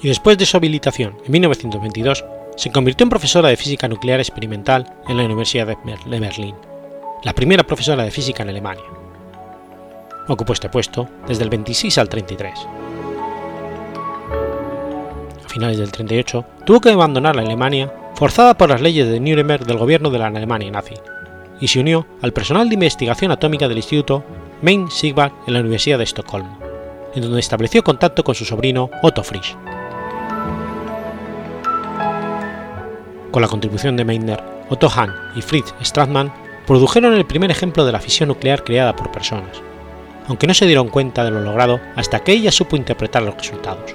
y 0.02 0.08
después 0.08 0.38
de 0.38 0.46
su 0.46 0.56
habilitación 0.56 1.18
en 1.24 1.32
1922 1.32 2.24
se 2.56 2.72
convirtió 2.72 3.04
en 3.04 3.10
profesora 3.10 3.50
de 3.50 3.56
física 3.56 3.88
nuclear 3.88 4.20
experimental 4.20 4.94
en 5.06 5.18
la 5.18 5.24
Universidad 5.24 5.66
de 5.66 5.76
Berlín 6.18 6.54
la 7.26 7.32
primera 7.32 7.64
profesora 7.64 8.04
de 8.04 8.12
física 8.12 8.44
en 8.44 8.50
Alemania. 8.50 8.84
Ocupó 10.28 10.52
este 10.52 10.68
puesto 10.68 11.08
desde 11.26 11.42
el 11.42 11.50
26 11.50 11.98
al 11.98 12.08
33. 12.08 12.54
A 15.44 15.48
finales 15.48 15.76
del 15.76 15.90
38 15.90 16.44
tuvo 16.64 16.80
que 16.80 16.90
abandonar 16.90 17.34
la 17.34 17.42
Alemania 17.42 17.92
forzada 18.14 18.56
por 18.56 18.68
las 18.68 18.80
leyes 18.80 19.08
de 19.08 19.18
Nuremberg 19.18 19.66
del 19.66 19.76
gobierno 19.76 20.10
de 20.10 20.20
la 20.20 20.28
Alemania 20.28 20.70
nazi 20.70 20.94
y 21.60 21.66
se 21.66 21.80
unió 21.80 22.06
al 22.22 22.32
personal 22.32 22.68
de 22.68 22.74
investigación 22.74 23.32
atómica 23.32 23.66
del 23.66 23.78
Instituto 23.78 24.22
Main 24.62 24.88
Sigvard 24.88 25.32
en 25.48 25.54
la 25.54 25.60
Universidad 25.60 25.98
de 25.98 26.04
Estocolmo, 26.04 26.60
en 27.12 27.22
donde 27.22 27.40
estableció 27.40 27.82
contacto 27.82 28.22
con 28.22 28.36
su 28.36 28.44
sobrino 28.44 28.88
Otto 29.02 29.24
Frisch. 29.24 29.56
Con 33.32 33.42
la 33.42 33.48
contribución 33.48 33.96
de 33.96 34.04
Meitner, 34.04 34.44
Otto 34.68 34.88
Hahn 34.88 35.12
y 35.34 35.42
Fritz 35.42 35.74
Strassmann 35.82 36.45
produjeron 36.66 37.14
el 37.14 37.26
primer 37.26 37.50
ejemplo 37.50 37.84
de 37.84 37.92
la 37.92 38.00
fisión 38.00 38.28
nuclear 38.28 38.64
creada 38.64 38.96
por 38.96 39.12
personas, 39.12 39.62
aunque 40.28 40.46
no 40.46 40.54
se 40.54 40.66
dieron 40.66 40.88
cuenta 40.88 41.24
de 41.24 41.30
lo 41.30 41.40
logrado 41.40 41.80
hasta 41.94 42.20
que 42.20 42.32
ella 42.32 42.50
supo 42.50 42.76
interpretar 42.76 43.22
los 43.22 43.36
resultados. 43.36 43.94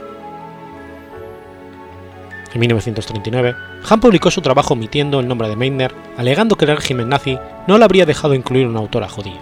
En 2.53 2.59
1939, 2.59 3.55
Hahn 3.87 3.99
publicó 4.01 4.29
su 4.29 4.41
trabajo 4.41 4.73
omitiendo 4.73 5.19
el 5.19 5.27
nombre 5.27 5.47
de 5.47 5.55
Meitner, 5.55 5.93
alegando 6.17 6.57
que 6.57 6.65
el 6.65 6.75
régimen 6.75 7.07
nazi 7.07 7.37
no 7.67 7.77
le 7.77 7.85
habría 7.85 8.05
dejado 8.05 8.33
incluir 8.33 8.67
una 8.67 8.79
autora 8.79 9.07
judía. 9.07 9.39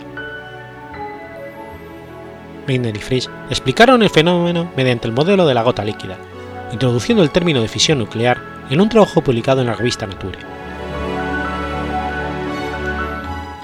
Meitner 2.67 2.95
y 2.95 2.99
Frisch 2.99 3.29
explicaron 3.49 4.03
el 4.03 4.11
fenómeno 4.11 4.71
mediante 4.77 5.07
el 5.07 5.13
modelo 5.13 5.47
de 5.47 5.55
la 5.55 5.63
gota 5.63 5.83
líquida, 5.83 6.17
introduciendo 6.71 7.23
el 7.23 7.31
término 7.31 7.61
de 7.61 7.67
fisión 7.67 7.97
nuclear 7.97 8.39
en 8.69 8.79
un 8.79 8.89
trabajo 8.89 9.21
publicado 9.21 9.61
en 9.61 9.67
la 9.67 9.73
revista 9.73 10.05
Nature. 10.05 10.58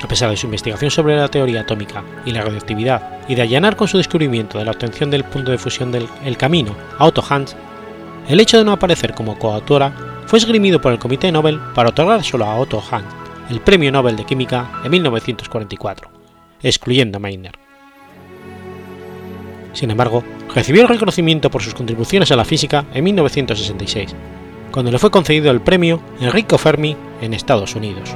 A 0.06 0.08
pesar 0.08 0.30
de 0.30 0.38
su 0.38 0.46
investigación 0.46 0.92
sobre 0.92 1.16
la 1.16 1.30
teoría 1.30 1.62
atómica 1.62 2.04
y 2.28 2.32
la 2.32 2.44
radioactividad 2.44 3.22
y 3.28 3.34
de 3.34 3.42
allanar 3.42 3.76
con 3.76 3.88
su 3.88 3.98
descubrimiento 3.98 4.60
de 4.60 4.66
la 4.66 4.70
obtención 4.70 5.10
del 5.10 5.24
punto 5.24 5.50
de 5.50 5.58
fusión 5.58 5.92
del 5.92 6.08
el 6.24 6.38
camino 6.38 6.76
a 7.00 7.06
Otto 7.06 7.24
Hahn, 7.28 7.48
el 8.30 8.40
hecho 8.40 8.60
de 8.60 8.66
no 8.66 8.72
aparecer 8.72 9.16
como 9.16 9.40
coautora 9.40 10.22
fue 10.28 10.38
esgrimido 10.38 10.80
por 10.80 10.92
el 10.92 11.00
Comité 11.00 11.32
Nobel 11.32 11.60
para 11.74 11.90
otorgar 11.90 12.24
solo 12.24 12.46
a 12.46 12.56
Otto 12.56 12.84
Hahn 12.88 13.04
el 13.50 13.62
Premio 13.62 13.92
Nobel 13.92 14.16
de 14.16 14.26
Química 14.26 14.80
en 14.84 14.92
1944, 14.92 16.08
excluyendo 16.62 17.18
a 17.18 17.20
Meitner. 17.20 17.58
Sin 19.74 19.90
embargo, 19.90 20.24
recibió 20.54 20.84
el 20.84 20.90
reconocimiento 20.90 21.50
por 21.50 21.64
sus 21.64 21.74
contribuciones 21.74 22.32
a 22.32 22.36
la 22.36 22.46
física 22.46 22.86
en 22.94 23.06
1966, 23.06 24.16
cuando 24.70 24.92
le 24.92 25.00
fue 25.00 25.10
concedido 25.10 25.50
el 25.50 25.62
premio 25.62 26.00
Enrico 26.22 26.60
Fermi 26.60 26.96
en 27.22 27.34
Estados 27.34 27.74
Unidos. 27.74 28.16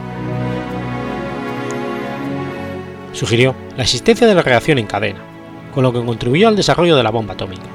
Sugirió 3.20 3.54
la 3.76 3.84
existencia 3.84 4.26
de 4.26 4.34
la 4.34 4.42
reacción 4.42 4.78
en 4.78 4.88
cadena, 4.88 5.20
con 5.74 5.84
lo 5.84 5.92
que 5.92 6.02
contribuyó 6.02 6.48
al 6.48 6.56
desarrollo 6.56 6.96
de 6.96 7.04
la 7.04 7.10
bomba 7.10 7.34
atómica. 7.34 7.66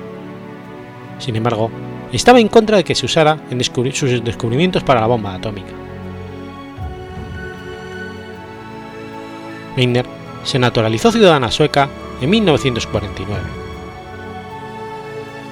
Sin 1.19 1.37
embargo, 1.37 1.71
estaba 2.15 2.41
en 2.41 2.49
contra 2.49 2.79
de 2.79 2.85
que 2.85 2.95
se 2.95 3.05
usara 3.05 3.37
en 3.51 3.63
sus 3.63 4.25
descubrimientos 4.25 4.83
para 4.83 5.03
la 5.03 5.07
bomba 5.07 5.35
atómica. 5.35 5.69
Meitner 9.77 10.07
se 10.45 10.59
naturalizó 10.59 11.13
ciudadana 11.13 11.51
sueca 11.51 11.91
en 12.23 12.31
1949. 12.31 13.43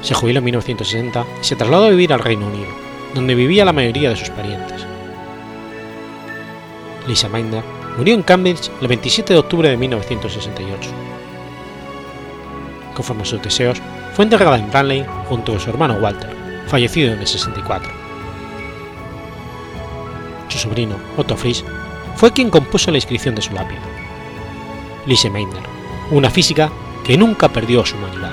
Se 0.01 0.15
jubiló 0.15 0.39
en 0.39 0.45
1960 0.47 1.27
y 1.43 1.45
se 1.45 1.55
trasladó 1.55 1.85
a 1.85 1.91
vivir 1.91 2.15
al 2.15 2.21
Reino 2.21 2.47
Unido, 2.47 2.71
donde 3.15 3.35
vivía 3.35 3.67
la 3.67 3.75
mayoría 3.75 4.09
de 4.09 4.17
sus 4.17 4.31
parientes. 4.31 4.87
Lisa 7.07 7.29
Meitner 7.29 7.82
murió 7.97 8.15
en 8.15 8.23
Cambridge 8.23 8.71
el 8.81 8.89
27 8.89 9.33
de 9.33 9.39
octubre 9.39 9.69
de 9.69 9.77
1968. 9.77 10.91
Conforme 12.95 13.23
a 13.23 13.27
sus 13.27 13.43
deseos, 13.43 13.81
fue 14.15 14.25
enterrada 14.25 14.59
en 14.59 14.71
Bradley 14.71 15.07
junto 15.29 15.57
a 15.57 15.61
su 15.61 15.71
hermano 15.71 15.95
Walter, 15.95 16.35
fallecido 16.67 17.13
en 17.13 17.21
el 17.21 17.27
64. 17.27 17.91
Su 20.49 20.59
sobrino, 20.59 20.97
Otto 21.17 21.37
Frisch, 21.37 21.65
fue 22.17 22.33
quien 22.33 22.51
compuso 22.51 22.91
la 22.91 22.99
inscripción 22.99 23.35
de 23.35 23.43
su 23.43 23.53
lápida. 23.55 23.81
Lise 25.07 25.31
Meitner, 25.31 25.63
una 26.11 26.31
física 26.31 26.71
que 27.05 27.17
nunca 27.17 27.49
perdió 27.49 27.85
su 27.85 27.97
humanidad. 27.97 28.32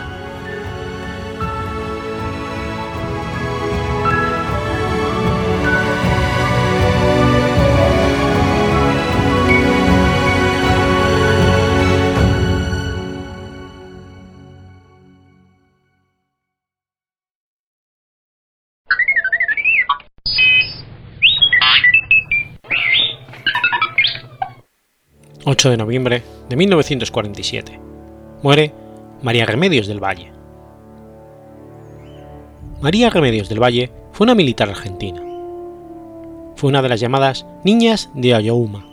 8 25.51 25.71
de 25.71 25.77
noviembre 25.77 26.21
de 26.47 26.55
1947. 26.55 27.79
Muere 28.43 28.71
María 29.23 29.47
Remedios 29.47 29.87
del 29.87 29.99
Valle. 29.99 30.31
María 32.81 33.09
Remedios 33.09 33.49
del 33.49 33.59
Valle 33.59 33.91
fue 34.11 34.25
una 34.25 34.35
militar 34.35 34.69
argentina. 34.69 35.23
Fue 36.55 36.69
una 36.69 36.83
de 36.83 36.89
las 36.89 36.99
llamadas 36.99 37.47
Niñas 37.63 38.11
de 38.13 38.35
Ayohuma, 38.35 38.85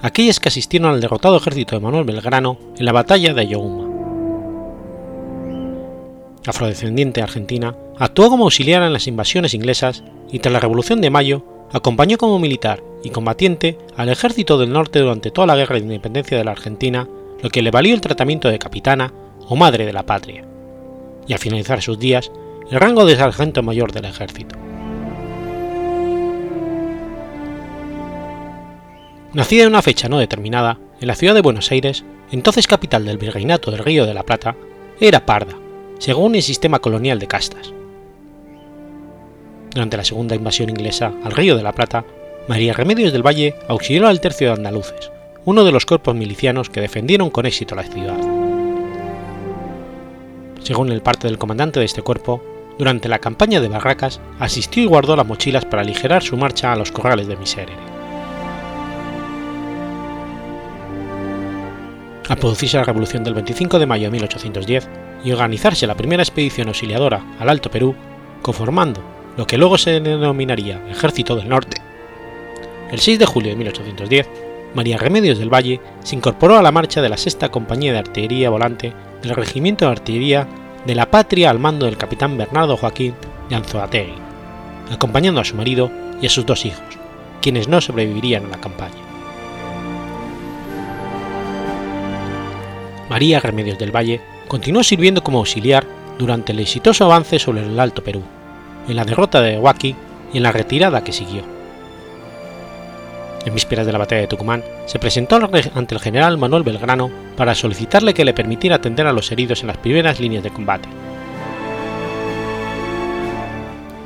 aquellas 0.00 0.40
que 0.40 0.48
asistieron 0.48 0.90
al 0.90 1.02
derrotado 1.02 1.36
ejército 1.36 1.76
de 1.76 1.82
Manuel 1.82 2.04
Belgrano 2.04 2.56
en 2.78 2.86
la 2.86 2.92
batalla 2.92 3.34
de 3.34 3.42
Ayohuma. 3.42 3.86
Afrodescendiente 6.46 7.20
argentina, 7.20 7.76
actuó 7.98 8.30
como 8.30 8.44
auxiliar 8.44 8.82
en 8.82 8.94
las 8.94 9.08
invasiones 9.08 9.52
inglesas 9.52 10.02
y 10.32 10.38
tras 10.38 10.54
la 10.54 10.60
Revolución 10.60 11.02
de 11.02 11.10
Mayo 11.10 11.57
acompañó 11.72 12.18
como 12.18 12.38
militar 12.38 12.82
y 13.02 13.10
combatiente 13.10 13.78
al 13.96 14.08
ejército 14.08 14.58
del 14.58 14.72
norte 14.72 15.00
durante 15.00 15.30
toda 15.30 15.46
la 15.46 15.56
guerra 15.56 15.76
de 15.76 15.82
independencia 15.82 16.36
de 16.36 16.44
la 16.44 16.52
Argentina, 16.52 17.08
lo 17.42 17.50
que 17.50 17.62
le 17.62 17.70
valió 17.70 17.94
el 17.94 18.00
tratamiento 18.00 18.48
de 18.48 18.58
capitana 18.58 19.12
o 19.48 19.56
madre 19.56 19.86
de 19.86 19.92
la 19.92 20.04
patria, 20.04 20.44
y 21.26 21.32
al 21.32 21.38
finalizar 21.38 21.82
sus 21.82 21.98
días 21.98 22.30
el 22.70 22.80
rango 22.80 23.04
de 23.04 23.16
sargento 23.16 23.62
mayor 23.62 23.92
del 23.92 24.06
ejército. 24.06 24.56
Nacida 29.32 29.62
en 29.62 29.68
una 29.68 29.82
fecha 29.82 30.08
no 30.08 30.18
determinada 30.18 30.78
en 31.00 31.06
la 31.06 31.14
ciudad 31.14 31.34
de 31.34 31.42
Buenos 31.42 31.70
Aires, 31.70 32.04
entonces 32.30 32.66
capital 32.66 33.04
del 33.04 33.18
Virreinato 33.18 33.70
del 33.70 33.84
Río 33.84 34.06
de 34.06 34.14
la 34.14 34.24
Plata, 34.24 34.56
era 35.00 35.24
parda, 35.24 35.54
según 35.98 36.34
el 36.34 36.42
sistema 36.42 36.80
colonial 36.80 37.18
de 37.18 37.26
castas. 37.26 37.72
Durante 39.70 39.96
la 39.96 40.04
segunda 40.04 40.34
invasión 40.34 40.70
inglesa 40.70 41.12
al 41.24 41.32
Río 41.32 41.56
de 41.56 41.62
la 41.62 41.72
Plata, 41.72 42.04
María 42.48 42.72
Remedios 42.72 43.12
del 43.12 43.26
Valle 43.26 43.54
auxilió 43.68 44.08
al 44.08 44.20
Tercio 44.20 44.48
de 44.48 44.54
Andaluces, 44.54 45.12
uno 45.44 45.64
de 45.64 45.72
los 45.72 45.84
cuerpos 45.84 46.14
milicianos 46.14 46.70
que 46.70 46.80
defendieron 46.80 47.30
con 47.30 47.46
éxito 47.46 47.74
la 47.74 47.82
ciudad. 47.82 48.16
Según 50.62 50.90
el 50.90 51.02
parte 51.02 51.26
del 51.26 51.38
comandante 51.38 51.80
de 51.80 51.86
este 51.86 52.02
cuerpo, 52.02 52.42
durante 52.78 53.08
la 53.08 53.18
campaña 53.18 53.60
de 53.60 53.68
Barracas 53.68 54.20
asistió 54.38 54.82
y 54.82 54.86
guardó 54.86 55.16
las 55.16 55.26
mochilas 55.26 55.64
para 55.64 55.82
aligerar 55.82 56.22
su 56.22 56.36
marcha 56.36 56.72
a 56.72 56.76
los 56.76 56.92
corrales 56.92 57.26
de 57.26 57.36
Miserere. 57.36 57.72
Al 62.28 62.36
producirse 62.36 62.76
la 62.76 62.84
revolución 62.84 63.24
del 63.24 63.34
25 63.34 63.78
de 63.78 63.86
mayo 63.86 64.04
de 64.04 64.10
1810 64.12 64.88
y 65.24 65.32
organizarse 65.32 65.86
la 65.86 65.96
primera 65.96 66.22
expedición 66.22 66.68
auxiliadora 66.68 67.24
al 67.38 67.48
Alto 67.48 67.70
Perú, 67.70 67.94
conformando 68.42 69.17
lo 69.38 69.46
que 69.46 69.56
luego 69.56 69.78
se 69.78 70.00
denominaría 70.00 70.82
Ejército 70.90 71.36
del 71.36 71.48
Norte, 71.48 71.80
el 72.90 72.98
6 72.98 73.20
de 73.20 73.24
julio 73.24 73.50
de 73.50 73.56
1810, 73.56 74.28
María 74.74 74.98
Remedios 74.98 75.38
del 75.38 75.52
Valle 75.52 75.80
se 76.02 76.16
incorporó 76.16 76.58
a 76.58 76.62
la 76.62 76.72
marcha 76.72 77.00
de 77.00 77.08
la 77.08 77.16
sexta 77.16 77.48
compañía 77.48 77.92
de 77.92 78.00
artillería 78.00 78.50
volante 78.50 78.92
del 79.22 79.36
Regimiento 79.36 79.84
de 79.84 79.92
Artillería 79.92 80.48
de 80.84 80.94
la 80.96 81.08
Patria 81.08 81.50
al 81.50 81.60
mando 81.60 81.86
del 81.86 81.96
capitán 81.96 82.36
Bernardo 82.36 82.76
Joaquín 82.76 83.14
de 83.48 83.54
Anzoategui, 83.54 84.14
acompañando 84.90 85.40
a 85.40 85.44
su 85.44 85.54
marido 85.54 85.88
y 86.20 86.26
a 86.26 86.30
sus 86.30 86.44
dos 86.44 86.66
hijos, 86.66 86.98
quienes 87.40 87.68
no 87.68 87.80
sobrevivirían 87.80 88.46
a 88.46 88.48
la 88.48 88.60
campaña. 88.60 88.96
María 93.08 93.38
Remedios 93.38 93.78
del 93.78 93.94
Valle 93.94 94.20
continuó 94.48 94.82
sirviendo 94.82 95.22
como 95.22 95.38
auxiliar 95.38 95.86
durante 96.18 96.50
el 96.50 96.58
exitoso 96.58 97.04
avance 97.04 97.38
sobre 97.38 97.62
el 97.62 97.78
Alto 97.78 98.02
Perú, 98.02 98.24
en 98.88 98.96
la 98.96 99.04
derrota 99.04 99.40
de 99.40 99.58
Huaki 99.58 99.94
y 100.32 100.38
en 100.38 100.42
la 100.42 100.52
retirada 100.52 101.04
que 101.04 101.12
siguió 101.12 101.58
en 103.48 103.54
vísperas 103.54 103.86
de 103.86 103.92
la 103.92 103.98
batalla 103.98 104.22
de 104.22 104.26
Tucumán, 104.28 104.62
se 104.86 104.98
presentó 104.98 105.36
ante 105.36 105.94
el 105.94 106.00
general 106.00 106.38
Manuel 106.38 106.62
Belgrano 106.62 107.10
para 107.36 107.54
solicitarle 107.54 108.14
que 108.14 108.24
le 108.24 108.34
permitiera 108.34 108.76
atender 108.76 109.06
a 109.06 109.12
los 109.12 109.30
heridos 109.32 109.60
en 109.62 109.68
las 109.68 109.78
primeras 109.78 110.20
líneas 110.20 110.42
de 110.42 110.50
combate. 110.50 110.88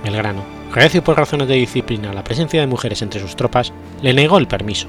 Belgrano, 0.04 0.44
reacio 0.72 1.02
por 1.04 1.16
razones 1.16 1.48
de 1.48 1.54
disciplina 1.54 2.10
a 2.10 2.14
la 2.14 2.24
presencia 2.24 2.60
de 2.60 2.66
mujeres 2.66 3.02
entre 3.02 3.20
sus 3.20 3.36
tropas, 3.36 3.72
le 4.00 4.12
negó 4.12 4.38
el 4.38 4.48
permiso. 4.48 4.88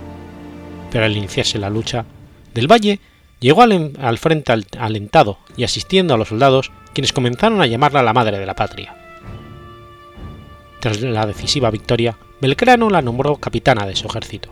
Pero 0.91 1.05
al 1.05 1.15
iniciarse 1.15 1.59
la 1.59 1.69
lucha, 1.69 2.05
Del 2.53 2.71
Valle 2.71 2.99
llegó 3.39 3.61
al, 3.61 3.93
al 3.99 4.17
frente 4.17 4.53
alentado 4.79 5.37
y 5.57 5.63
asistiendo 5.63 6.13
a 6.13 6.17
los 6.17 6.29
soldados, 6.29 6.71
quienes 6.93 7.13
comenzaron 7.13 7.61
a 7.61 7.67
llamarla 7.67 8.03
la 8.03 8.13
madre 8.13 8.39
de 8.39 8.45
la 8.45 8.55
patria. 8.55 9.02
Tras 10.83 10.99
la 10.99 11.25
decisiva 11.25 11.71
victoria, 11.71 12.17
Belgrano 12.41 12.89
la 12.89 13.01
nombró 13.01 13.37
capitana 13.37 13.85
de 13.85 13.95
su 13.95 14.05
ejército. 14.05 14.49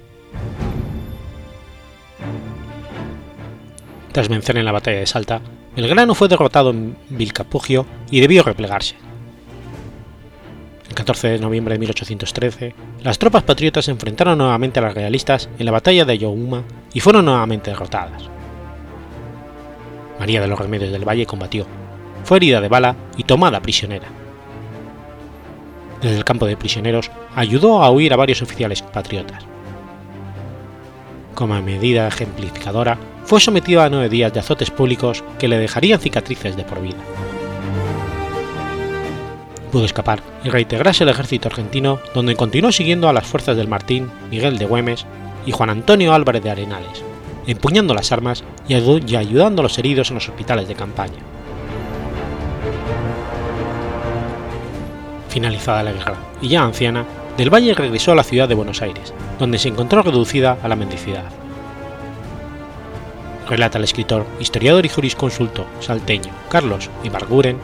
Tras 4.14 4.30
vencer 4.30 4.56
en 4.56 4.64
la 4.64 4.72
batalla 4.72 5.00
de 5.00 5.06
Salta, 5.08 5.42
Belgrano 5.76 6.16
fue 6.16 6.30
derrotado 6.30 6.70
en 6.70 6.96
Vilcapugio 7.10 7.86
y 8.10 8.22
debió 8.22 8.44
replegarse. 8.44 8.96
El 10.88 10.96
14 10.96 11.32
de 11.32 11.40
noviembre 11.40 11.74
de 11.74 11.80
1813, 11.80 12.76
las 13.04 13.20
tropas 13.20 13.44
patriotas 13.44 13.84
se 13.84 13.92
enfrentaron 13.92 14.38
nuevamente 14.38 14.80
a 14.80 14.84
las 14.84 14.94
realistas 14.94 15.50
en 15.60 15.66
la 15.66 15.74
batalla 15.74 16.06
de 16.06 16.18
Yohuma 16.18 16.64
y 16.94 17.02
fueron 17.02 17.26
nuevamente 17.26 17.72
derrotadas. 17.72 18.30
María 20.18 20.40
de 20.40 20.48
los 20.48 20.58
Remedios 20.58 20.94
del 20.94 21.04
Valle 21.06 21.26
combatió, 21.26 21.68
fue 22.24 22.38
herida 22.38 22.62
de 22.62 22.70
bala 22.70 22.96
y 23.18 23.26
tomada 23.26 23.62
prisionera 23.62 24.21
desde 26.02 26.18
el 26.18 26.26
campo 26.26 26.45
de 26.45 26.58
prisioneros 26.58 27.12
ayudó 27.36 27.82
a 27.84 27.91
huir 27.91 28.14
a 28.14 28.18
varios 28.18 28.41
oficiales 28.41 28.82
patriotas. 28.82 29.45
Como 31.36 31.60
medida 31.62 32.08
ejemplificadora, 32.08 32.97
fue 33.24 33.39
sometido 33.39 33.82
a 33.82 33.89
nueve 33.89 34.10
días 34.10 34.34
de 34.34 34.39
azotes 34.39 34.70
públicos 34.70 35.24
que 35.39 35.47
le 35.47 35.58
dejarían 35.58 35.99
cicatrices 35.99 36.58
de 36.58 36.64
por 36.64 36.82
vida. 36.82 36.97
Pudo 39.72 39.86
escapar 39.86 40.22
y 40.43 40.49
reintegrarse 40.49 41.04
al 41.04 41.10
ejército 41.10 41.47
argentino, 41.47 41.99
donde 42.14 42.36
continuó 42.36 42.72
siguiendo 42.74 43.08
a 43.08 43.14
las 43.14 43.26
fuerzas 43.26 43.56
del 43.56 43.70
Martín, 43.70 44.12
Miguel 44.30 44.58
de 44.58 44.66
Güemes 44.66 45.06
y 45.45 45.52
Juan 45.52 45.70
Antonio 45.70 46.14
Álvarez 46.14 46.43
de 46.43 46.52
Arenales, 46.52 47.04
empuñando 47.47 47.93
las 47.93 48.12
armas 48.12 48.43
y 48.68 48.76
ayudando 49.16 49.62
a 49.62 49.64
los 49.64 49.78
heridos 49.78 50.10
en 50.10 50.16
los 50.16 50.28
hospitales 50.28 50.68
de 50.68 50.76
campaña. 50.76 51.20
Finalizada 55.32 55.82
la 55.82 55.94
guerra 55.94 56.16
y 56.42 56.50
ya 56.50 56.62
anciana, 56.62 57.06
Del 57.38 57.50
Valle 57.50 57.74
regresó 57.74 58.12
a 58.12 58.16
la 58.16 58.24
ciudad 58.24 58.50
de 58.50 58.56
Buenos 58.56 58.82
Aires, 58.82 59.14
donde 59.40 59.58
se 59.58 59.70
encontró 59.70 60.02
reducida 60.02 60.58
a 60.62 60.68
la 60.68 60.76
mendicidad. 60.76 61.24
Relata 63.48 63.78
el 63.78 63.86
escritor, 63.86 64.26
historiador 64.42 64.86
y 64.86 64.90
jurisconsulto 64.90 65.66
salteño 65.80 66.32
Carlos 66.50 66.90
Ibarguren, 67.06 67.58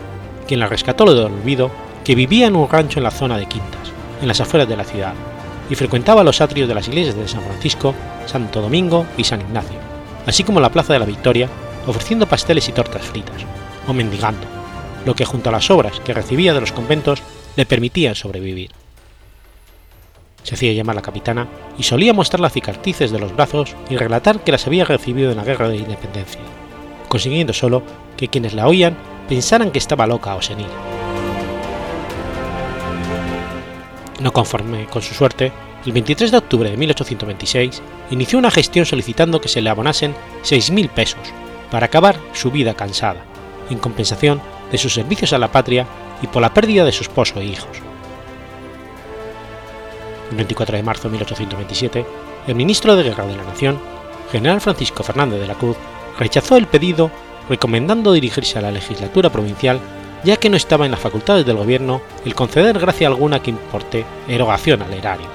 quien 0.47 0.61
la 0.61 0.67
rescató 0.67 1.13
del 1.13 1.25
olvido, 1.25 1.69
que 2.05 2.15
vivía 2.15 2.47
en 2.47 2.55
un 2.55 2.69
rancho 2.69 2.99
en 2.99 3.03
la 3.03 3.11
zona 3.11 3.37
de 3.37 3.47
Quintas, 3.47 3.91
en 4.21 4.29
las 4.29 4.39
afueras 4.39 4.69
de 4.69 4.77
la 4.77 4.85
ciudad, 4.85 5.13
y 5.69 5.75
frecuentaba 5.75 6.23
los 6.23 6.39
atrios 6.39 6.69
de 6.69 6.75
las 6.75 6.87
iglesias 6.87 7.17
de 7.17 7.27
San 7.27 7.43
Francisco, 7.43 7.93
Santo 8.27 8.61
Domingo 8.61 9.05
y 9.17 9.25
San 9.25 9.41
Ignacio, 9.41 9.77
así 10.25 10.45
como 10.45 10.61
la 10.61 10.71
Plaza 10.71 10.93
de 10.93 10.99
la 10.99 11.05
Victoria, 11.05 11.49
ofreciendo 11.85 12.27
pasteles 12.27 12.69
y 12.69 12.71
tortas 12.71 13.01
fritas, 13.01 13.45
o 13.87 13.93
mendigando, 13.93 14.47
lo 15.05 15.15
que 15.15 15.25
junto 15.25 15.49
a 15.49 15.51
las 15.51 15.69
obras 15.69 15.99
que 15.99 16.13
recibía 16.13 16.53
de 16.53 16.61
los 16.61 16.71
conventos 16.71 17.21
le 17.57 17.65
permitían 17.65 18.15
sobrevivir. 18.15 18.71
Se 20.43 20.55
hacía 20.55 20.71
llamar 20.71 20.95
la 20.95 21.01
capitana 21.01 21.47
y 21.77 21.83
solía 21.83 22.13
mostrar 22.13 22.39
las 22.39 22.53
cicatrices 22.53 23.11
de 23.11 23.19
los 23.19 23.35
brazos 23.35 23.75
y 23.89 23.97
relatar 23.97 24.41
que 24.43 24.53
las 24.53 24.65
había 24.65 24.85
recibido 24.85 25.31
en 25.31 25.37
la 25.37 25.43
guerra 25.43 25.67
de 25.67 25.75
independencia, 25.75 26.39
consiguiendo 27.09 27.51
solo 27.51 27.83
que 28.15 28.29
quienes 28.29 28.53
la 28.53 28.67
oían 28.67 28.95
pensaran 29.27 29.71
que 29.71 29.79
estaba 29.79 30.07
loca 30.07 30.35
o 30.35 30.41
senil. 30.41 30.67
No 34.21 34.31
conforme 34.31 34.85
con 34.85 35.01
su 35.01 35.13
suerte, 35.13 35.51
el 35.85 35.91
23 35.91 36.31
de 36.31 36.37
octubre 36.37 36.69
de 36.69 36.77
1826 36.77 37.81
inició 38.11 38.39
una 38.39 38.51
gestión 38.51 38.85
solicitando 38.85 39.41
que 39.41 39.49
se 39.49 39.61
le 39.61 39.69
abonasen 39.69 40.15
6.000 40.43 40.89
pesos 40.89 41.19
para 41.71 41.87
acabar 41.87 42.17
su 42.33 42.51
vida 42.51 42.73
cansada, 42.75 43.25
en 43.69 43.79
compensación 43.79 44.41
de 44.71 44.77
sus 44.77 44.93
servicios 44.93 45.33
a 45.33 45.37
la 45.37 45.51
patria 45.51 45.87
y 46.21 46.27
por 46.27 46.41
la 46.41 46.53
pérdida 46.53 46.85
de 46.85 46.91
su 46.91 47.03
esposo 47.03 47.39
e 47.39 47.45
hijos. 47.45 47.77
El 50.31 50.37
24 50.37 50.77
de 50.77 50.83
marzo 50.83 51.03
de 51.03 51.11
1827, 51.11 52.05
el 52.47 52.55
ministro 52.55 52.95
de 52.95 53.03
Guerra 53.03 53.25
de 53.25 53.35
la 53.35 53.43
Nación, 53.43 53.79
general 54.31 54.61
Francisco 54.61 55.03
Fernández 55.03 55.39
de 55.39 55.47
la 55.47 55.55
Cruz, 55.55 55.77
rechazó 56.19 56.57
el 56.57 56.67
pedido 56.67 57.11
recomendando 57.49 58.11
dirigirse 58.11 58.59
a 58.59 58.61
la 58.61 58.71
legislatura 58.71 59.29
provincial 59.29 59.79
ya 60.23 60.37
que 60.37 60.49
no 60.49 60.57
estaba 60.57 60.85
en 60.85 60.91
las 60.91 60.99
facultades 60.99 61.45
del 61.45 61.57
gobierno 61.57 62.01
el 62.25 62.35
conceder 62.35 62.77
gracia 62.79 63.07
alguna 63.07 63.41
que 63.41 63.51
importe 63.51 64.05
erogación 64.27 64.81
al 64.81 64.93
erario. 64.93 65.27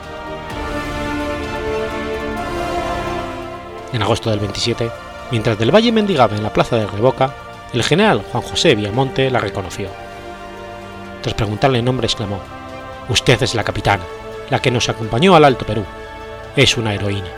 En 3.92 4.02
agosto 4.02 4.30
del 4.30 4.40
27, 4.40 4.90
mientras 5.30 5.58
del 5.58 5.74
Valle 5.74 5.92
mendigaba 5.92 6.36
en 6.36 6.42
la 6.42 6.52
plaza 6.52 6.76
de 6.76 6.86
Revoca, 6.86 7.34
el 7.72 7.82
general 7.82 8.22
Juan 8.30 8.42
José 8.42 8.74
Viamonte 8.74 9.30
la 9.30 9.38
reconoció. 9.38 9.88
Tras 11.22 11.34
preguntarle 11.34 11.78
el 11.78 11.84
nombre, 11.84 12.06
exclamó: 12.06 12.40
Usted 13.08 13.42
es 13.42 13.54
la 13.54 13.64
capitana, 13.64 14.02
la 14.50 14.60
que 14.60 14.70
nos 14.70 14.88
acompañó 14.88 15.34
al 15.34 15.44
Alto 15.44 15.64
Perú. 15.64 15.84
Es 16.56 16.76
una 16.76 16.94
heroína. 16.94 17.28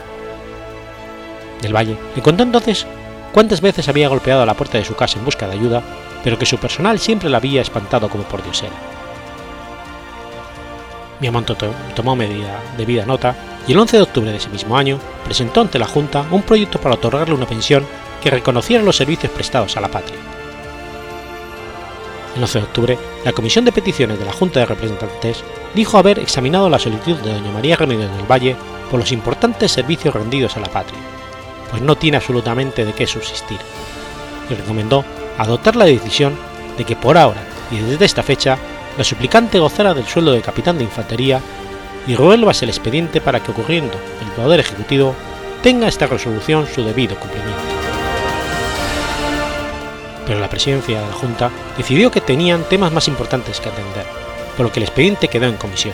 Del 1.61 1.75
Valle 1.75 1.97
le 2.15 2.21
contó 2.21 2.43
entonces 2.43 2.85
cuántas 3.31 3.61
veces 3.61 3.87
había 3.87 4.09
golpeado 4.09 4.41
a 4.41 4.45
la 4.45 4.53
puerta 4.55 4.77
de 4.77 4.85
su 4.85 4.95
casa 4.95 5.17
en 5.17 5.25
busca 5.25 5.47
de 5.47 5.53
ayuda, 5.53 5.81
pero 6.23 6.37
que 6.37 6.45
su 6.45 6.57
personal 6.57 6.99
siempre 6.99 7.29
la 7.29 7.37
había 7.37 7.61
espantado 7.61 8.09
como 8.09 8.23
por 8.23 8.43
diosera. 8.43 8.73
Viamonte 11.19 11.55
tomó 11.95 12.15
medida, 12.15 12.59
debida 12.77 13.05
nota 13.05 13.35
y 13.67 13.71
el 13.71 13.79
11 13.79 13.97
de 13.97 14.03
octubre 14.03 14.31
de 14.31 14.37
ese 14.37 14.49
mismo 14.49 14.77
año 14.77 14.99
presentó 15.23 15.61
ante 15.61 15.79
la 15.79 15.87
Junta 15.87 16.25
un 16.31 16.41
proyecto 16.41 16.79
para 16.79 16.95
otorgarle 16.95 17.35
una 17.35 17.47
pensión 17.47 17.85
que 18.21 18.29
reconociera 18.29 18.83
los 18.83 18.97
servicios 18.97 19.31
prestados 19.31 19.77
a 19.77 19.81
la 19.81 19.87
patria. 19.87 20.34
El 22.35 22.41
11 22.41 22.59
de 22.59 22.65
octubre, 22.65 22.97
la 23.23 23.31
Comisión 23.31 23.63
de 23.63 23.71
Peticiones 23.71 24.19
de 24.19 24.25
la 24.25 24.33
Junta 24.33 24.59
de 24.59 24.65
Representantes 24.65 25.43
dijo 25.73 25.97
haber 25.97 26.19
examinado 26.19 26.69
la 26.69 26.79
solicitud 26.79 27.15
de 27.17 27.33
doña 27.33 27.51
María 27.51 27.77
Remedios 27.77 28.11
del 28.11 28.29
Valle 28.29 28.57
por 28.91 28.99
los 28.99 29.13
importantes 29.13 29.71
servicios 29.71 30.13
rendidos 30.13 30.57
a 30.57 30.59
la 30.59 30.67
patria, 30.67 30.99
pues 31.71 31.81
no 31.81 31.95
tiene 31.95 32.17
absolutamente 32.17 32.83
de 32.83 32.91
qué 32.91 33.07
subsistir, 33.07 33.57
y 34.49 34.53
recomendó 34.53 35.05
adoptar 35.37 35.77
la 35.77 35.85
decisión 35.85 36.37
de 36.77 36.83
que 36.83 36.97
por 36.97 37.17
ahora 37.17 37.41
y 37.71 37.77
desde 37.77 38.05
esta 38.05 38.21
fecha 38.21 38.57
la 38.97 39.03
suplicante 39.03 39.59
gozara 39.59 39.93
del 39.93 40.05
sueldo 40.05 40.33
de 40.33 40.41
capitán 40.41 40.77
de 40.77 40.83
infantería 40.83 41.39
y 42.05 42.15
revuélvase 42.15 42.65
el 42.65 42.69
expediente 42.69 43.21
para 43.21 43.41
que 43.41 43.51
ocurriendo 43.51 43.97
el 44.21 44.27
Poder 44.31 44.59
Ejecutivo 44.59 45.15
tenga 45.63 45.87
esta 45.87 46.05
resolución 46.05 46.67
su 46.67 46.83
debido 46.83 47.15
cumplimiento 47.15 47.64
pero 50.25 50.39
la 50.39 50.49
presidencia 50.49 50.99
de 50.99 51.07
la 51.07 51.13
Junta 51.13 51.51
decidió 51.77 52.11
que 52.11 52.21
tenían 52.21 52.63
temas 52.63 52.91
más 52.91 53.07
importantes 53.07 53.59
que 53.59 53.69
atender, 53.69 54.05
por 54.57 54.65
lo 54.65 54.71
que 54.71 54.79
el 54.79 54.85
expediente 54.85 55.27
quedó 55.27 55.45
en 55.45 55.57
comisión. 55.57 55.93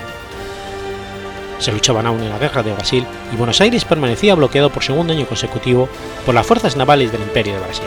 Se 1.60 1.72
luchaban 1.72 2.08
aún 2.08 2.24
en 2.24 2.30
la 2.30 2.40
guerra 2.40 2.64
de 2.64 2.74
Brasil 2.74 3.06
y 3.32 3.36
Buenos 3.36 3.62
Aires 3.62 3.86
permanecía 3.86 4.34
bloqueado 4.34 4.72
por 4.72 4.84
segundo 4.84 5.14
año 5.14 5.28
consecutivo 5.28 5.88
por 6.26 6.34
las 6.34 6.48
fuerzas 6.48 6.76
navales 6.76 7.12
del 7.12 7.22
Imperio 7.22 7.54
de 7.54 7.60
Brasil. 7.60 7.86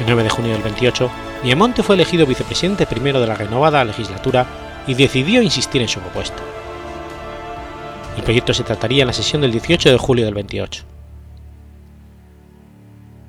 El 0.00 0.06
9 0.06 0.22
de 0.24 0.30
junio 0.30 0.52
del 0.52 0.62
28, 0.62 1.10
Viamonte 1.44 1.82
fue 1.82 1.94
elegido 1.94 2.26
vicepresidente 2.26 2.86
primero 2.86 3.20
de 3.20 3.26
la 3.28 3.36
renovada 3.36 3.84
legislatura 3.84 4.46
y 4.86 4.94
decidió 4.94 5.42
insistir 5.42 5.82
en 5.82 5.88
su 5.88 6.00
propuesta. 6.00 6.42
El 8.16 8.24
proyecto 8.24 8.52
se 8.52 8.64
trataría 8.64 9.02
en 9.02 9.06
la 9.06 9.12
sesión 9.12 9.42
del 9.42 9.52
18 9.52 9.90
de 9.90 9.96
julio 9.96 10.24
del 10.24 10.34
28. 10.34 10.87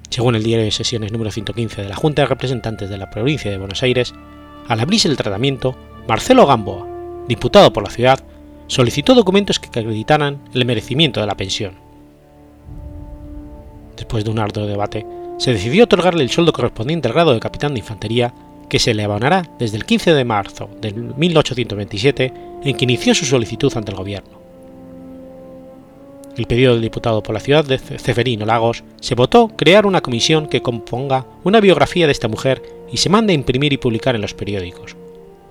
Según 0.09 0.35
el 0.35 0.43
diario 0.43 0.65
de 0.65 0.71
sesiones 0.71 1.11
número 1.11 1.29
115 1.29 1.83
de 1.83 1.89
la 1.89 1.95
Junta 1.95 2.23
de 2.23 2.27
Representantes 2.27 2.89
de 2.89 2.97
la 2.97 3.11
Provincia 3.11 3.51
de 3.51 3.59
Buenos 3.59 3.83
Aires, 3.83 4.13
al 4.67 4.79
abrirse 4.79 5.07
el 5.07 5.17
tratamiento, 5.17 5.75
Marcelo 6.07 6.47
Gamboa, 6.47 6.87
diputado 7.27 7.71
por 7.71 7.83
la 7.83 7.91
ciudad, 7.91 8.19
solicitó 8.65 9.13
documentos 9.13 9.59
que 9.59 9.67
acreditaran 9.67 10.39
el 10.53 10.65
merecimiento 10.65 11.19
de 11.19 11.27
la 11.27 11.37
pensión. 11.37 11.75
Después 13.95 14.23
de 14.23 14.31
un 14.31 14.39
arduo 14.39 14.65
debate, 14.65 15.05
se 15.37 15.53
decidió 15.53 15.83
otorgarle 15.83 16.23
el 16.23 16.31
sueldo 16.31 16.53
correspondiente 16.53 17.07
al 17.07 17.13
grado 17.13 17.33
de 17.33 17.39
capitán 17.39 17.73
de 17.73 17.79
infantería, 17.79 18.33
que 18.67 18.79
se 18.79 18.93
le 18.93 19.03
abonará 19.03 19.49
desde 19.59 19.77
el 19.77 19.85
15 19.85 20.13
de 20.13 20.25
marzo 20.25 20.69
de 20.81 20.91
1827, 20.91 22.33
en 22.63 22.75
que 22.75 22.85
inició 22.85 23.13
su 23.13 23.25
solicitud 23.25 23.71
ante 23.75 23.91
el 23.91 23.97
gobierno 23.97 24.38
el 26.39 26.47
pedido 26.47 26.71
del 26.71 26.81
diputado 26.81 27.21
por 27.21 27.33
la 27.33 27.41
ciudad 27.41 27.65
de 27.65 27.77
Ceferino 27.77 28.45
Lagos, 28.45 28.83
se 29.01 29.13
votó 29.13 29.49
crear 29.49 29.85
una 29.85 30.01
comisión 30.01 30.47
que 30.47 30.61
componga 30.61 31.25
una 31.43 31.59
biografía 31.59 32.05
de 32.05 32.13
esta 32.13 32.29
mujer 32.29 32.63
y 32.91 32.97
se 32.97 33.09
mande 33.09 33.33
a 33.33 33.35
imprimir 33.35 33.73
y 33.73 33.77
publicar 33.77 34.15
en 34.15 34.21
los 34.21 34.33
periódicos, 34.33 34.95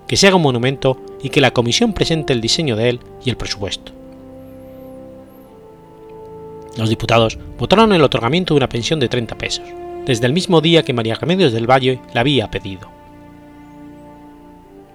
que 0.07 0.17
se 0.17 0.27
haga 0.27 0.37
un 0.37 0.41
monumento 0.41 0.99
y 1.21 1.29
que 1.29 1.41
la 1.41 1.51
comisión 1.51 1.93
presente 1.93 2.33
el 2.33 2.41
diseño 2.41 2.75
de 2.75 2.89
él 2.89 2.99
y 3.23 3.29
el 3.29 3.37
presupuesto. 3.37 3.91
Los 6.75 6.89
diputados 6.89 7.37
votaron 7.59 7.93
el 7.93 8.03
otorgamiento 8.03 8.55
de 8.55 8.57
una 8.57 8.69
pensión 8.69 8.99
de 8.99 9.09
30 9.09 9.37
pesos, 9.37 9.65
desde 10.05 10.25
el 10.25 10.33
mismo 10.33 10.59
día 10.59 10.81
que 10.81 10.93
María 10.93 11.15
Remedios 11.15 11.53
del 11.53 11.69
Valle 11.69 11.99
la 12.13 12.21
había 12.21 12.49
pedido. 12.49 12.89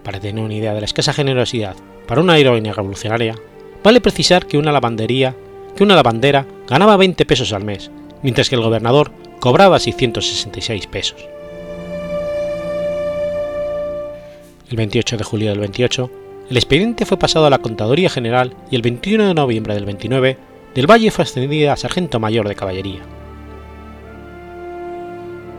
Para 0.03 0.19
tener 0.19 0.43
una 0.43 0.55
idea 0.55 0.75
de 0.75 0.81
la 0.81 0.87
escasa 0.87 1.13
generosidad 1.13 1.77
para 2.09 2.21
una 2.21 2.37
heroína 2.37 2.73
revolucionaria, 2.73 3.37
vale 3.85 4.01
precisar 4.01 4.47
que 4.47 4.59
una 4.59 4.73
lavandería 4.73 5.37
que 5.77 5.85
una 5.85 5.95
lavandera 5.95 6.47
ganaba 6.69 6.97
20 6.97 7.25
pesos 7.27 7.53
al 7.53 7.65
mes, 7.65 7.91
mientras 8.23 8.49
que 8.49 8.55
el 8.55 8.63
gobernador 8.63 9.11
cobraba 9.41 9.79
666 9.79 10.87
pesos. 10.87 11.27
El 14.71 14.77
28 14.77 15.17
de 15.17 15.25
julio 15.25 15.51
del 15.51 15.61
28, 15.61 16.11
el 16.51 16.57
expediente 16.57 17.07
fue 17.07 17.19
pasado 17.19 17.47
a 17.47 17.51
la 17.51 17.59
Contaduría 17.59 18.11
General 18.11 18.55
y 18.71 18.77
el 18.77 18.83
21 18.83 19.29
de 19.29 19.35
noviembre 19.35 19.75
del 19.75 19.85
29, 19.85 20.39
del 20.75 20.91
Valle 20.91 21.11
fue 21.11 21.25
ascendida 21.25 21.73
a 21.73 21.77
sargento 21.77 22.19
mayor 22.19 22.49
de 22.49 22.55
caballería. 22.55 23.03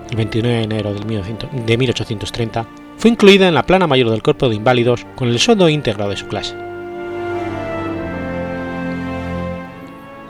El 0.09 0.17
29 0.17 0.57
de 0.57 0.63
enero 0.63 0.93
de 0.93 1.77
1830 1.77 2.67
fue 2.97 3.11
incluida 3.11 3.47
en 3.47 3.53
la 3.53 3.65
plana 3.65 3.87
mayor 3.87 4.09
del 4.09 4.23
Cuerpo 4.23 4.49
de 4.49 4.55
Inválidos 4.55 5.05
con 5.15 5.29
el 5.29 5.39
sueldo 5.39 5.69
íntegro 5.69 6.07
de 6.09 6.17
su 6.17 6.27
clase. 6.27 6.55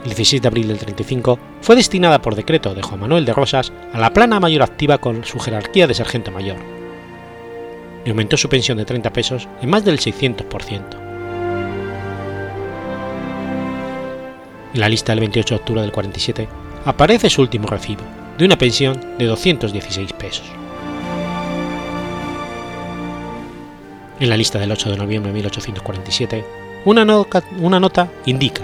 El 0.06 0.10
16 0.10 0.40
de 0.40 0.48
abril 0.48 0.68
del 0.68 0.78
35, 0.78 1.38
fue 1.60 1.74
destinada 1.74 2.22
por 2.22 2.36
decreto 2.36 2.74
de 2.74 2.82
Juan 2.82 3.00
Manuel 3.00 3.24
de 3.24 3.34
Rosas 3.34 3.72
a 3.92 3.98
la 3.98 4.12
plana 4.12 4.38
mayor 4.38 4.62
activa 4.62 4.98
con 4.98 5.24
su 5.24 5.40
jerarquía 5.40 5.88
de 5.88 5.94
sargento 5.94 6.30
mayor. 6.30 6.56
y 8.04 8.10
aumentó 8.10 8.36
su 8.36 8.48
pensión 8.48 8.78
de 8.78 8.84
30 8.84 9.12
pesos 9.12 9.48
en 9.60 9.68
más 9.68 9.84
del 9.84 9.98
600%. 9.98 10.80
En 14.74 14.80
la 14.80 14.88
lista 14.88 15.10
del 15.10 15.20
28 15.20 15.54
de 15.54 15.60
octubre 15.60 15.82
del 15.82 15.90
47 15.90 16.48
aparece 16.84 17.28
su 17.28 17.42
último 17.42 17.66
recibo, 17.66 18.02
de 18.38 18.44
una 18.44 18.56
pensión 18.56 19.18
de 19.18 19.24
216 19.24 20.12
pesos. 20.12 20.46
En 24.20 24.28
la 24.28 24.36
lista 24.36 24.60
del 24.60 24.70
8 24.70 24.90
de 24.90 24.98
noviembre 24.98 25.32
de 25.32 25.34
1847, 25.34 26.44
una, 26.84 27.04
una 27.60 27.80
nota 27.80 28.08
indica 28.24 28.62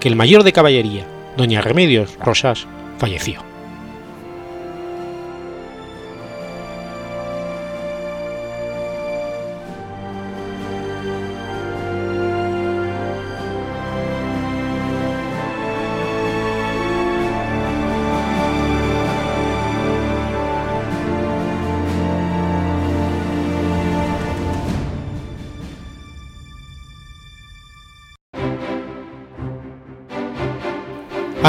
que 0.00 0.08
el 0.08 0.16
mayor 0.16 0.42
de 0.42 0.52
caballería, 0.52 1.06
doña 1.36 1.60
Remedios 1.60 2.16
Rosas, 2.18 2.66
falleció. 2.98 3.49